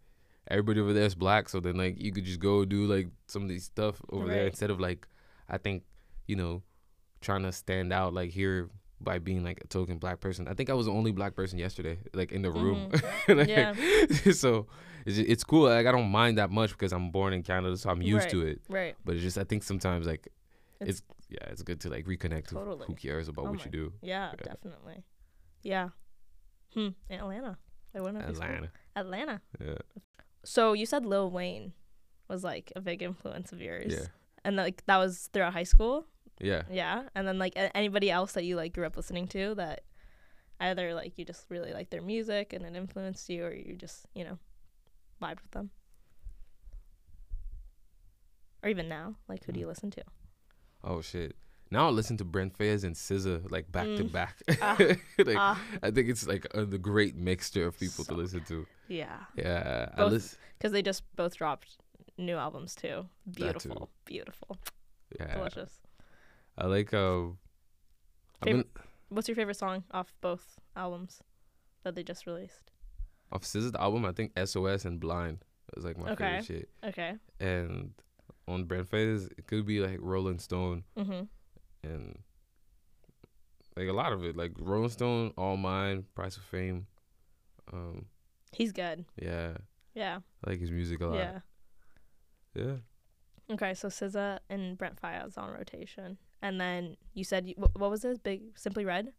everybody 0.49 0.81
over 0.81 0.92
there 0.92 1.05
is 1.07 1.14
black, 1.14 1.49
so 1.49 1.61
then 1.61 1.77
like 1.77 2.01
you 2.03 2.11
could 2.12 2.25
just 2.25 2.40
go 2.40 2.64
do 2.64 2.87
like 2.87 3.09
some 3.27 3.42
of 3.42 3.49
these 3.49 3.64
stuff 3.64 4.03
over 4.11 4.29
there 4.29 4.47
instead 4.47 4.71
of 4.71 4.81
like 4.81 5.07
I 5.49 5.57
think 5.59 5.85
you 6.27 6.37
know 6.37 6.62
trying 7.21 7.42
to 7.42 7.53
stand 7.53 7.92
out 7.92 8.12
like 8.12 8.31
here 8.31 8.71
by 9.01 9.19
being 9.19 9.45
like 9.45 9.61
a 9.63 9.67
token 9.69 9.99
black 9.99 10.21
person. 10.21 10.49
I 10.49 10.55
think 10.55 10.71
I 10.71 10.75
was 10.75 10.87
the 10.87 10.93
only 10.93 11.13
black 11.13 11.35
person 11.37 11.59
yesterday, 11.59 11.99
like 12.15 12.33
in 12.33 12.43
the 12.43 12.51
room. 12.51 12.91
Mm-hmm. 12.91 13.41
Yeah. 13.49 14.33
so 14.33 14.67
it's 15.07 15.19
it's 15.19 15.45
cool. 15.45 15.69
Like 15.69 15.87
I 15.87 15.93
don't 15.93 16.11
mind 16.11 16.39
that 16.39 16.51
much 16.51 16.71
because 16.71 16.93
I'm 16.93 17.11
born 17.11 17.33
in 17.33 17.43
Canada, 17.43 17.77
so 17.77 17.91
I'm 17.91 18.03
used 18.03 18.29
to 18.31 18.43
it. 18.47 18.61
Right. 18.69 18.97
But 19.05 19.15
it's 19.15 19.23
just 19.23 19.39
I 19.39 19.45
think 19.45 19.63
sometimes 19.63 20.07
like 20.07 20.29
It's- 20.81 20.89
it's, 20.99 21.03
yeah, 21.31 21.45
it's 21.53 21.63
good 21.63 21.81
to 21.83 21.89
like 21.91 22.07
reconnect 22.07 22.53
with 22.53 22.63
Totally. 22.65 22.87
who 22.87 22.95
cares 22.95 23.29
about 23.29 23.47
Oh 23.47 23.51
what 23.51 23.59
my- 23.59 23.65
you 23.67 23.71
do. 23.71 23.93
Yeah, 24.03 24.31
Yeah. 24.33 24.45
definitely. 24.53 25.05
Yeah. 25.63 25.89
Hmm. 26.75 26.89
Atlanta. 27.11 27.59
I 27.95 27.99
have 27.99 28.07
Atlanta. 28.07 28.71
Atlanta. 28.97 29.41
Yeah. 29.61 29.75
So 30.45 30.73
you 30.73 30.87
said 30.87 31.05
Lil 31.05 31.31
Wayne 31.31 31.73
was 32.29 32.45
like 32.45 32.73
a 32.77 32.81
big 32.81 33.03
influence 33.03 33.53
of 33.53 33.61
yours. 33.61 33.93
Yeah. 33.93 34.07
And 34.45 34.57
like 34.57 34.85
that 34.87 34.99
was 34.99 35.29
throughout 35.33 35.53
high 35.53 35.65
school. 35.65 36.07
Yeah. 36.40 36.62
Yeah. 36.70 37.05
And 37.14 37.27
then 37.27 37.38
like 37.38 37.57
a- 37.57 37.77
anybody 37.77 38.11
else 38.11 38.32
that 38.32 38.45
you 38.45 38.57
like 38.57 38.72
grew 38.74 38.86
up 38.86 38.97
listening 38.97 39.26
to 39.28 39.55
that 39.57 39.82
either 40.61 40.95
like 40.95 41.16
you 41.18 41.24
just 41.24 41.47
really 41.49 41.72
like 41.72 41.91
their 41.91 42.03
music 42.03 42.53
and 42.53 42.64
it 42.64 42.74
influenced 42.76 43.28
you 43.28 43.45
or 43.45 43.53
you 43.55 43.74
just, 43.76 44.07
you 44.14 44.24
know, 44.24 44.39
vibed 45.22 45.43
with 45.43 45.51
them. 45.53 45.70
Or 48.62 48.68
even 48.68 48.89
now, 48.89 49.14
like 49.28 49.45
who 49.45 49.53
do 49.53 49.61
you 49.61 49.66
Mm. 49.66 49.70
listen 49.70 49.91
to? 49.93 50.03
Oh 50.84 51.01
shit. 51.01 51.36
Now 51.70 51.86
I 51.89 51.91
listen 51.91 52.16
to 52.16 52.24
Brent 52.24 52.57
Faiyaz 52.57 52.82
and 52.84 52.95
SZA 52.97 53.51
like 53.51 53.70
back 53.70 53.84
to 53.84 54.05
Mm. 54.05 54.12
back. 54.12 54.36
Ah. 54.61 54.76
like 55.18 55.36
Ah, 55.36 55.62
I 55.82 55.91
think 55.91 56.09
it's 56.09 56.26
like 56.26 56.47
a, 56.55 56.64
the 56.64 56.78
great 56.78 57.14
mixture 57.16 57.66
of 57.66 57.78
people 57.78 58.05
So 58.05 58.14
to 58.14 58.18
listen 58.20 58.45
to. 58.45 58.66
yeah. 58.89 59.24
Yeah. 59.36 59.91
I 59.95 59.97
Both- 59.97 60.12
listen. 60.12 60.39
Because 60.59 60.72
they 60.72 60.82
just 60.82 61.03
both 61.14 61.36
dropped 61.36 61.76
new 62.16 62.36
albums 62.36 62.74
too. 62.74 63.07
Beautiful. 63.30 63.91
Beautiful. 64.05 64.57
Yeah. 65.20 65.34
Delicious. 65.36 65.80
I 66.59 66.67
like. 66.67 66.93
I've 66.93 67.37
Favorite- 68.45 68.75
been 68.75 68.83
What's 69.11 69.27
your 69.27 69.37
favorite 69.37 69.57
song 69.57 69.85
off 69.91 70.13
both 70.21 70.59
albums 70.77 71.23
that 71.83 71.95
they 71.95 72.03
just 72.03 72.27
released? 72.27 72.73
Off 73.33 73.43
SZA's 73.43 73.75
album, 73.75 74.05
I 74.05 74.13
think 74.13 74.33
SOS 74.37 74.85
and 74.85 75.01
Blind 75.01 75.45
was 75.75 75.85
like 75.85 75.97
my 75.97 76.11
Okay. 76.11 76.41
favorite 76.41 76.45
shit. 76.45 76.69
Okay. 76.85 77.15
And 77.41 77.95
on 78.47 78.65
Brent 78.65 78.91
Faiyaz, 78.91 79.31
it 79.39 79.47
could 79.47 79.65
be 79.67 79.81
like 79.81 79.99
Rolling 80.01 80.39
Stone 80.39 80.85
Mhm. 80.97 81.29
and 81.85 82.23
like 83.77 83.89
a 83.89 83.93
lot 83.93 84.13
of 84.13 84.25
it, 84.25 84.37
like 84.37 84.53
Rolling 84.59 84.91
Stone, 84.91 85.33
All 85.39 85.57
Mine, 85.57 86.05
Price 86.15 86.37
of 86.37 86.43
Fame. 86.43 86.87
Um, 87.73 88.07
He's 88.53 88.73
good. 88.73 89.05
yeah, 89.17 89.57
Yeah. 89.95 90.21
I 90.45 90.51
like 90.51 90.61
his 90.61 90.71
music 90.71 91.01
a 91.01 91.07
lot. 91.07 91.17
Yeah. 91.17 91.41
Yeah. 92.55 92.77
Okay, 93.51 93.73
so 93.75 93.89
SZA 93.89 94.41
and 94.51 94.77
Brent 94.77 95.01
Faiyaz 95.01 95.39
on 95.39 95.51
rotation, 95.53 96.19
and 96.43 96.61
then 96.61 96.97
you 97.14 97.24
said 97.24 97.53
what, 97.57 97.91
was 97.91 98.03
this? 98.03 98.18
Big 98.18 98.43
Simply 98.57 98.84
Red. 98.84 99.12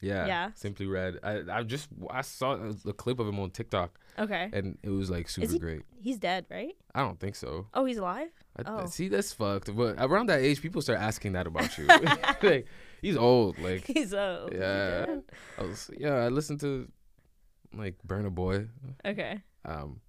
Yeah. 0.00 0.26
Yeah. 0.26 0.50
Simply 0.56 0.86
Red. 0.86 1.18
I 1.22 1.42
I 1.50 1.62
just 1.62 1.88
I 2.10 2.22
saw 2.22 2.56
the 2.56 2.92
clip 2.92 3.20
of 3.20 3.28
him 3.28 3.38
on 3.38 3.50
TikTok 3.50 3.98
Okay. 4.18 4.50
and 4.52 4.76
it 4.82 4.88
was 4.90 5.10
like 5.10 5.28
super 5.28 5.52
he- 5.52 5.58
great. 5.60 5.82
He's 6.00 6.18
dead, 6.18 6.46
right? 6.50 6.74
I 6.94 7.00
don't 7.02 7.20
think 7.20 7.36
so. 7.36 7.68
Oh, 7.72 7.84
he's 7.84 7.98
alive. 7.98 8.28
I, 8.56 8.62
Oh. 8.66 8.86
See, 8.86 9.08
that's 9.08 9.32
fucked. 9.32 9.74
But 9.74 9.94
around 9.98 10.26
that 10.28 10.40
age, 10.40 10.60
people 10.60 10.82
start 10.82 10.98
asking 10.98 11.32
that 11.34 11.46
about 11.46 11.78
you. 11.78 11.86
like, 12.42 12.66
he's 13.00 13.16
old. 13.16 13.58
Like, 13.60 13.86
He's 13.86 14.12
old. 14.12 14.52
He 14.52 14.58
Yeah. 14.58 15.06
I 15.58 15.62
was, 15.62 15.88
yeah, 15.96 16.14
I 16.14 16.28
listened 16.28 16.58
to 16.60 16.88
like 17.72 17.94
Burna 18.06 18.30
Boy. 18.34 18.66
Okay. 19.04 19.40
Um, 19.64 20.00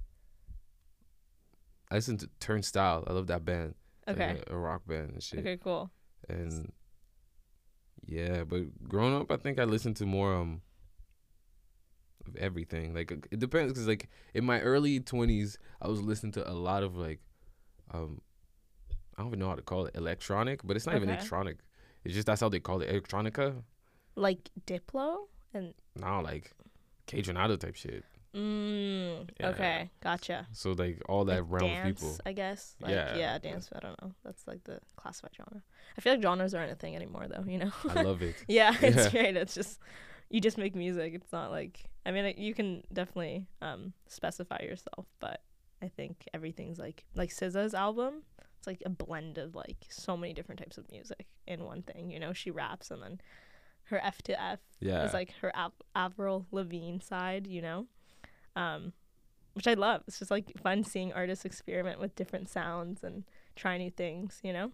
I 1.91 1.95
listened 1.95 2.19
to 2.21 2.29
Turnstile. 2.39 3.03
I 3.07 3.13
love 3.13 3.27
that 3.27 3.45
band. 3.45 3.75
It's 4.07 4.17
like 4.19 4.29
Okay. 4.31 4.41
a, 4.47 4.55
a 4.55 4.57
rock 4.57 4.81
band 4.87 5.11
and 5.11 5.21
shit. 5.23 5.39
Okay. 5.39 5.57
Cool. 5.63 5.91
And 6.29 6.71
yeah, 8.05 8.43
but 8.43 8.87
growing 8.87 9.15
up, 9.15 9.31
I 9.31 9.37
think 9.37 9.59
I 9.59 9.63
listened 9.63 9.95
to 9.97 10.05
more 10.05 10.33
um 10.33 10.61
of 12.27 12.35
everything. 12.35 12.93
Like 12.93 13.11
it 13.31 13.39
depends, 13.39 13.73
cause 13.73 13.87
like 13.87 14.09
in 14.33 14.45
my 14.45 14.61
early 14.61 14.99
twenties, 14.99 15.57
I 15.81 15.87
was 15.87 16.01
listening 16.01 16.31
to 16.33 16.49
a 16.49 16.53
lot 16.53 16.83
of 16.83 16.95
like 16.95 17.19
um 17.91 18.21
I 19.17 19.21
don't 19.21 19.27
even 19.27 19.39
know 19.39 19.49
how 19.49 19.55
to 19.55 19.61
call 19.61 19.85
it 19.85 19.95
electronic, 19.95 20.61
but 20.63 20.75
it's 20.75 20.85
not 20.85 20.95
even 20.95 21.09
electronic. 21.09 21.57
It's 22.03 22.13
just 22.13 22.27
that's 22.27 22.41
how 22.41 22.49
they 22.49 22.59
call 22.59 22.81
it 22.81 22.89
electronica. 22.89 23.63
Like 24.15 24.49
Diplo 24.65 25.27
and. 25.53 25.73
Now 25.95 26.21
like 26.21 26.53
Kaytranada 27.07 27.59
type 27.59 27.75
shit. 27.75 28.03
Mm, 28.35 29.29
Yeah. 29.39 29.49
Okay. 29.49 29.89
Gotcha. 30.01 30.47
So 30.51 30.71
like 30.71 31.01
all 31.07 31.25
that 31.25 31.41
Like 31.43 31.51
realm 31.61 31.71
dance, 31.71 31.89
of 31.89 31.95
people. 32.09 32.17
I 32.25 32.33
guess. 32.33 32.75
Like, 32.81 32.91
Yeah. 32.91 33.15
yeah. 33.15 33.37
dance. 33.37 33.69
I 33.73 33.79
don't 33.79 34.01
know. 34.01 34.11
That's 34.23 34.47
like 34.47 34.63
the 34.63 34.79
classified 34.95 35.31
genre. 35.35 35.61
I 35.97 36.01
feel 36.01 36.13
like 36.13 36.21
genres 36.21 36.53
aren't 36.53 36.71
a 36.71 36.75
thing 36.75 36.95
anymore, 36.95 37.27
though. 37.27 37.43
You 37.47 37.59
know. 37.59 37.71
I 37.89 38.01
love 38.01 38.21
it. 38.21 38.35
yeah, 38.47 38.75
it's 38.81 39.05
Yeah. 39.05 39.09
great. 39.11 39.37
It's 39.37 39.53
just 39.53 39.79
you 40.29 40.41
just 40.41 40.57
make 40.57 40.75
music. 40.75 41.13
It's 41.13 41.31
not 41.31 41.51
like 41.51 41.85
I 42.05 42.11
mean 42.11 42.25
like, 42.25 42.39
you 42.39 42.53
can 42.53 42.83
definitely 42.91 43.47
um 43.61 43.93
specify 44.07 44.61
yourself, 44.63 45.05
but 45.19 45.41
I 45.81 45.87
think 45.89 46.27
everything's 46.33 46.79
like 46.79 47.05
like 47.15 47.29
SZA's 47.29 47.73
album. 47.75 48.23
It's 48.57 48.67
like 48.67 48.81
a 48.85 48.89
blend 48.89 49.37
of 49.37 49.55
like 49.55 49.85
so 49.89 50.15
many 50.17 50.33
different 50.33 50.59
types 50.59 50.77
of 50.77 50.89
music 50.91 51.27
in 51.45 51.65
one 51.65 51.81
thing. 51.83 52.09
You 52.09 52.19
know, 52.19 52.31
she 52.33 52.49
raps 52.49 52.89
and 52.91 53.01
then 53.03 53.21
her 53.87 53.99
F 54.01 54.21
to 54.23 54.41
F 54.41 54.59
Yeah. 54.79 55.03
is 55.03 55.13
like 55.13 55.33
her 55.41 55.53
Av- 55.55 55.73
Avril 55.93 56.47
Lavigne 56.51 56.99
side. 56.99 57.45
You 57.45 57.61
know, 57.61 57.87
um, 58.55 58.93
which 59.53 59.67
I 59.67 59.73
love. 59.73 60.01
It's 60.07 60.19
just 60.19 60.31
like 60.31 60.51
fun 60.61 60.83
seeing 60.83 61.13
artists 61.13 61.45
experiment 61.45 61.99
with 61.99 62.15
different 62.15 62.49
sounds 62.49 63.03
and 63.03 63.23
try 63.55 63.77
new 63.77 63.91
things. 63.91 64.39
You 64.43 64.53
know, 64.53 64.71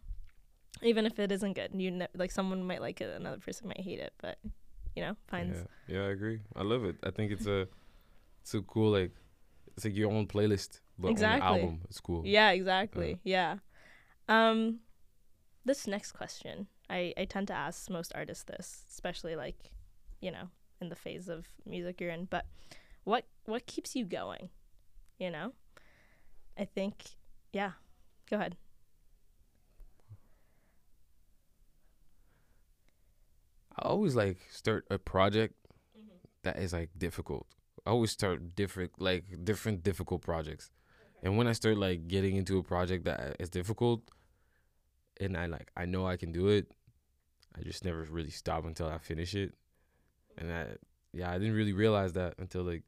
even 0.82 1.06
if 1.06 1.20
it 1.20 1.32
isn't 1.32 1.54
good, 1.54 1.72
you 1.74 1.92
ne- 1.92 2.08
like 2.16 2.32
someone 2.32 2.64
might 2.64 2.82
like 2.82 3.02
it, 3.02 3.16
another 3.16 3.40
person 3.40 3.68
might 3.68 3.82
hate 3.82 4.00
it, 4.00 4.14
but 4.22 4.38
you 4.96 5.04
know, 5.04 5.16
finds 5.28 5.58
Yeah. 5.88 5.96
yeah, 5.96 6.02
I 6.08 6.10
agree. 6.10 6.40
I 6.56 6.64
love 6.64 6.84
it. 6.86 6.96
I 7.04 7.12
think 7.12 7.32
it's 7.32 7.46
a 7.46 7.68
it's 8.42 8.54
a 8.54 8.62
cool 8.62 8.92
like 8.92 9.12
it's 9.76 9.86
like 9.86 9.96
your 9.96 10.12
own 10.12 10.28
playlist, 10.28 10.82
but 10.98 11.10
Exactly. 11.10 11.48
on 11.48 11.54
the 11.54 11.62
album. 11.64 11.82
It's 11.86 12.00
cool. 12.00 12.26
Yeah, 12.26 12.52
exactly. 12.52 13.20
Yeah. 13.24 13.58
Um 14.28 14.80
this 15.66 15.88
next 15.88 16.14
question, 16.14 16.68
I 16.90 17.14
I 17.18 17.26
tend 17.26 17.48
to 17.48 17.54
ask 17.54 17.90
most 17.90 18.12
artists 18.16 18.44
this, 18.46 18.86
especially 18.90 19.36
like, 19.36 19.72
you 20.22 20.32
know, 20.32 20.50
in 20.82 20.90
the 20.90 20.96
phase 20.96 21.30
of 21.30 21.48
music 21.66 22.00
you're 22.02 22.10
in, 22.12 22.26
but 22.26 22.46
what 23.10 23.26
what 23.46 23.66
keeps 23.66 23.96
you 23.96 24.06
going? 24.06 24.50
You 25.18 25.32
know? 25.32 25.54
I 26.56 26.66
think 26.66 26.94
yeah. 27.52 27.72
Go 28.30 28.36
ahead. 28.36 28.56
I 33.76 33.88
always 33.88 34.16
like 34.16 34.38
start 34.52 34.86
a 34.92 35.00
project 35.00 35.56
mm-hmm. 35.98 36.18
that 36.44 36.60
is 36.60 36.72
like 36.72 36.92
difficult. 36.96 37.48
I 37.84 37.90
always 37.90 38.12
start 38.12 38.56
different 38.56 38.92
like 39.00 39.24
different 39.44 39.82
difficult 39.82 40.22
projects. 40.22 40.70
And 41.24 41.36
when 41.36 41.48
I 41.48 41.54
start 41.54 41.78
like 41.78 42.08
getting 42.08 42.36
into 42.36 42.60
a 42.60 42.64
project 42.64 43.06
that 43.06 43.38
is 43.40 43.50
difficult 43.50 44.02
and 45.20 45.36
I 45.36 45.48
like 45.48 45.72
I 45.76 45.86
know 45.86 46.06
I 46.06 46.16
can 46.16 46.32
do 46.32 46.50
it, 46.50 46.68
I 47.58 47.64
just 47.64 47.84
never 47.84 48.04
really 48.04 48.30
stop 48.30 48.66
until 48.66 48.88
I 48.88 49.00
finish 49.00 49.34
it. 49.34 49.56
And 50.38 50.54
I 50.54 50.66
yeah, 51.12 51.32
I 51.32 51.40
didn't 51.40 51.56
really 51.56 51.74
realize 51.74 52.14
that 52.14 52.36
until 52.38 52.62
like 52.62 52.84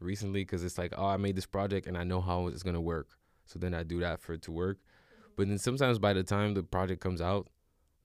recently 0.00 0.44
cuz 0.44 0.62
it's 0.62 0.78
like 0.78 0.94
oh, 0.96 1.06
I 1.06 1.16
made 1.16 1.36
this 1.36 1.46
project 1.46 1.86
and 1.86 1.96
I 1.96 2.04
know 2.04 2.20
how 2.20 2.46
it's 2.48 2.62
going 2.62 2.74
to 2.74 2.80
work. 2.80 3.18
So 3.46 3.58
then 3.58 3.74
I 3.74 3.82
do 3.82 4.00
that 4.00 4.20
for 4.20 4.32
it 4.32 4.42
to 4.42 4.52
work. 4.52 4.78
Mm-hmm. 4.78 5.30
But 5.36 5.48
then 5.48 5.58
sometimes 5.58 5.98
by 5.98 6.12
the 6.12 6.22
time 6.22 6.54
the 6.54 6.62
project 6.62 7.00
comes 7.00 7.20
out, 7.20 7.48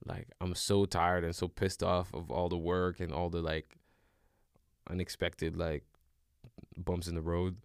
like 0.06 0.28
I'm 0.40 0.54
so 0.54 0.84
tired 0.84 1.24
and 1.24 1.34
so 1.34 1.48
pissed 1.48 1.82
off 1.82 2.12
of 2.14 2.30
all 2.30 2.48
the 2.48 2.58
work 2.58 3.00
and 3.00 3.12
all 3.12 3.30
the 3.30 3.40
like 3.40 3.76
unexpected 4.90 5.56
like 5.56 5.84
bumps 6.76 7.08
in 7.08 7.14
the 7.14 7.22
road. 7.22 7.56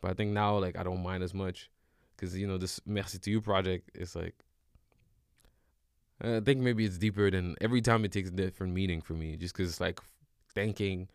But 0.00 0.10
I 0.10 0.14
think 0.14 0.32
now 0.32 0.58
like 0.58 0.76
I 0.78 0.82
don't 0.82 1.02
mind 1.02 1.22
as 1.22 1.34
much 1.34 1.70
because 2.16 2.36
you 2.36 2.46
know 2.46 2.58
this 2.58 2.80
Merci 2.86 3.18
to 3.18 3.30
You 3.30 3.40
project 3.40 3.90
is 3.94 4.14
like 4.14 4.44
I 6.20 6.40
think 6.40 6.60
maybe 6.60 6.84
it's 6.84 6.98
deeper 6.98 7.30
than 7.30 7.56
every 7.60 7.80
time 7.80 8.04
it 8.04 8.12
takes 8.12 8.28
a 8.28 8.32
different 8.32 8.74
meaning 8.74 9.00
for 9.00 9.14
me 9.14 9.36
just 9.36 9.56
because 9.56 9.70
it's 9.70 9.80
like 9.80 10.00
thanking 10.54 11.08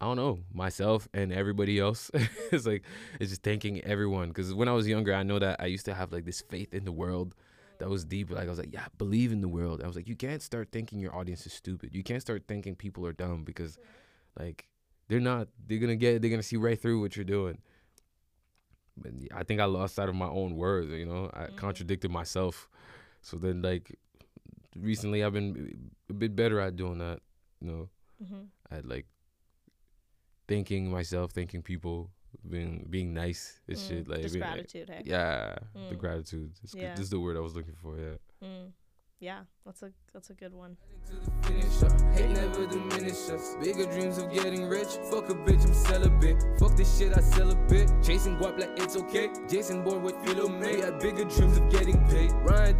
I 0.00 0.06
don't 0.06 0.16
know 0.16 0.40
myself 0.52 1.08
and 1.14 1.32
everybody 1.32 1.78
else. 1.78 2.10
it's 2.52 2.66
like 2.66 2.82
it's 3.20 3.30
just 3.30 3.42
thanking 3.42 3.80
everyone 3.82 4.28
because 4.28 4.52
when 4.52 4.68
I 4.68 4.72
was 4.72 4.86
younger, 4.88 5.14
I 5.14 5.22
know 5.22 5.38
that 5.38 5.60
I 5.60 5.66
used 5.66 5.86
to 5.86 5.94
have 5.94 6.12
like 6.12 6.24
this 6.24 6.42
faith 6.42 6.74
in 6.74 6.84
the 6.84 6.92
world 6.92 7.34
that 7.78 7.88
was 7.88 8.04
deep. 8.04 8.30
Like 8.30 8.46
I 8.46 8.50
was 8.50 8.58
like, 8.58 8.72
yeah, 8.72 8.86
believe 8.98 9.32
in 9.32 9.40
the 9.40 9.48
world. 9.48 9.82
I 9.82 9.86
was 9.86 9.96
like, 9.96 10.08
you 10.08 10.16
can't 10.16 10.42
start 10.42 10.68
thinking 10.72 10.98
your 11.00 11.14
audience 11.16 11.46
is 11.46 11.52
stupid. 11.52 11.94
You 11.94 12.02
can't 12.02 12.20
start 12.20 12.44
thinking 12.46 12.74
people 12.76 13.06
are 13.06 13.12
dumb 13.12 13.44
because, 13.44 13.78
like, 14.38 14.68
they're 15.08 15.20
not. 15.20 15.48
They're 15.66 15.78
gonna 15.78 15.96
get. 15.96 16.20
They're 16.20 16.30
gonna 16.30 16.42
see 16.42 16.56
right 16.56 16.80
through 16.80 17.00
what 17.00 17.16
you're 17.16 17.24
doing. 17.24 17.58
But 18.96 19.12
I 19.34 19.42
think 19.42 19.60
I 19.60 19.64
lost 19.64 19.96
sight 19.96 20.08
of 20.08 20.14
my 20.14 20.28
own 20.28 20.56
words. 20.56 20.90
You 20.92 21.06
know, 21.06 21.30
I 21.34 21.46
contradicted 21.56 22.10
myself. 22.10 22.68
So 23.22 23.36
then, 23.36 23.60
like, 23.62 23.96
recently 24.76 25.24
I've 25.24 25.32
been 25.32 25.90
a 26.08 26.12
bit 26.12 26.36
better 26.36 26.60
at 26.60 26.76
doing 26.76 26.98
that. 26.98 27.20
You 27.60 27.70
know, 27.70 27.88
Mhm. 28.22 28.46
at 28.70 28.86
like 28.86 29.06
thanking 30.48 30.90
myself, 30.90 31.32
thanking 31.32 31.62
people, 31.62 32.10
being 32.48 32.86
being 32.90 33.14
nice 33.14 33.60
and 33.68 33.76
Mm, 33.76 33.88
shit. 33.88 34.08
Like 34.08 34.20
being, 34.20 34.32
like, 34.32 34.40
gratitude, 34.42 34.88
hey. 34.90 35.02
yeah, 35.04 35.56
the 35.74 35.94
Mm. 35.94 35.98
gratitude. 35.98 36.52
This, 36.62 36.74
Yeah. 36.74 36.94
this 36.94 37.04
is 37.04 37.10
the 37.10 37.20
word 37.20 37.36
I 37.36 37.40
was 37.40 37.54
looking 37.54 37.74
for. 37.76 37.98
Yeah. 37.98 38.16
Mm. 38.42 38.72
Yeah, 39.20 39.40
that's 39.64 39.82
a 39.82 39.90
that's 40.12 40.30
a 40.30 40.34
good 40.34 40.52
one. 40.52 40.76
Bigger 43.62 43.86
dreams 43.86 44.18
of 44.18 44.32
getting 44.32 44.68
rich. 44.68 44.88
Fuck 45.10 45.30
a 45.30 45.34
bitch, 45.34 45.64
I'm 45.64 45.72
celibate. 45.72 46.42
Fuck 46.58 46.76
this 46.76 46.98
shit, 46.98 47.16
I 47.16 47.20
sell 47.20 47.50
a 47.50 47.54
bit. 47.68 47.90
Chasing 48.02 48.36
guap 48.36 48.58
like 48.58 48.78
it's 48.78 48.96
okay. 48.96 49.30
Jason 49.48 49.82
born 49.82 50.02
with 50.02 50.16
Philo 50.24 50.48
May. 50.48 50.82
Bigger 51.00 51.24
dreams 51.24 51.56
of 51.56 51.70
getting 51.70 51.98
paid. 52.08 52.30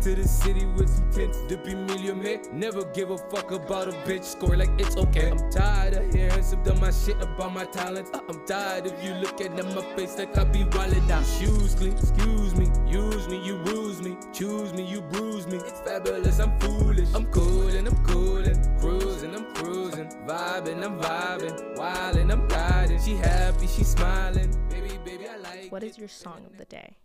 To 0.03 0.15
the 0.15 0.27
city 0.27 0.67
with 0.67 0.91
some. 0.91 1.05
Dippy 1.47 1.75
million. 1.75 2.21
Never 2.53 2.85
give 2.93 3.11
a 3.11 3.19
fuck 3.19 3.53
about 3.53 3.89
a 3.89 3.93
bitch. 4.07 4.25
Score 4.25 4.57
like 4.57 4.71
it's 4.79 4.97
okay. 4.97 5.31
I'm 5.31 5.51
tired 5.51 5.95
of 5.95 6.13
hearing 6.13 6.43
some 6.43 6.63
dumb 6.63 6.81
my 6.81 6.91
shit 6.91 7.17
about 7.23 7.55
my 7.55 7.65
talents. 7.65 8.11
Uh, 8.13 8.21
I'm 8.29 8.45
tired 8.47 8.87
of 8.87 9.03
you 9.03 9.15
looking 9.15 9.59
at 9.59 9.67
my 9.75 9.83
face 9.95 10.19
like 10.19 10.37
I 10.37 10.45
be 10.45 10.65
wildin' 10.65 11.09
out. 11.11 11.25
Shoes 11.25 11.75
clean, 11.77 11.93
excuse 11.93 12.55
me. 12.57 12.67
Use 12.87 13.29
me, 13.29 13.45
you 13.47 13.59
bruise 13.59 14.03
me. 14.03 14.17
Choose 14.33 14.73
me, 14.73 14.85
you 14.85 15.01
bruise 15.03 15.47
me. 15.47 15.59
It's 15.59 15.81
fabulous, 15.83 16.24
I'm 16.27 16.59
foolish. 16.59 17.09
I'm 17.15 17.27
coolin', 17.27 17.87
I'm 17.87 18.05
coolin'. 18.05 18.79
Cruising, 18.81 19.35
I'm 19.35 19.55
cruising. 19.55 20.09
Vibing, 20.27 20.83
I'm 20.83 20.99
vibing. 21.01 21.77
Wildin', 21.77 22.33
I'm 22.33 22.49
guiding. 22.49 23.01
She 23.01 23.15
happy, 23.15 23.67
she 23.67 23.85
smiling. 23.85 24.51
Baby, 24.71 24.99
baby, 25.05 25.29
I 25.29 25.37
like 25.37 25.71
What 25.71 25.83
it. 25.83 25.89
is 25.91 25.99
your 25.99 26.09
song 26.09 26.45
of 26.47 26.57
the 26.57 26.65
day? 26.65 26.97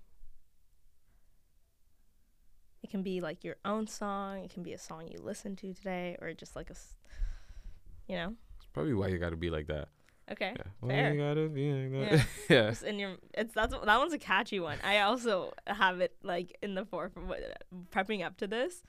It 2.82 2.90
can 2.90 3.04
be 3.04 3.20
like 3.22 3.44
your 3.44 3.58
own 3.66 3.88
song. 3.88 4.40
It 4.44 4.52
can 4.52 4.64
be 4.64 4.74
a 4.74 4.78
song 4.80 5.08
you 5.12 5.20
listen 5.22 5.56
to 5.58 5.74
today, 5.74 6.18
or 6.22 6.34
just 6.34 6.56
like 6.56 6.70
a, 6.70 6.74
s- 6.74 6.96
you 8.08 8.16
know. 8.16 8.34
It's 8.58 8.68
probably 8.74 8.94
why 8.94 9.08
you 9.08 9.18
gotta 9.20 9.36
be 9.36 9.50
like 9.50 9.68
that. 9.68 9.90
Okay. 10.32 10.54
Yeah. 10.56 10.64
Why 10.80 10.90
Fair. 10.90 11.14
you 11.14 11.20
gotta 11.20 11.50
be 11.50 11.72
like 11.72 12.12
Yeah. 12.12 12.24
Yeah. 12.50 12.70
It's 12.70 12.82
in 12.84 12.98
your. 13.00 13.16
It's 13.34 13.54
that's 13.54 13.74
that 13.74 13.98
one's 14.00 14.14
a 14.14 14.18
catchy 14.18 14.60
one. 14.60 14.78
I 14.84 15.00
also 15.02 15.54
have 15.68 16.00
it 16.00 16.16
like 16.24 16.56
in 16.64 16.74
the 16.76 16.86
forefront, 16.86 17.30
prepping 17.92 18.26
up 18.26 18.38
to 18.38 18.48
this. 18.48 18.82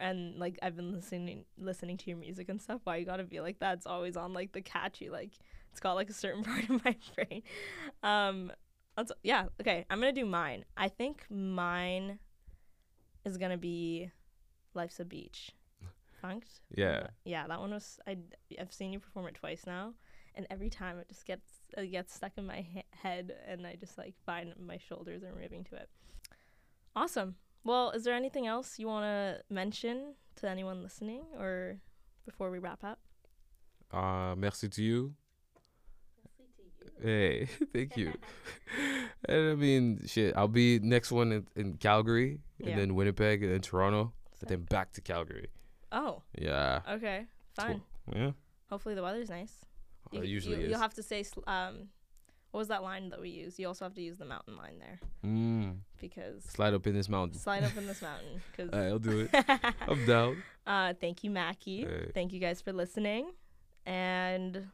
And 0.00 0.38
like 0.38 0.58
I've 0.62 0.76
been 0.76 0.92
listening 0.92 1.44
listening 1.58 1.96
to 1.98 2.10
your 2.10 2.18
music 2.18 2.48
and 2.48 2.60
stuff. 2.60 2.80
Why 2.84 2.96
you 2.96 3.06
gotta 3.06 3.24
be 3.24 3.40
like 3.40 3.58
that? 3.60 3.74
It's 3.78 3.86
always 3.86 4.16
on 4.16 4.32
like 4.32 4.52
the 4.52 4.62
catchy 4.62 5.10
like 5.10 5.32
it's 5.70 5.80
got 5.80 5.92
like 5.92 6.10
a 6.10 6.14
certain 6.14 6.42
part 6.44 6.68
of 6.68 6.84
my 6.84 6.96
brain. 7.14 7.42
Um, 8.02 8.52
that's, 8.96 9.12
yeah. 9.22 9.46
Okay, 9.60 9.86
I'm 9.88 10.00
gonna 10.00 10.12
do 10.12 10.26
mine. 10.26 10.64
I 10.76 10.88
think 10.88 11.24
mine 11.30 12.18
is 13.24 13.36
gonna 13.38 13.58
be 13.58 14.10
"Life's 14.74 15.00
a 15.00 15.04
Beach." 15.04 15.52
Funked. 16.20 16.60
Yeah. 16.76 17.06
Yeah, 17.24 17.46
that 17.46 17.60
one 17.60 17.70
was. 17.70 17.98
I 18.06 18.18
I've 18.60 18.72
seen 18.72 18.92
you 18.92 19.00
perform 19.00 19.26
it 19.28 19.34
twice 19.36 19.62
now, 19.66 19.94
and 20.34 20.46
every 20.50 20.68
time 20.68 20.98
it 20.98 21.08
just 21.08 21.24
gets 21.24 21.48
it 21.76 21.86
gets 21.86 22.14
stuck 22.14 22.32
in 22.36 22.46
my 22.46 22.60
he- 22.60 22.84
head, 22.90 23.34
and 23.46 23.66
I 23.66 23.76
just 23.76 23.96
like 23.96 24.14
find 24.26 24.52
my 24.58 24.76
shoulders 24.76 25.22
are 25.22 25.34
moving 25.34 25.64
to 25.64 25.76
it. 25.76 25.88
Awesome. 26.94 27.36
Well, 27.64 27.90
is 27.90 28.04
there 28.04 28.14
anything 28.14 28.46
else 28.46 28.78
you 28.78 28.86
want 28.86 29.04
to 29.04 29.42
mention 29.52 30.14
to 30.36 30.48
anyone 30.48 30.82
listening, 30.82 31.22
or 31.38 31.78
before 32.24 32.50
we 32.50 32.58
wrap 32.58 32.82
up? 32.84 32.98
Uh, 33.92 34.34
merci 34.36 34.68
to 34.68 34.82
you. 34.82 35.14
Hey, 37.02 37.46
thank 37.72 37.96
you. 37.96 38.12
and 39.28 39.50
I 39.50 39.54
mean, 39.54 40.00
shit, 40.06 40.36
I'll 40.36 40.48
be 40.48 40.78
next 40.80 41.10
one 41.12 41.32
in, 41.32 41.46
in 41.56 41.74
Calgary, 41.74 42.40
and 42.58 42.68
Yeah. 42.68 42.76
then 42.76 42.94
Winnipeg, 42.94 43.42
and 43.42 43.52
then 43.52 43.60
Toronto, 43.60 44.12
and 44.40 44.48
then 44.50 44.62
back 44.62 44.92
to 44.92 45.00
Calgary. 45.00 45.48
Oh, 45.92 46.22
Yeah. 46.38 46.80
okay, 46.88 47.26
fine. 47.54 47.82
Yeah. 48.14 48.32
Hopefully 48.70 48.94
the 48.94 49.02
weather's 49.02 49.28
nice. 49.30 49.64
Uh, 50.14 50.20
You, 50.20 50.22
usually 50.24 50.56
you, 50.56 50.62
is. 50.64 50.70
You'll 50.70 50.78
have 50.80 50.94
to 50.94 51.02
say, 51.02 51.24
um, 51.46 51.88
what 52.50 52.58
was 52.58 52.68
that 52.68 52.82
line 52.82 53.10
that 53.10 53.20
we 53.20 53.28
use? 53.30 53.58
You 53.58 53.68
also 53.68 53.84
have 53.84 53.94
to 53.94 54.02
use 54.02 54.16
the 54.18 54.24
mountain 54.24 54.56
line 54.56 54.78
there 54.78 54.98
mm. 55.24 55.76
because 56.00 56.42
Slide 56.44 56.74
up 56.74 56.86
in 56.86 56.94
this 56.94 57.08
mountain. 57.08 57.38
slide 57.38 57.62
up 57.64 57.76
in 57.76 57.86
this 57.86 58.02
mountain. 58.10 58.40
Because 58.50 58.70
Alright, 58.72 58.88
I'll 58.88 58.98
do 58.98 59.28
it. 59.32 59.74
I'm 59.88 60.06
down. 60.06 60.42
uh, 60.66 60.94
thank 61.00 61.22
you, 61.24 61.30
Maky. 61.30 61.86
Thank 62.12 62.32
you 62.32 62.40
guys 62.40 62.60
for 62.60 62.72
listening, 62.72 63.30
and 63.86 64.68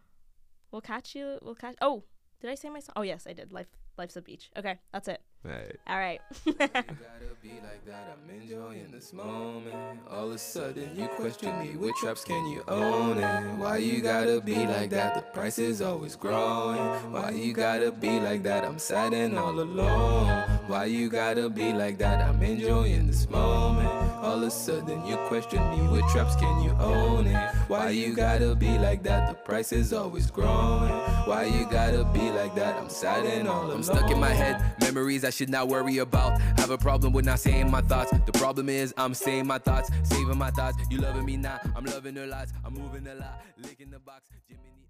we'll 0.70 0.80
catch 0.80 1.14
you. 1.14 1.38
We'll 1.42 1.54
catch. 1.54 1.76
Oh, 1.80 2.04
did 2.40 2.50
I 2.50 2.54
say 2.54 2.68
my 2.70 2.80
song? 2.80 2.94
Oh 2.96 3.02
yes, 3.02 3.26
I 3.28 3.32
did. 3.32 3.52
Life, 3.52 3.68
life's 3.98 4.16
a 4.16 4.22
beach. 4.22 4.50
Okay, 4.56 4.78
that's 4.92 5.08
it. 5.08 5.20
Alright. 5.46 5.76
All 5.86 5.98
right. 5.98 6.20
gotta 6.58 7.36
be 7.40 7.50
like 7.62 7.84
that. 7.86 8.16
I'm 8.16 8.40
enjoying 8.40 8.90
this 8.90 9.12
moment. 9.12 10.00
All 10.10 10.28
of 10.28 10.34
a 10.34 10.38
sudden, 10.38 10.90
you 10.96 11.06
question 11.08 11.56
me. 11.60 11.76
Which 11.76 11.94
traps 11.96 12.24
can 12.24 12.46
you 12.46 12.64
own 12.66 13.18
it? 13.18 13.58
Why 13.58 13.76
you 13.76 14.00
gotta 14.00 14.40
be 14.40 14.66
like 14.66 14.90
that? 14.90 15.14
The 15.14 15.22
price 15.22 15.58
is 15.58 15.80
always 15.80 16.16
growing. 16.16 16.78
Why 17.12 17.30
you 17.30 17.52
gotta 17.52 17.92
be 17.92 18.18
like 18.18 18.42
that? 18.42 18.64
I'm 18.64 18.78
sad 18.78 19.12
and 19.14 19.38
all 19.38 19.60
alone. 19.60 20.26
Why 20.66 20.86
you 20.86 21.08
gotta 21.08 21.48
be 21.48 21.72
like 21.72 21.98
that? 21.98 22.26
I'm 22.26 22.42
enjoying 22.42 23.06
this 23.06 23.28
moment. 23.30 24.05
All 24.26 24.38
of 24.38 24.42
a 24.42 24.50
sudden, 24.50 25.06
you 25.06 25.16
question 25.28 25.60
me. 25.70 25.86
Which 25.86 26.04
traps 26.06 26.34
can 26.34 26.60
you 26.60 26.72
own 26.80 27.28
it? 27.28 27.54
Why 27.68 27.90
you 27.90 28.12
gotta 28.12 28.56
be 28.56 28.76
like 28.76 29.04
that? 29.04 29.28
The 29.28 29.34
price 29.34 29.72
is 29.72 29.92
always 29.92 30.32
growing. 30.32 30.90
Why 31.26 31.44
you 31.44 31.64
gotta 31.70 32.04
be 32.12 32.28
like 32.30 32.52
that? 32.56 32.74
I'm 32.76 32.88
sad 32.88 33.24
and 33.24 33.46
all 33.46 33.66
alone. 33.66 33.76
I'm 33.76 33.82
stuck 33.84 34.10
in 34.10 34.18
my 34.18 34.30
head. 34.30 34.60
Memories 34.80 35.24
I 35.24 35.30
should 35.30 35.48
not 35.48 35.68
worry 35.68 35.98
about. 35.98 36.40
Have 36.58 36.70
a 36.70 36.78
problem 36.78 37.12
with 37.12 37.24
not 37.24 37.38
saying 37.38 37.70
my 37.70 37.82
thoughts. 37.82 38.10
The 38.26 38.32
problem 38.32 38.68
is 38.68 38.92
I'm 38.96 39.14
saying 39.14 39.46
my 39.46 39.58
thoughts, 39.58 39.90
saving 40.02 40.38
my 40.38 40.50
thoughts. 40.50 40.76
You 40.90 40.98
loving 40.98 41.24
me 41.24 41.36
now? 41.36 41.60
I'm 41.76 41.84
loving 41.84 42.14
the 42.14 42.26
lots. 42.26 42.52
I'm 42.64 42.74
moving 42.74 43.06
a 43.06 43.14
lot, 43.14 43.40
licking 43.58 43.90
the 43.90 44.00
box. 44.00 44.28
Jiminy. 44.48 44.85